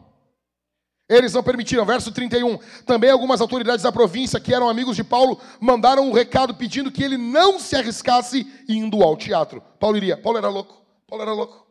[1.12, 1.84] Eles não permitiram.
[1.84, 2.58] Verso 31.
[2.86, 7.04] Também algumas autoridades da província, que eram amigos de Paulo, mandaram um recado pedindo que
[7.04, 9.62] ele não se arriscasse indo ao teatro.
[9.78, 10.16] Paulo iria.
[10.16, 10.82] Paulo era louco.
[11.06, 11.66] Paulo era louco.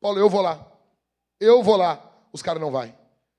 [0.00, 0.66] Paulo, eu vou lá.
[1.38, 2.02] Eu vou lá.
[2.32, 2.92] Os caras não vai.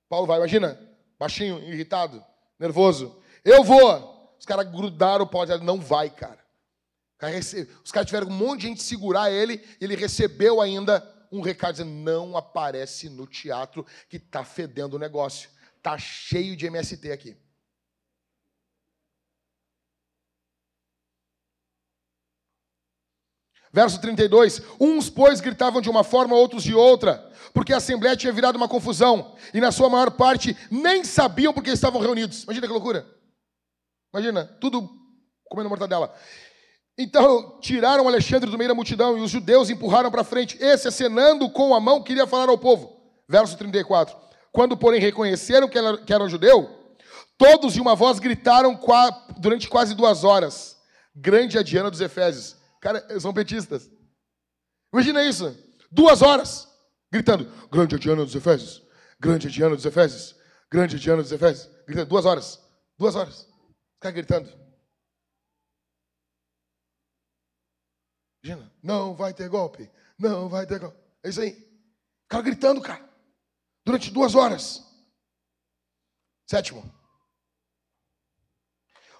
[0.07, 0.37] Paulo vai.
[0.37, 0.79] Imagina,
[1.19, 2.23] baixinho, irritado,
[2.57, 3.17] nervoso.
[3.43, 4.33] Eu vou.
[4.39, 5.47] Os caras grudaram o Paulo.
[5.63, 6.39] Não vai, cara.
[7.83, 9.61] Os caras tiveram um monte de gente segurar ele.
[9.81, 11.05] E ele recebeu ainda
[11.35, 15.49] um recado dizendo: não aparece no teatro que está fedendo o negócio.
[15.77, 17.37] Está cheio de MST aqui.
[23.71, 28.31] Verso 32: Uns, pois, gritavam de uma forma, outros de outra, porque a assembleia tinha
[28.31, 32.43] virado uma confusão, e na sua maior parte nem sabiam porque estavam reunidos.
[32.43, 33.05] Imagina que loucura.
[34.13, 34.89] Imagina, tudo
[35.49, 36.15] comendo mortadela.
[36.97, 40.57] Então tiraram Alexandre do meio da multidão e os judeus empurraram para frente.
[40.61, 42.95] Esse, acenando com a mão, queria falar ao povo.
[43.27, 44.15] Verso 34.
[44.51, 46.95] Quando, porém, reconheceram que era, que era um judeu,
[47.37, 48.79] todos de uma voz gritaram
[49.37, 50.77] durante quase duas horas:
[51.13, 52.55] Grande a Diana dos Efésios.
[52.79, 53.89] Cara, são petistas.
[54.93, 55.53] Imagina isso.
[55.91, 56.67] Duas horas
[57.11, 58.81] gritando: Grande a Diana dos Efésios.
[59.19, 60.35] Grande a Diana dos Efésios.
[60.71, 61.69] Grande a Diana dos Efésios.
[61.85, 62.59] Gritando, duas horas.
[62.97, 63.47] Duas horas.
[63.99, 64.64] Caras gritando.
[68.45, 69.89] Imagina, não vai ter golpe,
[70.19, 70.95] não vai ter golpe.
[71.23, 71.49] É isso aí.
[72.25, 73.03] O cara gritando, cara,
[73.83, 74.83] durante duas horas.
[76.45, 76.83] Sétimo.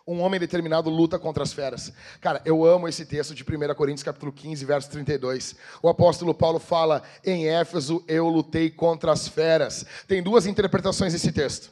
[0.08, 1.92] Um homem determinado luta contra as feras.
[2.22, 5.56] Cara, eu amo esse texto de 1 Coríntios capítulo 15, verso 32.
[5.82, 9.84] O apóstolo Paulo fala: "Em Éfeso eu lutei contra as feras".
[10.08, 11.72] Tem duas interpretações desse texto.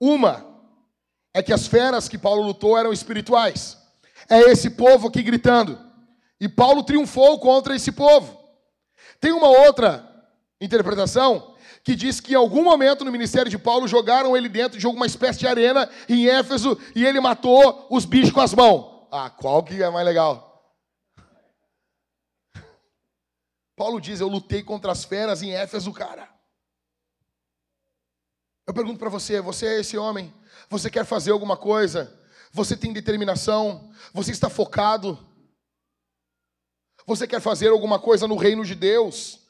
[0.00, 0.44] Uma
[1.32, 3.78] é que as feras que Paulo lutou eram espirituais.
[4.28, 5.89] É esse povo aqui gritando.
[6.40, 8.38] E Paulo triunfou contra esse povo.
[9.20, 10.08] Tem uma outra
[10.60, 11.54] interpretação
[11.84, 15.06] que diz que em algum momento no ministério de Paulo jogaram ele dentro de alguma
[15.06, 19.06] espécie de arena em Éfeso e ele matou os bichos com as mãos.
[19.12, 20.74] Ah, qual que é mais legal?
[23.76, 26.28] Paulo diz: Eu lutei contra as feras em Éfeso, cara.
[28.66, 30.32] Eu pergunto para você: você é esse homem?
[30.68, 32.16] Você quer fazer alguma coisa?
[32.52, 33.90] Você tem determinação?
[34.12, 35.18] Você está focado?
[37.10, 39.40] Você quer fazer alguma coisa no reino de Deus?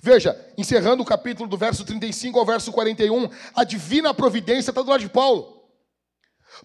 [0.00, 4.90] Veja, encerrando o capítulo do verso 35 ao verso 41, a divina providência está do
[4.90, 5.62] lado de Paulo.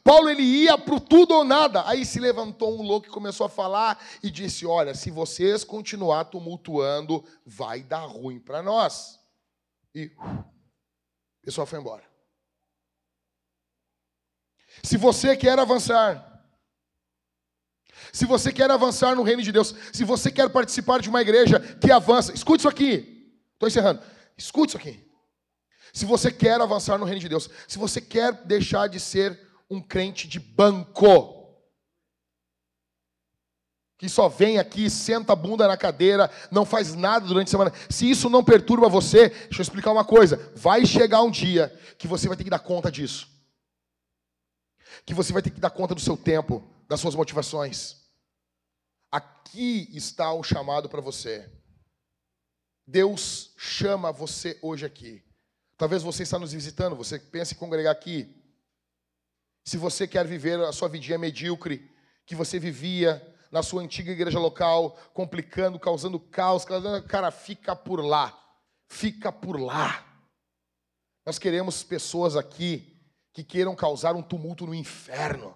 [0.03, 1.87] Paulo ele ia para tudo ou nada.
[1.87, 6.25] Aí se levantou um louco e começou a falar e disse: Olha, se vocês continuar
[6.25, 9.19] tumultuando, vai dar ruim para nós.
[9.93, 12.03] E o pessoal foi embora.
[14.81, 16.36] Se você quer avançar,
[18.17, 21.59] se você quer avançar no reino de Deus, se você quer participar de uma igreja
[21.59, 23.31] que avança, escute isso aqui.
[23.53, 24.01] Estou encerrando.
[24.35, 25.07] Escute isso aqui.
[25.93, 29.39] Se você quer avançar no reino de Deus, se você quer deixar de ser
[29.69, 31.47] um crente de banco,
[33.99, 37.73] que só vem aqui, senta a bunda na cadeira, não faz nada durante a semana.
[37.87, 42.07] Se isso não perturba você, deixa eu explicar uma coisa: vai chegar um dia que
[42.07, 43.27] você vai ter que dar conta disso.
[45.05, 48.06] Que você vai ter que dar conta do seu tempo, das suas motivações.
[49.11, 51.49] Aqui está o chamado para você.
[52.85, 55.23] Deus chama você hoje aqui.
[55.77, 58.33] Talvez você está nos visitando, você pense em congregar aqui.
[59.63, 61.91] Se você quer viver a sua vidinha medíocre
[62.25, 63.21] que você vivia
[63.51, 66.65] na sua antiga igreja local, complicando, causando caos,
[67.07, 68.37] cara, fica por lá.
[68.87, 70.05] Fica por lá.
[71.25, 72.97] Nós queremos pessoas aqui
[73.33, 75.55] que queiram causar um tumulto no inferno.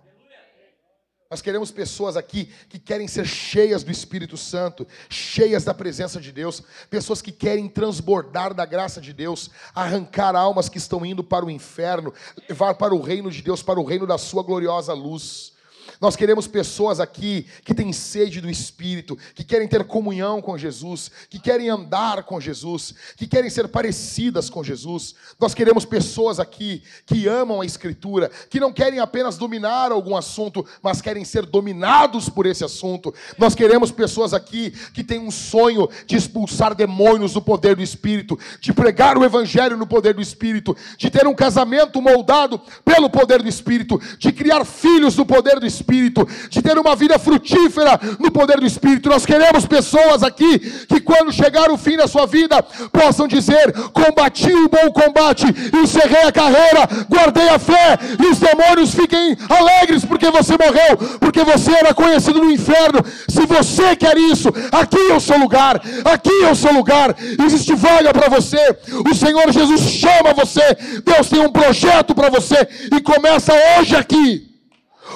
[1.31, 6.29] Nós queremos pessoas aqui que querem ser cheias do Espírito Santo, cheias da presença de
[6.29, 11.45] Deus, pessoas que querem transbordar da graça de Deus, arrancar almas que estão indo para
[11.45, 12.13] o inferno,
[12.49, 15.53] levar para o reino de Deus, para o reino da Sua gloriosa luz.
[16.02, 21.11] Nós queremos pessoas aqui que têm sede do Espírito, que querem ter comunhão com Jesus,
[21.30, 25.14] que querem andar com Jesus, que querem ser parecidas com Jesus.
[25.40, 30.65] Nós queremos pessoas aqui que amam a Escritura, que não querem apenas dominar algum assunto,
[30.82, 33.14] mas querem ser dominados por esse assunto.
[33.38, 38.40] Nós queremos pessoas aqui que têm um sonho de expulsar demônios do poder do Espírito,
[38.60, 43.44] de pregar o Evangelho no poder do Espírito, de ter um casamento moldado pelo poder
[43.44, 47.99] do Espírito, de criar filhos no poder do Espírito Espírito, de ter uma vida frutífera
[48.18, 49.09] no poder do Espírito.
[49.09, 54.53] Nós queremos pessoas aqui que, quando chegar o fim da sua vida, possam dizer: Combati
[54.53, 55.45] o bom combate,
[55.84, 61.43] encerrei a carreira, guardei a fé, e os demônios fiquem alegres porque você morreu, porque
[61.43, 63.03] você era conhecido no inferno.
[63.27, 67.15] Se você quer isso, aqui é o seu lugar, aqui é o seu lugar,
[67.45, 68.77] existe vaga para você.
[69.09, 74.51] O Senhor Jesus chama você, Deus tem um projeto para você, e começa hoje aqui.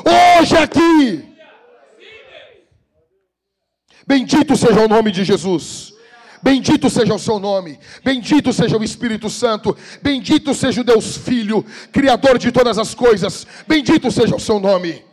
[0.04, 1.36] Hoje aqui.
[4.08, 5.94] Bendito seja o nome de Jesus.
[6.44, 11.66] Bendito seja o seu nome, bendito seja o Espírito Santo, bendito seja o Deus Filho,
[11.92, 15.04] Criador de todas as coisas, bendito seja o seu nome,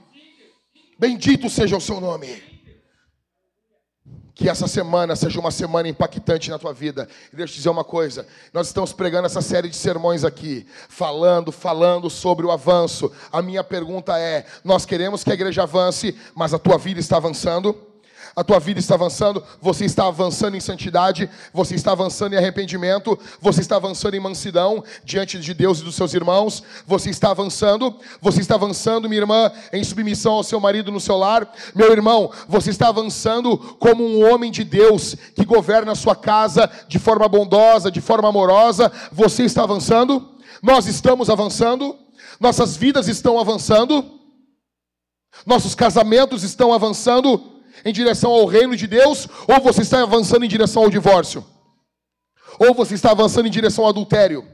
[0.98, 2.51] bendito seja o seu nome.
[4.42, 7.08] Que essa semana seja uma semana impactante na tua vida.
[7.32, 10.66] E deixa eu te dizer uma coisa: nós estamos pregando essa série de sermões aqui,
[10.88, 13.12] falando, falando sobre o avanço.
[13.30, 17.18] A minha pergunta é: nós queremos que a igreja avance, mas a tua vida está
[17.18, 17.91] avançando?
[18.34, 23.18] A tua vida está avançando, você está avançando em santidade, você está avançando em arrependimento,
[23.40, 27.94] você está avançando em mansidão diante de Deus e dos seus irmãos, você está avançando,
[28.20, 32.30] você está avançando, minha irmã, em submissão ao seu marido no seu lar, meu irmão,
[32.48, 37.28] você está avançando como um homem de Deus que governa a sua casa de forma
[37.28, 40.30] bondosa, de forma amorosa, você está avançando,
[40.62, 41.96] nós estamos avançando,
[42.40, 44.20] nossas vidas estão avançando,
[45.46, 47.51] nossos casamentos estão avançando,
[47.84, 51.44] em direção ao reino de Deus, ou você está avançando em direção ao divórcio?
[52.58, 54.46] Ou você está avançando em direção ao adultério?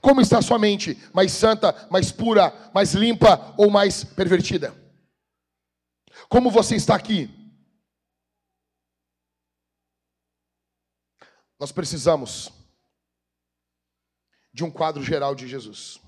[0.00, 0.98] Como está sua mente?
[1.12, 4.74] Mais santa, mais pura, mais limpa ou mais pervertida?
[6.28, 7.30] Como você está aqui?
[11.58, 12.50] Nós precisamos
[14.52, 16.00] de um quadro geral de Jesus.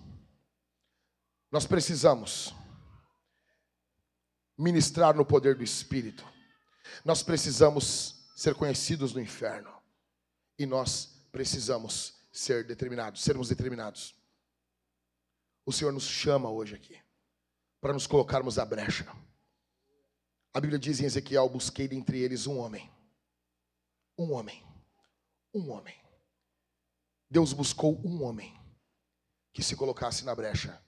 [1.50, 2.54] Nós precisamos
[4.56, 6.26] ministrar no poder do Espírito.
[7.04, 9.72] Nós precisamos ser conhecidos no inferno.
[10.58, 14.14] E nós precisamos ser determinados, sermos determinados.
[15.64, 16.98] O Senhor nos chama hoje aqui
[17.80, 19.06] para nos colocarmos à brecha.
[20.52, 22.90] A Bíblia diz em Ezequiel: Busquei dentre eles um homem.
[24.16, 24.64] Um homem.
[25.52, 25.94] Um homem.
[27.28, 28.58] Deus buscou um homem
[29.52, 30.82] que se colocasse na brecha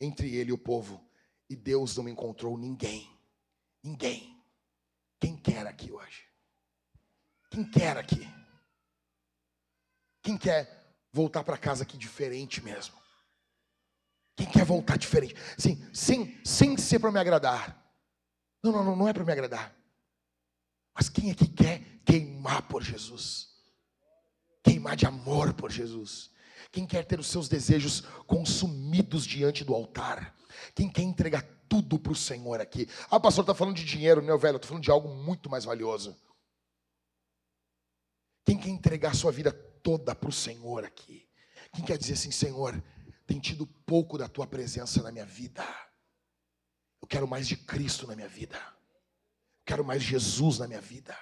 [0.00, 1.05] entre ele e o povo.
[1.48, 3.10] E Deus não encontrou ninguém.
[3.82, 4.36] Ninguém.
[5.20, 6.24] Quem quer aqui hoje?
[7.50, 8.28] Quem quer aqui?
[10.22, 12.96] Quem quer voltar para casa aqui diferente mesmo?
[14.34, 15.34] Quem quer voltar diferente?
[15.56, 17.82] Sim, sem, sem ser para me agradar.
[18.62, 19.74] Não, não, não, não é para me agradar.
[20.94, 23.48] Mas quem aqui quer queimar por Jesus?
[24.62, 26.30] Queimar de amor por Jesus?
[26.72, 30.34] Quem quer ter os seus desejos consumidos diante do altar?
[30.74, 32.88] Quem quer entregar tudo para o Senhor aqui?
[33.10, 34.56] Ah, pastor, está falando de dinheiro, não, velho?
[34.56, 36.16] Estou falando de algo muito mais valioso.
[38.44, 41.28] Quem quer entregar sua vida toda para o Senhor aqui?
[41.72, 42.80] Quem quer dizer assim, Senhor,
[43.26, 45.64] tem tido pouco da tua presença na minha vida.
[47.02, 48.56] Eu quero mais de Cristo na minha vida.
[48.56, 51.16] Eu quero mais Jesus na minha vida.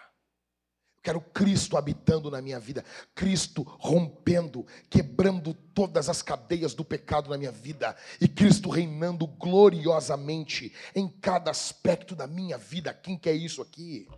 [1.05, 2.85] Quero Cristo habitando na minha vida.
[3.15, 7.95] Cristo rompendo, quebrando todas as cadeias do pecado na minha vida.
[8.21, 12.93] E Cristo reinando gloriosamente em cada aspecto da minha vida.
[12.93, 14.09] Quem quer isso aqui?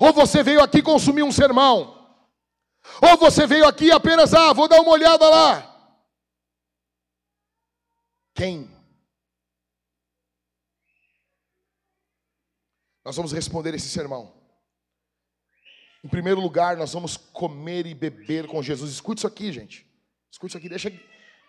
[0.00, 2.00] Ou você veio aqui consumir um sermão
[3.00, 5.68] ou você veio aqui apenas, ah, vou dar uma olhada lá.
[8.34, 8.70] Quem?
[13.04, 14.40] Nós vamos responder esse sermão.
[16.04, 18.90] Em primeiro lugar, nós vamos comer e beber com Jesus.
[18.90, 19.86] Escute isso aqui, gente.
[20.30, 20.92] Escute isso aqui, deixa,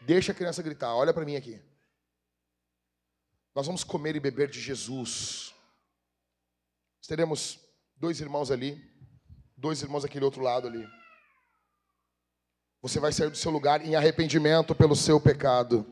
[0.02, 0.94] deixa a criança gritar.
[0.96, 1.60] Olha para mim aqui.
[3.56, 5.54] Nós vamos comer e beber de Jesus.
[7.00, 7.60] Nós teremos
[7.96, 8.82] dois irmãos ali,
[9.56, 10.88] dois irmãos daquele outro lado ali.
[12.82, 15.86] Você vai sair do seu lugar em arrependimento pelo seu pecado.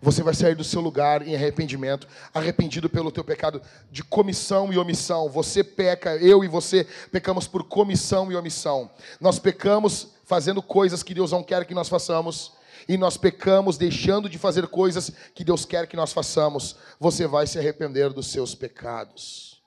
[0.00, 3.60] Você vai sair do seu lugar em arrependimento, arrependido pelo teu pecado
[3.90, 5.28] de comissão e omissão.
[5.28, 8.90] Você peca, eu e você pecamos por comissão e omissão.
[9.20, 12.52] Nós pecamos fazendo coisas que Deus não quer que nós façamos,
[12.88, 16.76] e nós pecamos deixando de fazer coisas que Deus quer que nós façamos.
[16.98, 19.62] Você vai se arrepender dos seus pecados.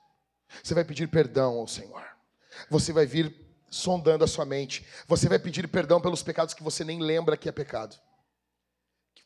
[0.62, 2.02] Você vai pedir perdão ao Senhor.
[2.70, 3.34] Você vai vir
[3.70, 4.84] sondando a sua mente.
[5.06, 7.96] Você vai pedir perdão pelos pecados que você nem lembra que é pecado.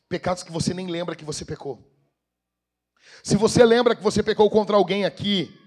[0.09, 1.83] Pecados que você nem lembra que você pecou.
[3.23, 5.59] Se você lembra que você pecou contra alguém aqui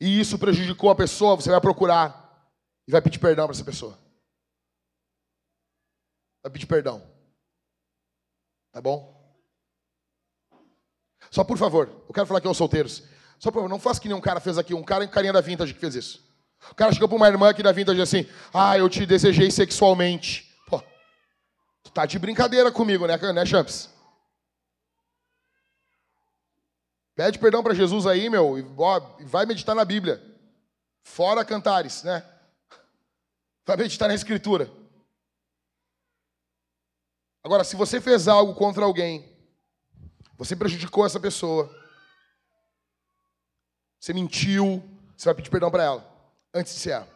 [0.00, 2.50] e isso prejudicou a pessoa, você vai procurar
[2.86, 3.98] e vai pedir perdão para essa pessoa.
[6.42, 7.02] Vai pedir perdão.
[8.72, 9.20] Tá bom?
[11.30, 13.04] Só por favor, eu quero falar aqui aos solteiros.
[13.38, 15.32] Só por favor, não faça que nem um cara fez aqui, um cara em carinha
[15.32, 16.32] da vintage que fez isso.
[16.70, 20.51] O cara chegou para uma irmã aqui da vintage assim: Ah, eu te desejei sexualmente.
[21.82, 23.90] Tu tá de brincadeira comigo, né, né Champs?
[27.14, 28.62] Pede perdão para Jesus aí, meu, e
[29.24, 30.22] vai meditar na Bíblia.
[31.02, 32.24] Fora cantares, né?
[33.66, 34.70] Vai meditar na Escritura.
[37.44, 39.28] Agora, se você fez algo contra alguém,
[40.38, 41.70] você prejudicou essa pessoa,
[44.00, 44.82] você mentiu,
[45.16, 47.06] você vai pedir perdão para ela antes de cear.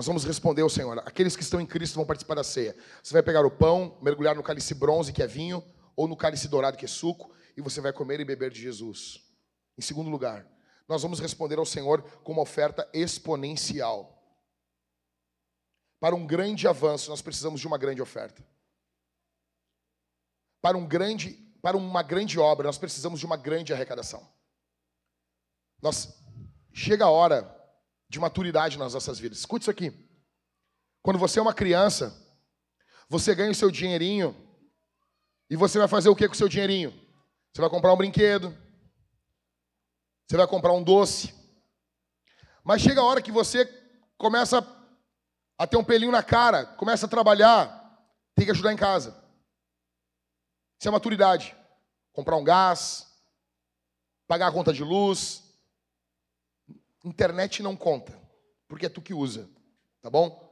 [0.00, 0.98] Nós vamos responder ao Senhor.
[1.00, 2.74] Aqueles que estão em Cristo vão participar da ceia.
[3.02, 5.62] Você vai pegar o pão, mergulhar no cálice bronze, que é vinho,
[5.94, 9.22] ou no cálice dourado, que é suco, e você vai comer e beber de Jesus.
[9.76, 10.50] Em segundo lugar,
[10.88, 14.18] nós vamos responder ao Senhor com uma oferta exponencial.
[16.00, 18.42] Para um grande avanço, nós precisamos de uma grande oferta.
[20.62, 24.26] Para um grande, para uma grande obra, nós precisamos de uma grande arrecadação.
[25.82, 26.18] Nós
[26.72, 27.59] chega a hora
[28.10, 29.38] de maturidade nas nossas vidas.
[29.38, 29.92] Escute isso aqui.
[31.00, 32.12] Quando você é uma criança,
[33.08, 34.36] você ganha o seu dinheirinho
[35.48, 36.90] e você vai fazer o que com o seu dinheirinho?
[37.52, 38.52] Você vai comprar um brinquedo,
[40.26, 41.32] você vai comprar um doce.
[42.64, 43.64] Mas chega a hora que você
[44.18, 44.58] começa
[45.56, 47.68] a ter um pelinho na cara, começa a trabalhar,
[48.34, 49.10] tem que ajudar em casa.
[50.80, 51.56] Isso é maturidade.
[52.12, 53.06] Comprar um gás,
[54.26, 55.49] pagar a conta de luz,
[57.04, 58.18] Internet não conta,
[58.68, 59.48] porque é tu que usa,
[60.02, 60.48] tá bom?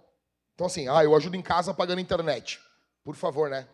[0.55, 2.61] Então assim, ah, eu ajudo em casa pagando internet.
[3.05, 3.69] Por favor, né?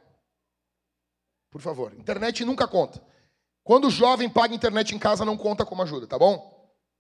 [1.51, 1.92] Por favor.
[1.94, 3.01] Internet nunca conta.
[3.62, 6.55] Quando o jovem paga internet em casa, não conta como ajuda, tá bom?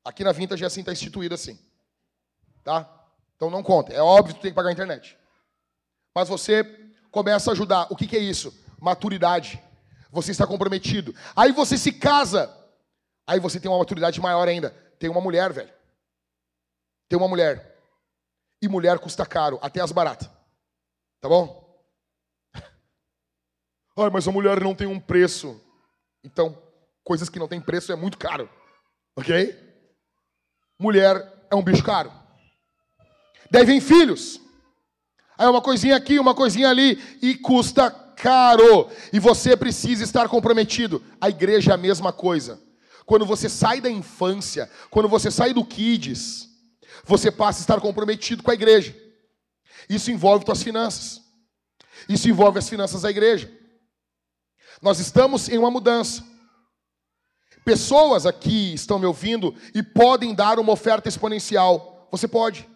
[0.04, 1.58] Aqui na Vintage é assim, está instituído assim.
[2.62, 2.88] Tá?
[3.36, 3.92] Então não conta.
[3.92, 5.18] É óbvio que tu tem que pagar a internet.
[6.14, 6.64] Mas você
[7.10, 7.86] começa a ajudar.
[7.90, 8.56] O que, que é isso?
[8.80, 9.62] Maturidade.
[10.10, 11.14] Você está comprometido.
[11.34, 12.54] Aí você se casa.
[13.26, 14.74] Aí você tem uma maturidade maior ainda.
[14.98, 15.72] Tem uma mulher, velho.
[17.08, 17.78] Tem uma mulher.
[18.60, 20.28] E mulher custa caro, até as baratas.
[21.20, 21.64] Tá bom?
[23.96, 25.60] Ai, mas a mulher não tem um preço.
[26.22, 26.56] Então,
[27.02, 28.48] coisas que não têm preço é muito caro.
[29.16, 29.56] Ok?
[30.78, 32.12] Mulher é um bicho caro.
[33.50, 34.40] Daí vem filhos.
[35.36, 37.00] Aí uma coisinha aqui, uma coisinha ali.
[37.20, 38.90] E custa caro.
[39.12, 41.04] E você precisa estar comprometido.
[41.20, 42.63] A igreja é a mesma coisa.
[43.06, 46.48] Quando você sai da infância, quando você sai do kids,
[47.04, 48.96] você passa a estar comprometido com a igreja.
[49.88, 51.22] Isso envolve suas finanças.
[52.08, 53.52] Isso envolve as finanças da igreja.
[54.80, 56.24] Nós estamos em uma mudança.
[57.64, 62.08] Pessoas aqui estão me ouvindo e podem dar uma oferta exponencial.
[62.10, 62.68] Você pode.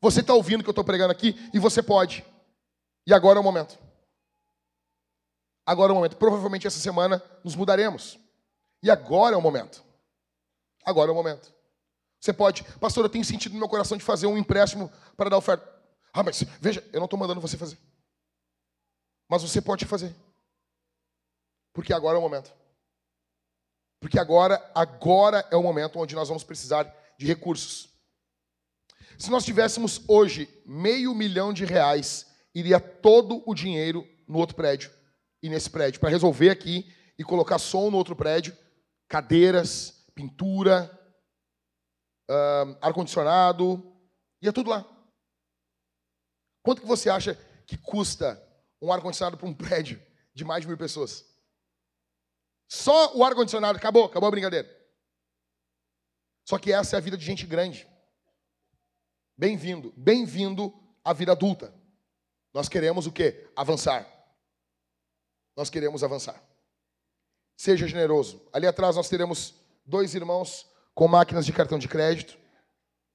[0.00, 2.24] Você está ouvindo o que eu estou pregando aqui e você pode.
[3.06, 3.78] E agora é o momento.
[5.64, 6.16] Agora é o momento.
[6.16, 8.18] Provavelmente essa semana nos mudaremos.
[8.82, 9.82] E agora é o momento.
[10.84, 11.52] Agora é o momento.
[12.20, 15.38] Você pode, pastor, eu tenho sentido no meu coração de fazer um empréstimo para dar
[15.38, 15.66] oferta.
[16.12, 17.78] Ah, mas veja, eu não estou mandando você fazer.
[19.28, 20.14] Mas você pode fazer.
[21.72, 22.52] Porque agora é o momento.
[24.00, 26.84] Porque agora, agora é o momento onde nós vamos precisar
[27.18, 27.88] de recursos.
[29.18, 34.90] Se nós tivéssemos hoje meio milhão de reais, iria todo o dinheiro no outro prédio
[35.42, 38.56] e nesse prédio, para resolver aqui e colocar som no outro prédio,
[39.10, 40.88] cadeiras, pintura,
[42.30, 43.92] uh, ar-condicionado,
[44.40, 44.86] ia tudo lá.
[46.62, 47.34] Quanto que você acha
[47.66, 48.40] que custa
[48.80, 50.00] um ar-condicionado para um prédio
[50.32, 51.28] de mais de mil pessoas?
[52.68, 54.68] Só o ar-condicionado, acabou, acabou a brincadeira.
[56.48, 57.88] Só que essa é a vida de gente grande.
[59.36, 60.72] Bem-vindo, bem-vindo
[61.02, 61.74] à vida adulta.
[62.54, 63.50] Nós queremos o quê?
[63.56, 64.06] Avançar.
[65.56, 66.49] Nós queremos avançar.
[67.60, 68.40] Seja generoso.
[68.54, 69.52] Ali atrás nós teremos
[69.84, 72.38] dois irmãos com máquinas de cartão de crédito.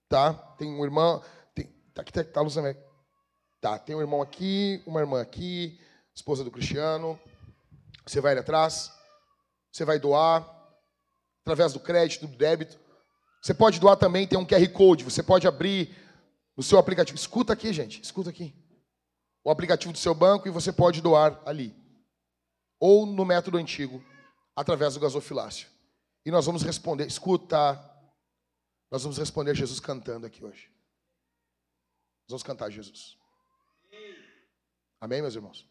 [0.08, 0.34] Tá?
[0.34, 1.24] Tem um irmão.
[1.56, 1.66] Tem,
[1.96, 2.56] tá aqui, tá, tá luz.
[3.60, 5.82] Tá, tem um irmão aqui, uma irmã aqui,
[6.14, 7.20] esposa do Cristiano.
[8.06, 8.94] Você vai ali atrás.
[9.72, 10.48] Você vai doar
[11.42, 12.78] através do crédito, do débito.
[13.42, 15.06] Você pode doar também, tem um QR Code.
[15.06, 15.90] Você pode abrir
[16.56, 17.18] no seu aplicativo.
[17.18, 18.54] Escuta aqui, gente, escuta aqui.
[19.44, 21.76] O aplicativo do seu banco e você pode doar ali.
[22.80, 24.04] Ou no método antigo,
[24.56, 25.68] através do gasofilácio.
[26.26, 27.74] E nós vamos responder, escuta.
[28.90, 30.72] Nós vamos responder Jesus cantando aqui hoje.
[32.24, 33.18] Nós vamos cantar Jesus.
[35.00, 35.68] Amém, meus irmãos?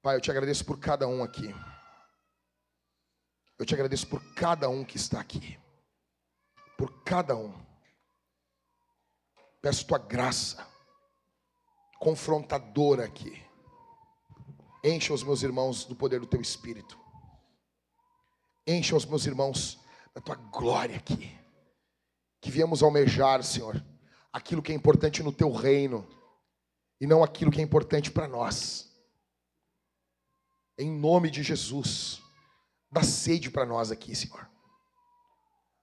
[0.00, 1.52] Pai, eu te agradeço por cada um aqui.
[3.58, 5.58] Eu te agradeço por cada um que está aqui.
[6.78, 7.52] Por cada um.
[9.60, 10.66] Peço tua graça
[11.98, 13.45] confrontadora aqui.
[14.82, 16.98] Encha os meus irmãos do poder do teu espírito.
[18.66, 19.78] Encha os meus irmãos
[20.14, 21.36] da tua glória aqui.
[22.40, 23.82] Que viemos almejar, Senhor,
[24.32, 26.06] aquilo que é importante no teu reino
[27.00, 28.90] e não aquilo que é importante para nós.
[30.78, 32.22] Em nome de Jesus.
[32.90, 34.48] Dá sede para nós aqui, Senhor.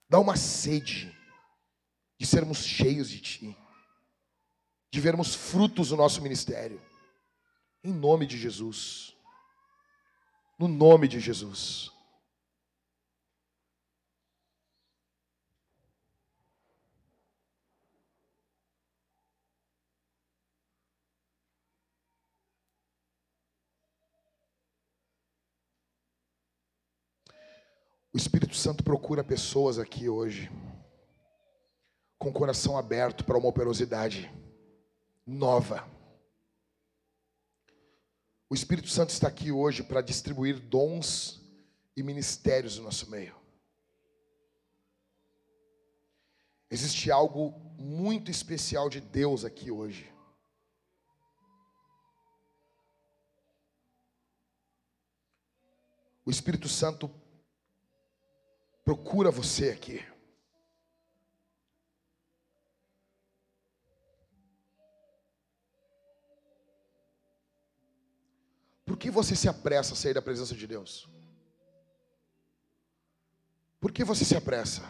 [0.09, 1.15] Dá uma sede
[2.19, 3.57] de sermos cheios de Ti,
[4.91, 6.81] de vermos frutos no nosso ministério.
[7.83, 9.13] Em nome de Jesus.
[10.57, 11.91] No nome de Jesus.
[28.13, 30.49] O Espírito Santo procura pessoas aqui hoje
[32.19, 34.31] com o coração aberto para uma operosidade
[35.25, 35.92] nova.
[38.53, 41.41] O Espírito Santo está aqui hoje para distribuir dons
[41.97, 43.35] e ministérios no nosso meio.
[46.69, 47.49] Existe algo
[47.79, 50.07] muito especial de Deus aqui hoje.
[56.23, 57.09] O Espírito Santo
[58.85, 60.05] procura você aqui.
[68.85, 71.07] Por que você se apressa a sair da presença de Deus?
[73.79, 74.81] Por que você se apressa?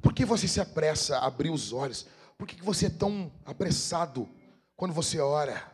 [0.00, 2.06] Por que você se apressa a abrir os olhos?
[2.38, 4.28] Por que você é tão apressado
[4.76, 5.72] quando você ora?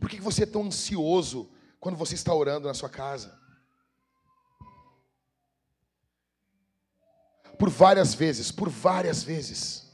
[0.00, 1.50] Por que você é tão ansioso
[1.80, 3.38] quando você está orando na sua casa?
[7.58, 9.87] por várias vezes, por várias vezes,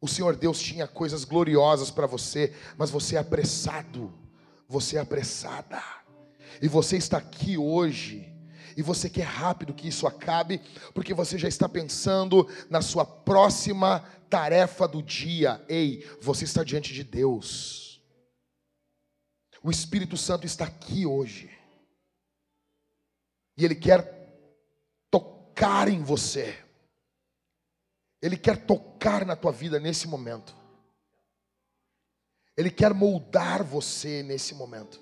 [0.00, 4.12] O Senhor Deus tinha coisas gloriosas para você, mas você é apressado,
[4.68, 5.82] você é apressada.
[6.62, 8.32] E você está aqui hoje,
[8.76, 10.60] e você quer rápido que isso acabe,
[10.94, 14.00] porque você já está pensando na sua próxima
[14.30, 15.64] tarefa do dia.
[15.68, 18.00] Ei, você está diante de Deus.
[19.62, 21.50] O Espírito Santo está aqui hoje.
[23.56, 24.16] E Ele quer
[25.10, 26.56] tocar em você.
[28.20, 30.54] Ele quer tocar na tua vida nesse momento.
[32.56, 35.00] Ele quer moldar você nesse momento.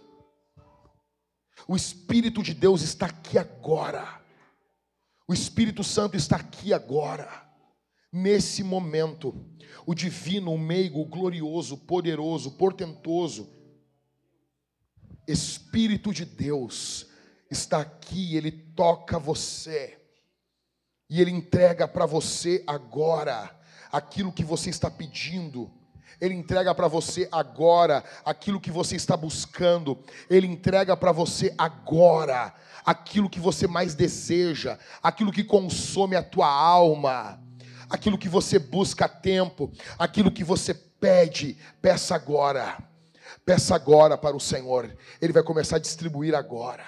[1.66, 4.22] O Espírito de Deus está aqui agora.
[5.26, 7.44] O Espírito Santo está aqui agora.
[8.12, 9.34] Nesse momento,
[9.86, 13.56] o divino, o meigo, o glorioso, poderoso, portentoso,
[15.26, 17.08] Espírito de Deus
[17.50, 20.00] está aqui, ele toca você.
[21.08, 23.50] E ele entrega para você agora
[23.92, 25.70] aquilo que você está pedindo.
[26.20, 30.02] Ele entrega para você agora aquilo que você está buscando.
[30.28, 32.54] Ele entrega para você agora
[32.84, 37.42] aquilo que você mais deseja, aquilo que consome a tua alma,
[37.90, 42.78] aquilo que você busca a tempo, aquilo que você pede, peça agora.
[43.44, 44.96] Peça agora para o Senhor.
[45.20, 46.84] Ele vai começar a distribuir agora.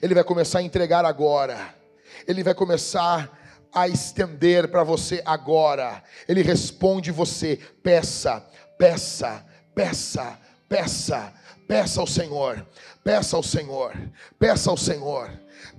[0.00, 1.79] Ele vai começar a entregar agora.
[2.26, 3.38] Ele vai começar
[3.72, 6.02] a estender para você agora.
[6.28, 8.44] Ele responde você: peça,
[8.78, 9.44] peça,
[9.74, 10.38] peça,
[10.68, 11.32] peça,
[11.66, 12.66] peça ao Senhor,
[13.04, 13.94] peça ao Senhor,
[14.38, 15.30] peça ao Senhor,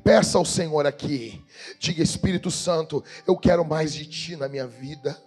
[0.04, 1.44] peça ao Senhor aqui.
[1.80, 5.18] Diga, Espírito Santo, eu quero mais de Ti na minha vida.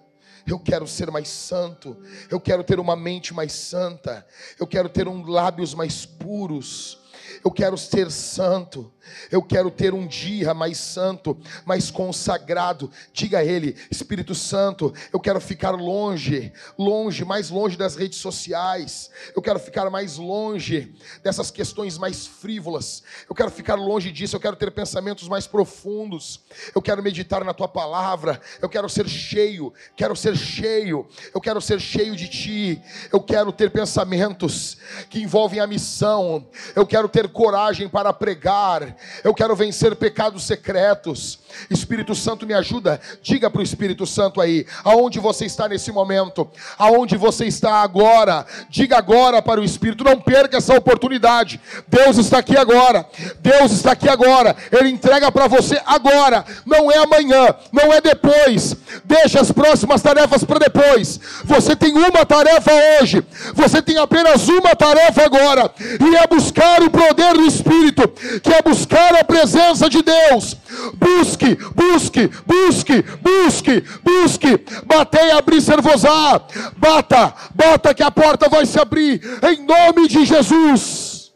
[0.47, 1.97] Eu quero ser mais santo,
[2.31, 4.27] eu quero ter uma mente mais santa,
[4.61, 7.01] eu quero ter um lábios mais puros,
[7.43, 8.93] eu quero ser santo,
[9.31, 12.91] eu quero ter um dia mais santo, mais consagrado.
[13.13, 19.11] Diga a Ele, Espírito Santo, eu quero ficar longe, longe, mais longe das redes sociais.
[19.35, 23.03] Eu quero ficar mais longe dessas questões mais frívolas.
[23.29, 24.37] Eu quero ficar longe disso.
[24.37, 26.41] Eu quero ter pensamentos mais profundos.
[26.75, 28.41] Eu quero meditar na Tua palavra.
[28.61, 31.07] Eu quero ser cheio, quero ser cheio.
[31.35, 32.83] Eu quero ser cheio de Ti.
[33.13, 34.77] Eu quero ter pensamentos
[35.09, 36.47] que envolvem a missão.
[36.75, 38.94] Eu quero ter coragem para pregar.
[39.23, 41.39] Eu quero vencer pecados secretos.
[41.71, 43.01] Espírito Santo, me ajuda.
[43.23, 46.49] Diga para o Espírito Santo aí, aonde você está nesse momento,
[46.79, 48.47] aonde você está agora.
[48.69, 51.61] Diga agora para o Espírito, não perca essa oportunidade.
[51.89, 53.07] Deus está aqui agora.
[53.41, 54.57] Deus está aqui agora.
[54.73, 56.45] Ele entrega para você agora.
[56.67, 58.77] Não é amanhã, não é depois.
[59.05, 61.21] Deixa as próximas tarefas para depois.
[61.45, 63.25] Você tem uma tarefa hoje.
[63.55, 68.09] Você tem apenas uma tarefa agora, e é buscar o poder do Espírito,
[68.43, 70.57] que é buscar buscar a presença de Deus.
[70.95, 74.65] Busque, busque, busque, busque, busque.
[74.85, 76.41] Batei, abrir, servosá.
[76.77, 79.21] Bata, bata que a porta vai se abrir.
[79.43, 81.33] Em nome de Jesus.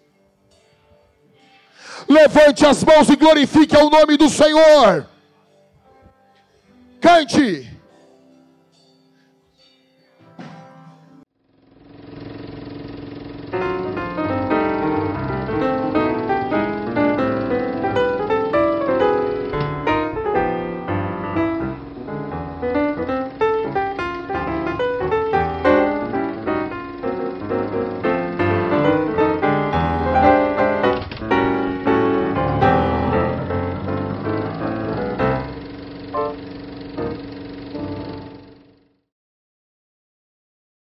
[2.09, 5.07] Levante as mãos e glorifique o nome do Senhor.
[7.01, 7.78] Cante.